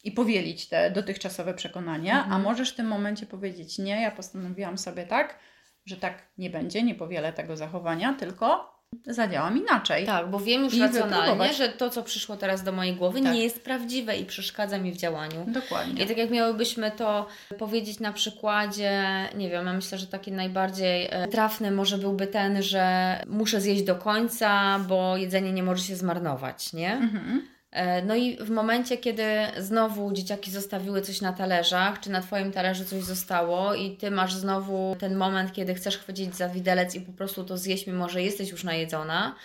i 0.03 0.11
powielić 0.11 0.67
te 0.67 0.91
dotychczasowe 0.91 1.53
przekonania, 1.53 2.13
a 2.13 2.23
mhm. 2.23 2.41
możesz 2.41 2.71
w 2.71 2.75
tym 2.75 2.87
momencie 2.87 3.25
powiedzieć: 3.25 3.77
Nie, 3.77 4.01
ja 4.01 4.11
postanowiłam 4.11 4.77
sobie 4.77 5.05
tak, 5.05 5.39
że 5.85 5.97
tak 5.97 6.27
nie 6.37 6.49
będzie, 6.49 6.83
nie 6.83 6.95
powielę 6.95 7.33
tego 7.33 7.57
zachowania, 7.57 8.13
tylko 8.13 8.78
zadziałam 9.13 9.57
inaczej. 9.57 10.05
Tak, 10.05 10.29
bo 10.29 10.39
wiem 10.39 10.63
już 10.63 10.73
I 10.73 10.79
racjonalnie, 10.79 11.15
wypróbować. 11.15 11.57
że 11.57 11.69
to, 11.69 11.89
co 11.89 12.03
przyszło 12.03 12.37
teraz 12.37 12.63
do 12.63 12.71
mojej 12.71 12.95
głowy, 12.95 13.21
tak. 13.21 13.33
nie 13.33 13.43
jest 13.43 13.63
prawdziwe 13.63 14.17
i 14.17 14.25
przeszkadza 14.25 14.77
mi 14.77 14.91
w 14.91 14.97
działaniu. 14.97 15.45
Dokładnie. 15.47 16.03
I 16.03 16.07
tak 16.07 16.17
jak 16.17 16.29
miałybyśmy 16.29 16.91
to 16.91 17.27
powiedzieć 17.59 17.99
na 17.99 18.13
przykładzie, 18.13 19.03
nie 19.35 19.49
wiem, 19.49 19.65
ja 19.65 19.73
myślę, 19.73 19.97
że 19.97 20.07
taki 20.07 20.31
najbardziej 20.31 21.07
e, 21.11 21.27
trafny 21.27 21.71
może 21.71 21.97
byłby 21.97 22.27
ten, 22.27 22.61
że 22.61 23.15
muszę 23.27 23.61
zjeść 23.61 23.83
do 23.83 23.95
końca, 23.95 24.79
bo 24.87 25.17
jedzenie 25.17 25.51
nie 25.51 25.63
może 25.63 25.83
się 25.83 25.95
zmarnować, 25.95 26.73
nie? 26.73 26.93
Mhm. 26.93 27.47
E, 27.71 28.01
no 28.01 28.15
i 28.15 28.37
w 28.37 28.49
momencie, 28.49 28.97
kiedy 28.97 29.23
znowu 29.57 30.11
dzieciaki 30.11 30.51
zostawiły 30.51 31.01
coś 31.01 31.21
na 31.21 31.33
talerzach, 31.33 31.99
czy 31.99 32.09
na 32.09 32.21
Twoim 32.21 32.51
talerzu 32.51 32.85
coś 32.85 33.03
zostało 33.03 33.73
i 33.73 33.97
Ty 33.97 34.11
masz 34.11 34.33
znowu 34.33 34.95
ten 34.99 35.15
moment, 35.15 35.53
kiedy 35.53 35.75
chcesz 35.75 35.97
chwycić 35.97 36.35
za 36.35 36.49
widelec 36.49 36.95
i 36.95 37.01
po 37.01 37.11
prostu 37.11 37.43
to 37.43 37.57
zjeść, 37.57 37.87
mimo 37.87 38.09
że 38.09 38.23
jesteś 38.23 38.49
już 38.49 38.63
najedzona, 38.63 39.35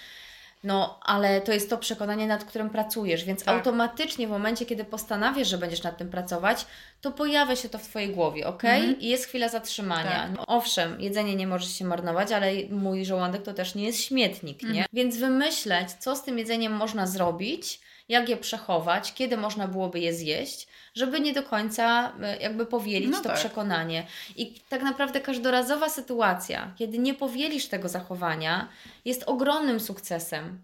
no, 0.65 1.01
ale 1.03 1.41
to 1.41 1.53
jest 1.53 1.71
to 1.71 1.79
przekonanie, 1.79 2.27
nad 2.27 2.45
którym 2.45 2.71
pracujesz, 2.71 3.25
więc 3.25 3.45
tak. 3.45 3.55
automatycznie 3.55 4.27
w 4.27 4.31
momencie, 4.31 4.67
kiedy 4.67 4.85
postanawiasz, 4.85 5.49
że 5.49 5.59
będziesz 5.59 5.83
nad 5.83 5.99
tym 5.99 6.11
pracować, 6.11 6.67
to 7.01 7.13
pojawia 7.13 7.57
się 7.57 7.69
to 7.69 7.79
w 7.79 7.89
Twojej 7.89 8.11
głowie, 8.11 8.47
ok? 8.47 8.65
Mhm. 8.65 9.01
I 9.01 9.09
jest 9.09 9.27
chwila 9.27 9.49
zatrzymania. 9.49 10.11
Tak. 10.11 10.31
No, 10.37 10.47
owszem, 10.47 11.01
jedzenie 11.01 11.37
nie 11.37 11.47
może 11.47 11.69
się 11.69 11.85
marnować, 11.85 12.33
ale 12.33 12.53
mój 12.71 13.05
żołądek 13.05 13.43
to 13.43 13.55
też 13.55 13.75
nie 13.75 13.85
jest 13.85 14.03
śmietnik, 14.03 14.63
nie? 14.63 14.69
Mhm. 14.69 14.87
Więc 14.93 15.17
wymyśleć, 15.17 15.93
co 15.93 16.17
z 16.17 16.25
tym 16.25 16.39
jedzeniem 16.39 16.73
można 16.73 17.07
zrobić, 17.07 17.81
jak 18.09 18.29
je 18.29 18.37
przechować, 18.37 19.15
kiedy 19.15 19.37
można 19.37 19.69
byłoby 19.69 20.01
je 20.01 20.15
zjeść, 20.15 20.67
żeby 20.95 21.21
nie 21.21 21.33
do 21.33 21.43
końca 21.43 22.13
e, 22.23 22.37
jakby 22.37 22.67
powielić 22.67 23.11
no 23.11 23.21
to 23.21 23.29
tak. 23.29 23.39
przekonanie. 23.39 24.07
I 24.37 24.61
tak 24.69 24.83
naprawdę 24.83 25.21
każdorazowa 25.21 25.89
sytuacja, 25.89 26.73
kiedy 26.77 26.99
nie 26.99 27.15
powielisz 27.15 27.67
tego 27.67 27.89
zachowania, 27.89 28.69
jest 29.05 29.23
ogromnym 29.23 29.81
sukcesem, 29.81 30.63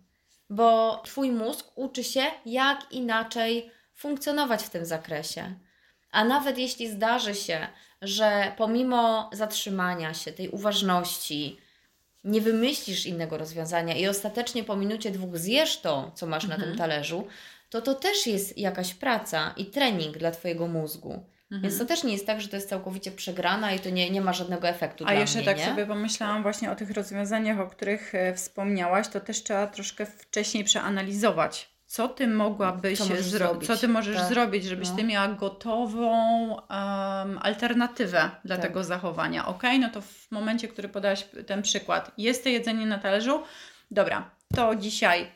bo 0.51 1.01
Twój 1.05 1.31
mózg 1.31 1.67
uczy 1.75 2.05
się, 2.05 2.23
jak 2.47 2.93
inaczej 2.93 3.71
funkcjonować 3.95 4.63
w 4.63 4.71
tym 4.71 4.85
zakresie. 4.85 5.55
A 6.13 6.25
nawet 6.25 6.59
jeśli 6.59 6.89
zdarzy 6.89 7.35
się, 7.35 7.67
że 8.03 8.53
pomimo 8.57 9.31
zatrzymania 9.33 10.15
się, 10.15 10.33
tej 10.33 10.49
uważności, 10.49 11.61
nie 12.25 12.41
wymyślisz 12.41 13.07
innego 13.07 13.39
rozwiązania 13.39 13.97
i 13.97 14.07
ostatecznie 14.07 14.65
po 14.65 14.77
minucie 14.77 15.11
dwóch 15.11 15.39
zjesz 15.39 15.81
to, 15.81 16.13
co 16.15 16.27
masz 16.27 16.45
mhm. 16.45 16.61
na 16.61 16.65
tym 16.65 16.73
mhm. 16.73 16.91
talerzu, 16.91 17.27
to 17.71 17.83
to 17.83 17.95
też 17.95 18.27
jest 18.27 18.59
jakaś 18.59 18.95
praca 18.95 19.55
i 19.57 19.67
trening 19.67 20.19
dla 20.19 20.31
Twojego 20.31 20.67
mózgu. 20.67 21.13
Mhm. 21.13 21.63
Więc 21.63 21.79
to 21.79 21.85
też 21.85 22.05
nie 22.05 22.13
jest 22.13 22.27
tak, 22.27 22.41
że 22.41 22.49
to 22.49 22.57
jest 22.57 22.69
całkowicie 22.69 23.11
przegrana 23.11 23.73
i 23.73 23.79
to 23.79 23.91
nie, 23.91 24.11
nie 24.11 24.21
ma 24.21 24.33
żadnego 24.33 24.69
efektu. 24.69 25.05
A 25.07 25.15
jeszcze 25.15 25.39
mnie, 25.39 25.47
tak 25.47 25.59
nie? 25.59 25.65
sobie 25.65 25.87
pomyślałam 25.87 26.43
właśnie 26.43 26.71
o 26.71 26.77
tych 26.77 26.91
rozwiązaniach, 26.91 27.61
o 27.61 27.67
których 27.67 28.15
e, 28.15 28.35
wspomniałaś, 28.35 29.09
to 29.09 29.21
też 29.21 29.43
trzeba 29.43 29.67
troszkę 29.67 30.07
wcześniej 30.07 30.65
przeanalizować 30.65 31.71
co 31.91 32.09
ty 32.09 32.27
mogłabyś 32.27 32.99
co 32.99 33.23
zrobić, 33.23 33.67
co 33.67 33.77
ty 33.77 33.89
możesz 33.89 34.17
tak. 34.17 34.29
zrobić, 34.29 34.65
żebyś 34.65 34.89
no. 34.89 34.97
ty 34.97 35.05
miała 35.05 35.29
gotową 35.29 36.49
um, 36.51 37.39
alternatywę 37.43 38.31
dla 38.45 38.57
tak. 38.57 38.67
tego 38.67 38.85
zachowania. 38.85 39.47
Ok, 39.47 39.63
no 39.81 39.91
to 39.91 40.01
w 40.01 40.31
momencie, 40.31 40.69
który 40.69 40.89
podałaś 40.89 41.27
ten 41.47 41.63
przykład, 41.63 42.13
jest 42.19 42.43
to 42.43 42.49
jedzenie 42.49 42.87
na 42.87 42.99
talerzu, 42.99 43.43
dobra, 43.91 44.31
to 44.55 44.77
dzisiaj 44.77 45.33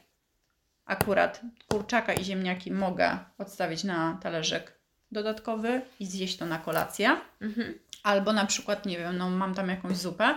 akurat 0.84 1.40
kurczaka 1.68 2.12
i 2.12 2.24
ziemniaki 2.24 2.72
mogę 2.72 3.18
odstawić 3.38 3.84
na 3.84 4.18
talerzyk 4.22 4.72
dodatkowy 5.12 5.80
i 6.00 6.06
zjeść 6.06 6.36
to 6.36 6.46
na 6.46 6.58
kolację. 6.58 7.16
Mhm. 7.40 7.78
Albo 8.02 8.32
na 8.32 8.46
przykład, 8.46 8.86
nie 8.86 8.98
wiem, 8.98 9.18
no 9.18 9.30
mam 9.30 9.54
tam 9.54 9.68
jakąś 9.68 9.96
zupę, 9.96 10.34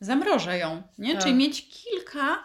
zamrożę 0.00 0.58
ją, 0.58 0.82
nie? 0.98 1.12
Tak. 1.12 1.22
Czyli 1.22 1.34
mieć 1.34 1.68
kilka 1.68 2.38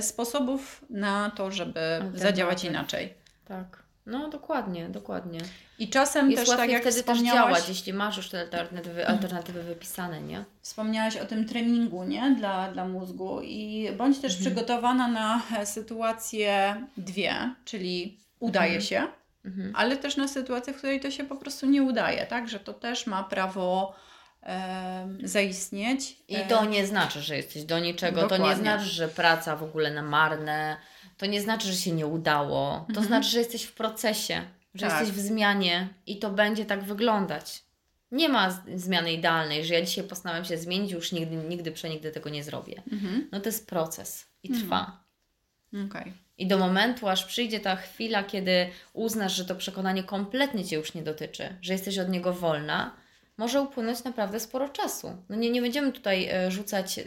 sposobów 0.00 0.84
na 0.90 1.30
to, 1.30 1.50
żeby 1.50 1.80
zadziałać 2.14 2.64
inaczej. 2.64 3.14
Tak. 3.44 3.82
No 4.06 4.28
dokładnie, 4.28 4.88
dokładnie. 4.88 5.40
I 5.78 5.88
czasem 5.88 6.30
Jest 6.30 6.46
też 6.46 6.56
tak 6.56 6.70
jak 6.70 6.82
wtedy 6.82 7.02
też 7.02 7.22
działać, 7.22 7.68
jeśli 7.68 7.92
masz 7.92 8.16
już 8.16 8.28
te 8.28 8.40
alternatywy, 8.40 9.06
alternatywy 9.08 9.62
wypisane, 9.62 10.20
nie? 10.20 10.44
Wspomniałaś 10.60 11.16
o 11.16 11.24
tym 11.24 11.48
treningu, 11.48 12.04
nie? 12.04 12.34
Dla, 12.38 12.72
dla 12.72 12.88
mózgu 12.88 13.40
i 13.42 13.88
bądź 13.96 14.18
też 14.20 14.32
mhm. 14.32 14.40
przygotowana 14.40 15.08
na 15.08 15.42
e, 15.58 15.66
sytuację 15.66 16.76
dwie, 16.96 17.34
czyli 17.64 18.20
udaje 18.40 18.76
mhm. 18.76 18.82
się, 18.82 19.08
mhm. 19.44 19.72
ale 19.76 19.96
też 19.96 20.16
na 20.16 20.28
sytuację, 20.28 20.72
w 20.72 20.76
której 20.76 21.00
to 21.00 21.10
się 21.10 21.24
po 21.24 21.36
prostu 21.36 21.66
nie 21.66 21.82
udaje, 21.82 22.26
tak? 22.26 22.48
Że 22.48 22.60
to 22.60 22.72
też 22.72 23.06
ma 23.06 23.24
prawo 23.24 23.94
zaistnieć. 25.24 26.16
I 26.28 26.36
to 26.48 26.64
nie 26.64 26.86
znaczy, 26.86 27.20
że 27.20 27.36
jesteś 27.36 27.64
do 27.64 27.78
niczego, 27.78 28.20
Dokładnie. 28.20 28.46
to 28.46 28.52
nie 28.52 28.56
znaczy, 28.56 28.84
że 28.84 29.08
praca 29.08 29.56
w 29.56 29.62
ogóle 29.62 29.90
na 29.90 30.02
marne, 30.02 30.76
to 31.18 31.26
nie 31.26 31.40
znaczy, 31.40 31.66
że 31.66 31.74
się 31.74 31.92
nie 31.92 32.06
udało, 32.06 32.84
to 32.86 32.88
mhm. 32.88 33.06
znaczy, 33.06 33.28
że 33.28 33.38
jesteś 33.38 33.62
w 33.62 33.72
procesie, 33.72 34.42
że 34.74 34.86
tak. 34.86 35.00
jesteś 35.00 35.16
w 35.16 35.20
zmianie 35.20 35.88
i 36.06 36.18
to 36.18 36.30
będzie 36.30 36.64
tak 36.64 36.84
wyglądać. 36.84 37.62
Nie 38.10 38.28
ma 38.28 38.62
zmiany 38.74 39.12
idealnej, 39.12 39.64
że 39.64 39.74
ja 39.74 39.82
dzisiaj 39.82 40.04
postanowiłem 40.04 40.44
się 40.44 40.58
zmienić, 40.58 40.92
już 40.92 41.12
nigdy, 41.12 41.36
nigdy, 41.36 41.72
przenigdy 41.72 42.10
tego 42.10 42.30
nie 42.30 42.44
zrobię. 42.44 42.82
Mhm. 42.92 43.28
No 43.32 43.40
to 43.40 43.48
jest 43.48 43.66
proces 43.66 44.26
i 44.42 44.48
mhm. 44.48 44.64
trwa. 44.64 45.02
Okay. 45.88 46.12
I 46.38 46.46
do 46.46 46.58
momentu, 46.58 47.08
aż 47.08 47.24
przyjdzie 47.24 47.60
ta 47.60 47.76
chwila, 47.76 48.24
kiedy 48.24 48.70
uznasz, 48.92 49.36
że 49.36 49.44
to 49.44 49.54
przekonanie 49.54 50.04
kompletnie 50.04 50.64
Cię 50.64 50.76
już 50.76 50.94
nie 50.94 51.02
dotyczy, 51.02 51.56
że 51.60 51.72
jesteś 51.72 51.98
od 51.98 52.08
niego 52.08 52.32
wolna, 52.32 53.01
może 53.42 53.60
upłynąć 53.60 54.04
naprawdę 54.04 54.40
sporo 54.40 54.68
czasu. 54.68 55.16
No 55.28 55.36
nie, 55.36 55.50
nie 55.50 55.62
będziemy 55.62 55.92
tutaj 55.92 56.28
e, 56.28 56.50
rzucać 56.50 56.98
e, 56.98 57.02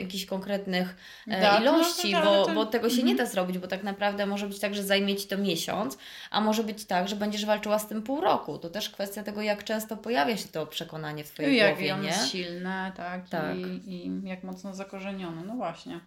jakichś 0.00 0.26
konkretnych 0.26 0.96
e, 1.28 1.42
tak, 1.42 1.62
ilości, 1.62 2.12
no, 2.12 2.22
bo, 2.24 2.54
bo 2.54 2.66
tego 2.66 2.90
się 2.90 3.02
nie 3.02 3.12
mhm. 3.12 3.16
da 3.16 3.26
zrobić, 3.26 3.58
bo 3.58 3.68
tak 3.68 3.82
naprawdę 3.82 4.26
może 4.26 4.46
być 4.46 4.60
tak, 4.60 4.74
że 4.74 4.82
zajmie 4.82 5.16
Ci 5.16 5.28
to 5.28 5.38
miesiąc, 5.38 5.98
a 6.30 6.40
może 6.40 6.64
być 6.64 6.84
tak, 6.84 7.08
że 7.08 7.16
będziesz 7.16 7.46
walczyła 7.46 7.78
z 7.78 7.88
tym 7.88 8.02
pół 8.02 8.20
roku. 8.20 8.58
To 8.58 8.70
też 8.70 8.90
kwestia 8.90 9.22
tego, 9.22 9.42
jak 9.42 9.64
często 9.64 9.96
pojawia 9.96 10.36
się 10.36 10.48
to 10.48 10.66
przekonanie 10.66 11.24
w 11.24 11.30
Twojej 11.30 11.56
jak 11.56 11.70
głowie, 11.70 11.86
jak 11.86 12.02
nie? 12.02 12.08
jest 12.08 12.30
silne, 12.30 12.92
tak, 12.96 13.28
tak. 13.28 13.56
I, 13.56 13.92
i 13.94 14.28
jak 14.28 14.44
mocno 14.44 14.74
zakorzenione. 14.74 15.42
No 15.44 15.54
właśnie. 15.54 16.00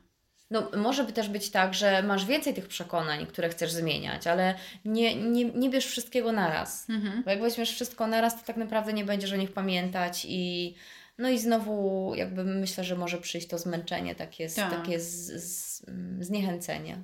No, 0.53 0.71
może 0.77 1.03
by 1.03 1.13
też 1.13 1.29
być 1.29 1.49
tak, 1.49 1.73
że 1.73 2.03
masz 2.03 2.25
więcej 2.25 2.53
tych 2.53 2.67
przekonań, 2.67 3.25
które 3.25 3.49
chcesz 3.49 3.71
zmieniać, 3.71 4.27
ale 4.27 4.55
nie, 4.85 5.15
nie, 5.15 5.45
nie 5.45 5.69
bierz 5.69 5.85
wszystkiego 5.85 6.31
naraz. 6.31 6.89
Mhm. 6.89 7.23
Bo 7.23 7.31
jak 7.31 7.41
weźmiesz 7.41 7.71
wszystko 7.71 8.07
naraz, 8.07 8.39
to 8.39 8.45
tak 8.45 8.57
naprawdę 8.57 8.93
nie 8.93 9.05
będziesz 9.05 9.33
o 9.33 9.35
nich 9.35 9.51
pamiętać 9.51 10.25
i 10.29 10.75
no 11.17 11.29
i 11.29 11.39
znowu 11.39 12.11
jakby 12.15 12.43
myślę, 12.43 12.83
że 12.83 12.95
może 12.95 13.17
przyjść 13.17 13.47
to 13.47 13.57
zmęczenie, 13.57 14.15
takie, 14.15 14.49
tak. 14.49 14.71
takie 14.71 14.99
z, 14.99 15.43
z, 15.43 15.85
zniechęcenie. 16.19 16.97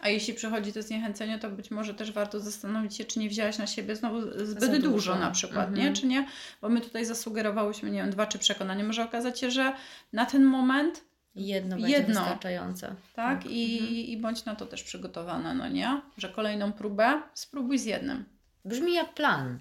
A 0.00 0.08
jeśli 0.08 0.34
przychodzi 0.34 0.72
to 0.72 0.82
zniechęcenie, 0.82 1.38
to 1.38 1.50
być 1.50 1.70
może 1.70 1.94
też 1.94 2.12
warto 2.12 2.40
zastanowić 2.40 2.96
się, 2.96 3.04
czy 3.04 3.18
nie 3.18 3.28
wzięłaś 3.28 3.58
na 3.58 3.66
siebie 3.66 3.96
znowu 3.96 4.20
zbyt 4.44 4.70
dużo. 4.70 4.90
dużo 4.90 5.18
na 5.18 5.30
przykład, 5.30 5.68
mhm. 5.68 5.86
nie? 5.86 5.92
Czy 5.92 6.06
nie? 6.06 6.26
Bo 6.62 6.68
my 6.68 6.80
tutaj 6.80 7.04
zasugerowałyśmy, 7.04 7.90
nie 7.90 7.98
wiem, 7.98 8.10
dwa, 8.10 8.26
trzy 8.26 8.38
przekonania. 8.38 8.84
Może 8.84 9.04
okazać 9.04 9.40
się, 9.40 9.50
że 9.50 9.72
na 10.12 10.26
ten 10.26 10.44
moment 10.44 11.04
Jedno 11.34 11.76
będzie 11.76 11.96
Jedno. 11.96 12.20
wystarczające. 12.20 12.86
Tak, 12.86 12.96
tak. 13.14 13.46
I, 13.46 13.78
mhm. 13.78 13.96
i 13.96 14.16
bądź 14.16 14.44
na 14.44 14.54
to 14.54 14.66
też 14.66 14.82
przygotowana, 14.82 15.54
no 15.54 15.68
nie? 15.68 16.00
Że 16.16 16.28
kolejną 16.28 16.72
próbę 16.72 17.22
spróbuj 17.34 17.78
z 17.78 17.84
jednym. 17.84 18.24
Brzmi 18.64 18.94
jak 18.94 19.14
plan. 19.14 19.58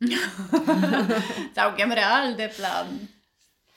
Całkiem 1.54 1.92
realny 1.92 2.48
plan. 2.48 2.98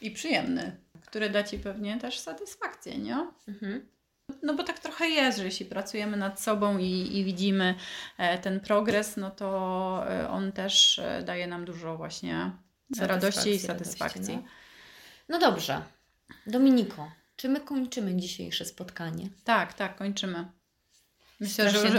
I 0.01 0.11
przyjemny, 0.11 0.77
który 1.01 1.29
da 1.29 1.43
Ci 1.43 1.59
pewnie 1.59 1.97
też 1.97 2.19
satysfakcję, 2.19 2.97
nie? 2.97 3.27
Mhm. 3.47 3.88
No 4.43 4.53
bo 4.53 4.63
tak 4.63 4.79
trochę 4.79 5.07
jest, 5.09 5.38
że 5.38 5.45
jeśli 5.45 5.65
pracujemy 5.65 6.17
nad 6.17 6.41
sobą 6.41 6.77
i, 6.77 7.17
i 7.17 7.23
widzimy 7.23 7.75
e, 8.17 8.38
ten 8.38 8.59
progres, 8.59 9.17
no 9.17 9.31
to 9.31 10.03
e, 10.09 10.29
on 10.29 10.51
też 10.51 10.99
e, 10.99 11.23
daje 11.23 11.47
nam 11.47 11.65
dużo 11.65 11.97
właśnie 11.97 12.51
radości 12.99 13.49
i 13.49 13.59
satysfakcji. 13.59 14.21
Radości, 14.21 14.49
no. 15.29 15.39
no 15.39 15.39
dobrze. 15.39 15.81
Dominiko, 16.47 17.11
czy 17.36 17.49
my 17.49 17.59
kończymy 17.59 18.15
dzisiejsze 18.15 18.65
spotkanie? 18.65 19.29
Tak, 19.43 19.73
tak, 19.73 19.95
kończymy. 19.95 20.45
Myślę, 21.39 21.69
że 21.69 21.77
już, 21.77 21.91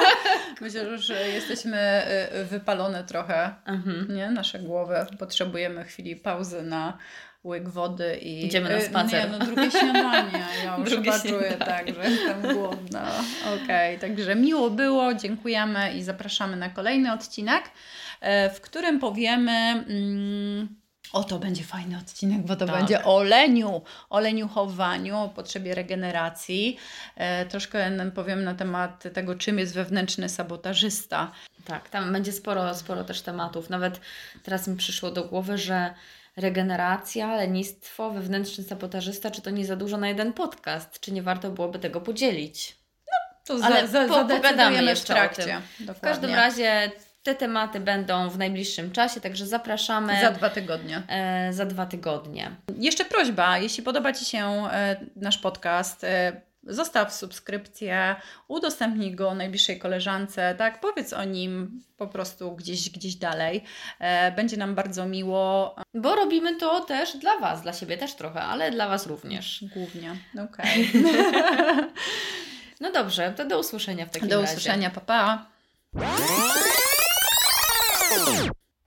myślę, 0.60 0.98
że 0.98 1.28
jesteśmy 1.28 2.02
y, 2.42 2.44
wypalone 2.44 3.04
trochę. 3.04 3.54
Mhm. 3.66 4.14
Nie? 4.14 4.30
Nasze 4.30 4.58
głowy 4.58 5.06
potrzebujemy 5.18 5.84
chwili 5.84 6.16
pauzy 6.16 6.62
na 6.62 6.98
łyk 7.44 7.68
wody 7.68 8.16
i... 8.16 8.46
Idziemy 8.46 8.68
na 8.68 8.76
y, 8.76 8.82
spacer. 8.82 9.30
Nie, 9.30 9.38
no 9.38 9.46
drugie 9.46 9.70
śniadanie. 9.70 10.44
Ja 10.64 10.76
już 10.78 10.90
drugie 10.90 11.12
czuję 11.22 11.52
tak, 11.52 11.94
że 11.94 12.10
jestem 12.10 12.42
głodna. 12.42 13.10
Okej, 13.54 13.96
okay, 13.96 14.08
także 14.08 14.36
miło 14.36 14.70
było, 14.70 15.14
dziękujemy 15.14 15.92
i 15.92 16.02
zapraszamy 16.02 16.56
na 16.56 16.70
kolejny 16.70 17.12
odcinek, 17.12 17.64
e, 18.20 18.50
w 18.50 18.60
którym 18.60 18.98
powiemy... 18.98 19.84
Mm, 19.88 20.77
o, 21.12 21.24
to 21.24 21.38
będzie 21.38 21.64
fajny 21.64 21.98
odcinek, 21.98 22.42
bo 22.42 22.56
to 22.56 22.66
tak. 22.66 22.76
będzie 22.76 23.04
o 23.04 23.22
leniu, 23.22 23.82
o 24.10 24.20
leniuchowaniu, 24.20 25.18
o 25.18 25.28
potrzebie 25.28 25.74
regeneracji. 25.74 26.76
E, 27.16 27.46
troszkę 27.46 27.90
powiem 28.14 28.44
na 28.44 28.54
temat 28.54 29.04
tego, 29.14 29.34
czym 29.34 29.58
jest 29.58 29.74
wewnętrzny 29.74 30.28
sabotażysta. 30.28 31.32
Tak, 31.64 31.88
tam 31.88 32.12
będzie 32.12 32.32
sporo, 32.32 32.74
sporo 32.74 33.04
też 33.04 33.22
tematów. 33.22 33.70
Nawet 33.70 34.00
teraz 34.42 34.68
mi 34.68 34.76
przyszło 34.76 35.10
do 35.10 35.24
głowy, 35.24 35.58
że 35.58 35.94
regeneracja, 36.36 37.36
lenistwo, 37.36 38.10
wewnętrzny 38.10 38.64
sabotażysta, 38.64 39.30
czy 39.30 39.42
to 39.42 39.50
nie 39.50 39.66
za 39.66 39.76
dużo 39.76 39.96
na 39.96 40.08
jeden 40.08 40.32
podcast? 40.32 41.00
Czy 41.00 41.12
nie 41.12 41.22
warto 41.22 41.50
byłoby 41.50 41.78
tego 41.78 42.00
podzielić? 42.00 42.76
No, 43.06 43.36
to 43.44 43.64
Ale 43.64 43.88
za, 43.88 44.08
za, 44.08 44.14
po, 44.14 44.28
pogadamy 44.28 44.82
jeszcze 44.82 45.14
w 45.14 45.16
trakcie. 45.16 45.60
W 45.80 46.00
każdym 46.00 46.34
razie 46.34 46.90
te 47.22 47.34
tematy 47.34 47.80
będą 47.80 48.30
w 48.30 48.38
najbliższym 48.38 48.92
czasie, 48.92 49.20
także 49.20 49.46
zapraszamy. 49.46 50.20
Za 50.20 50.30
dwa 50.30 50.50
tygodnie. 50.50 51.02
E, 51.08 51.52
za 51.52 51.66
dwa 51.66 51.86
tygodnie. 51.86 52.50
Jeszcze 52.78 53.04
prośba, 53.04 53.58
jeśli 53.58 53.82
podoba 53.82 54.12
Ci 54.12 54.24
się 54.24 54.46
e, 54.72 54.96
nasz 55.16 55.38
podcast, 55.38 56.04
e, 56.04 56.40
zostaw 56.62 57.14
subskrypcję, 57.14 58.16
udostępnij 58.48 59.14
go 59.14 59.34
najbliższej 59.34 59.78
koleżance, 59.78 60.54
tak, 60.58 60.80
powiedz 60.80 61.12
o 61.12 61.24
nim 61.24 61.82
po 61.96 62.06
prostu 62.06 62.52
gdzieś, 62.52 62.90
gdzieś 62.90 63.14
dalej. 63.14 63.64
E, 63.98 64.32
będzie 64.32 64.56
nam 64.56 64.74
bardzo 64.74 65.06
miło. 65.06 65.76
Bo 65.94 66.14
robimy 66.14 66.56
to 66.56 66.80
też 66.80 67.16
dla 67.16 67.38
Was, 67.38 67.62
dla 67.62 67.72
siebie 67.72 67.98
też 67.98 68.14
trochę, 68.14 68.40
ale 68.40 68.70
dla 68.70 68.88
Was 68.88 69.06
również. 69.06 69.64
Głównie, 69.74 70.16
okej. 70.34 70.88
Okay. 70.88 71.84
no 72.80 72.92
dobrze, 72.92 73.32
to 73.36 73.44
do 73.44 73.58
usłyszenia 73.58 74.06
w 74.06 74.10
takim 74.10 74.28
do 74.28 74.40
razie. 74.40 74.46
Do 74.46 74.58
usłyszenia, 74.58 74.90
papa. 74.90 75.46
Pa. 75.92 76.77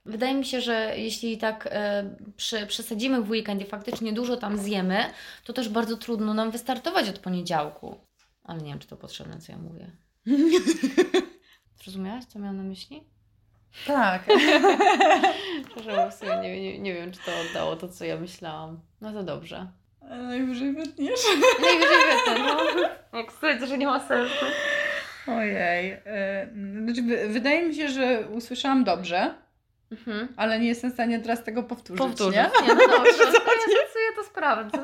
Wydaje 0.04 0.34
mi 0.34 0.44
się, 0.44 0.60
że 0.60 0.94
jeśli 0.96 1.38
tak 1.38 1.68
e, 1.70 2.04
przy, 2.36 2.66
przesadzimy 2.66 3.22
w 3.22 3.30
weekend 3.30 3.62
i 3.62 3.64
faktycznie 3.64 4.12
dużo 4.12 4.36
tam 4.36 4.58
zjemy, 4.58 5.04
to 5.44 5.52
też 5.52 5.68
bardzo 5.68 5.96
trudno 5.96 6.34
nam 6.34 6.50
wystartować 6.50 7.08
od 7.08 7.18
poniedziałku. 7.18 8.00
Ale 8.44 8.60
nie 8.60 8.70
wiem, 8.70 8.78
czy 8.78 8.88
to 8.88 8.96
potrzebne, 8.96 9.38
co 9.38 9.52
ja 9.52 9.58
mówię. 9.58 9.90
Zrozumiałaś, 11.82 12.24
co 12.24 12.38
miałam 12.38 12.56
na 12.56 12.62
myśli? 12.62 13.04
Tak. 13.86 14.22
Proszę, 15.74 16.10
w 16.10 16.14
sumie 16.14 16.36
nie, 16.36 16.60
nie, 16.62 16.78
nie 16.78 16.94
wiem, 16.94 17.12
czy 17.12 17.20
to 17.20 17.32
oddało 17.48 17.76
to, 17.76 17.88
co 17.88 18.04
ja 18.04 18.16
myślałam. 18.16 18.80
No 19.00 19.12
to 19.12 19.22
dobrze. 19.22 19.66
Najwyżej 20.00 20.72
wytniesz. 20.72 21.20
Najwyżej 21.60 21.98
wytnę, 22.12 22.38
no. 22.38 22.80
Jak 23.18 23.32
stwierdzę, 23.32 23.66
że 23.66 23.78
nie 23.78 23.86
ma 23.86 24.08
sensu. 24.08 24.44
Ojej. 25.26 25.90
E, 26.06 26.48
znaczy, 26.84 27.02
wydaje 27.28 27.68
mi 27.68 27.74
się, 27.74 27.88
że 27.88 28.28
usłyszałam 28.30 28.84
dobrze, 28.84 29.34
mhm. 29.92 30.28
ale 30.36 30.60
nie 30.60 30.68
jestem 30.68 30.90
w 30.90 30.94
stanie 30.94 31.20
teraz 31.20 31.44
tego 31.44 31.62
powtórzyć. 31.62 32.02
Powtórzyć. 32.02 32.36
Nie? 32.36 32.66
nie 32.68 32.74
no 32.74 32.88
dobrze. 32.88 33.22
ja 34.10 34.16
to 34.16 34.24
sprawdzę. 34.24 34.78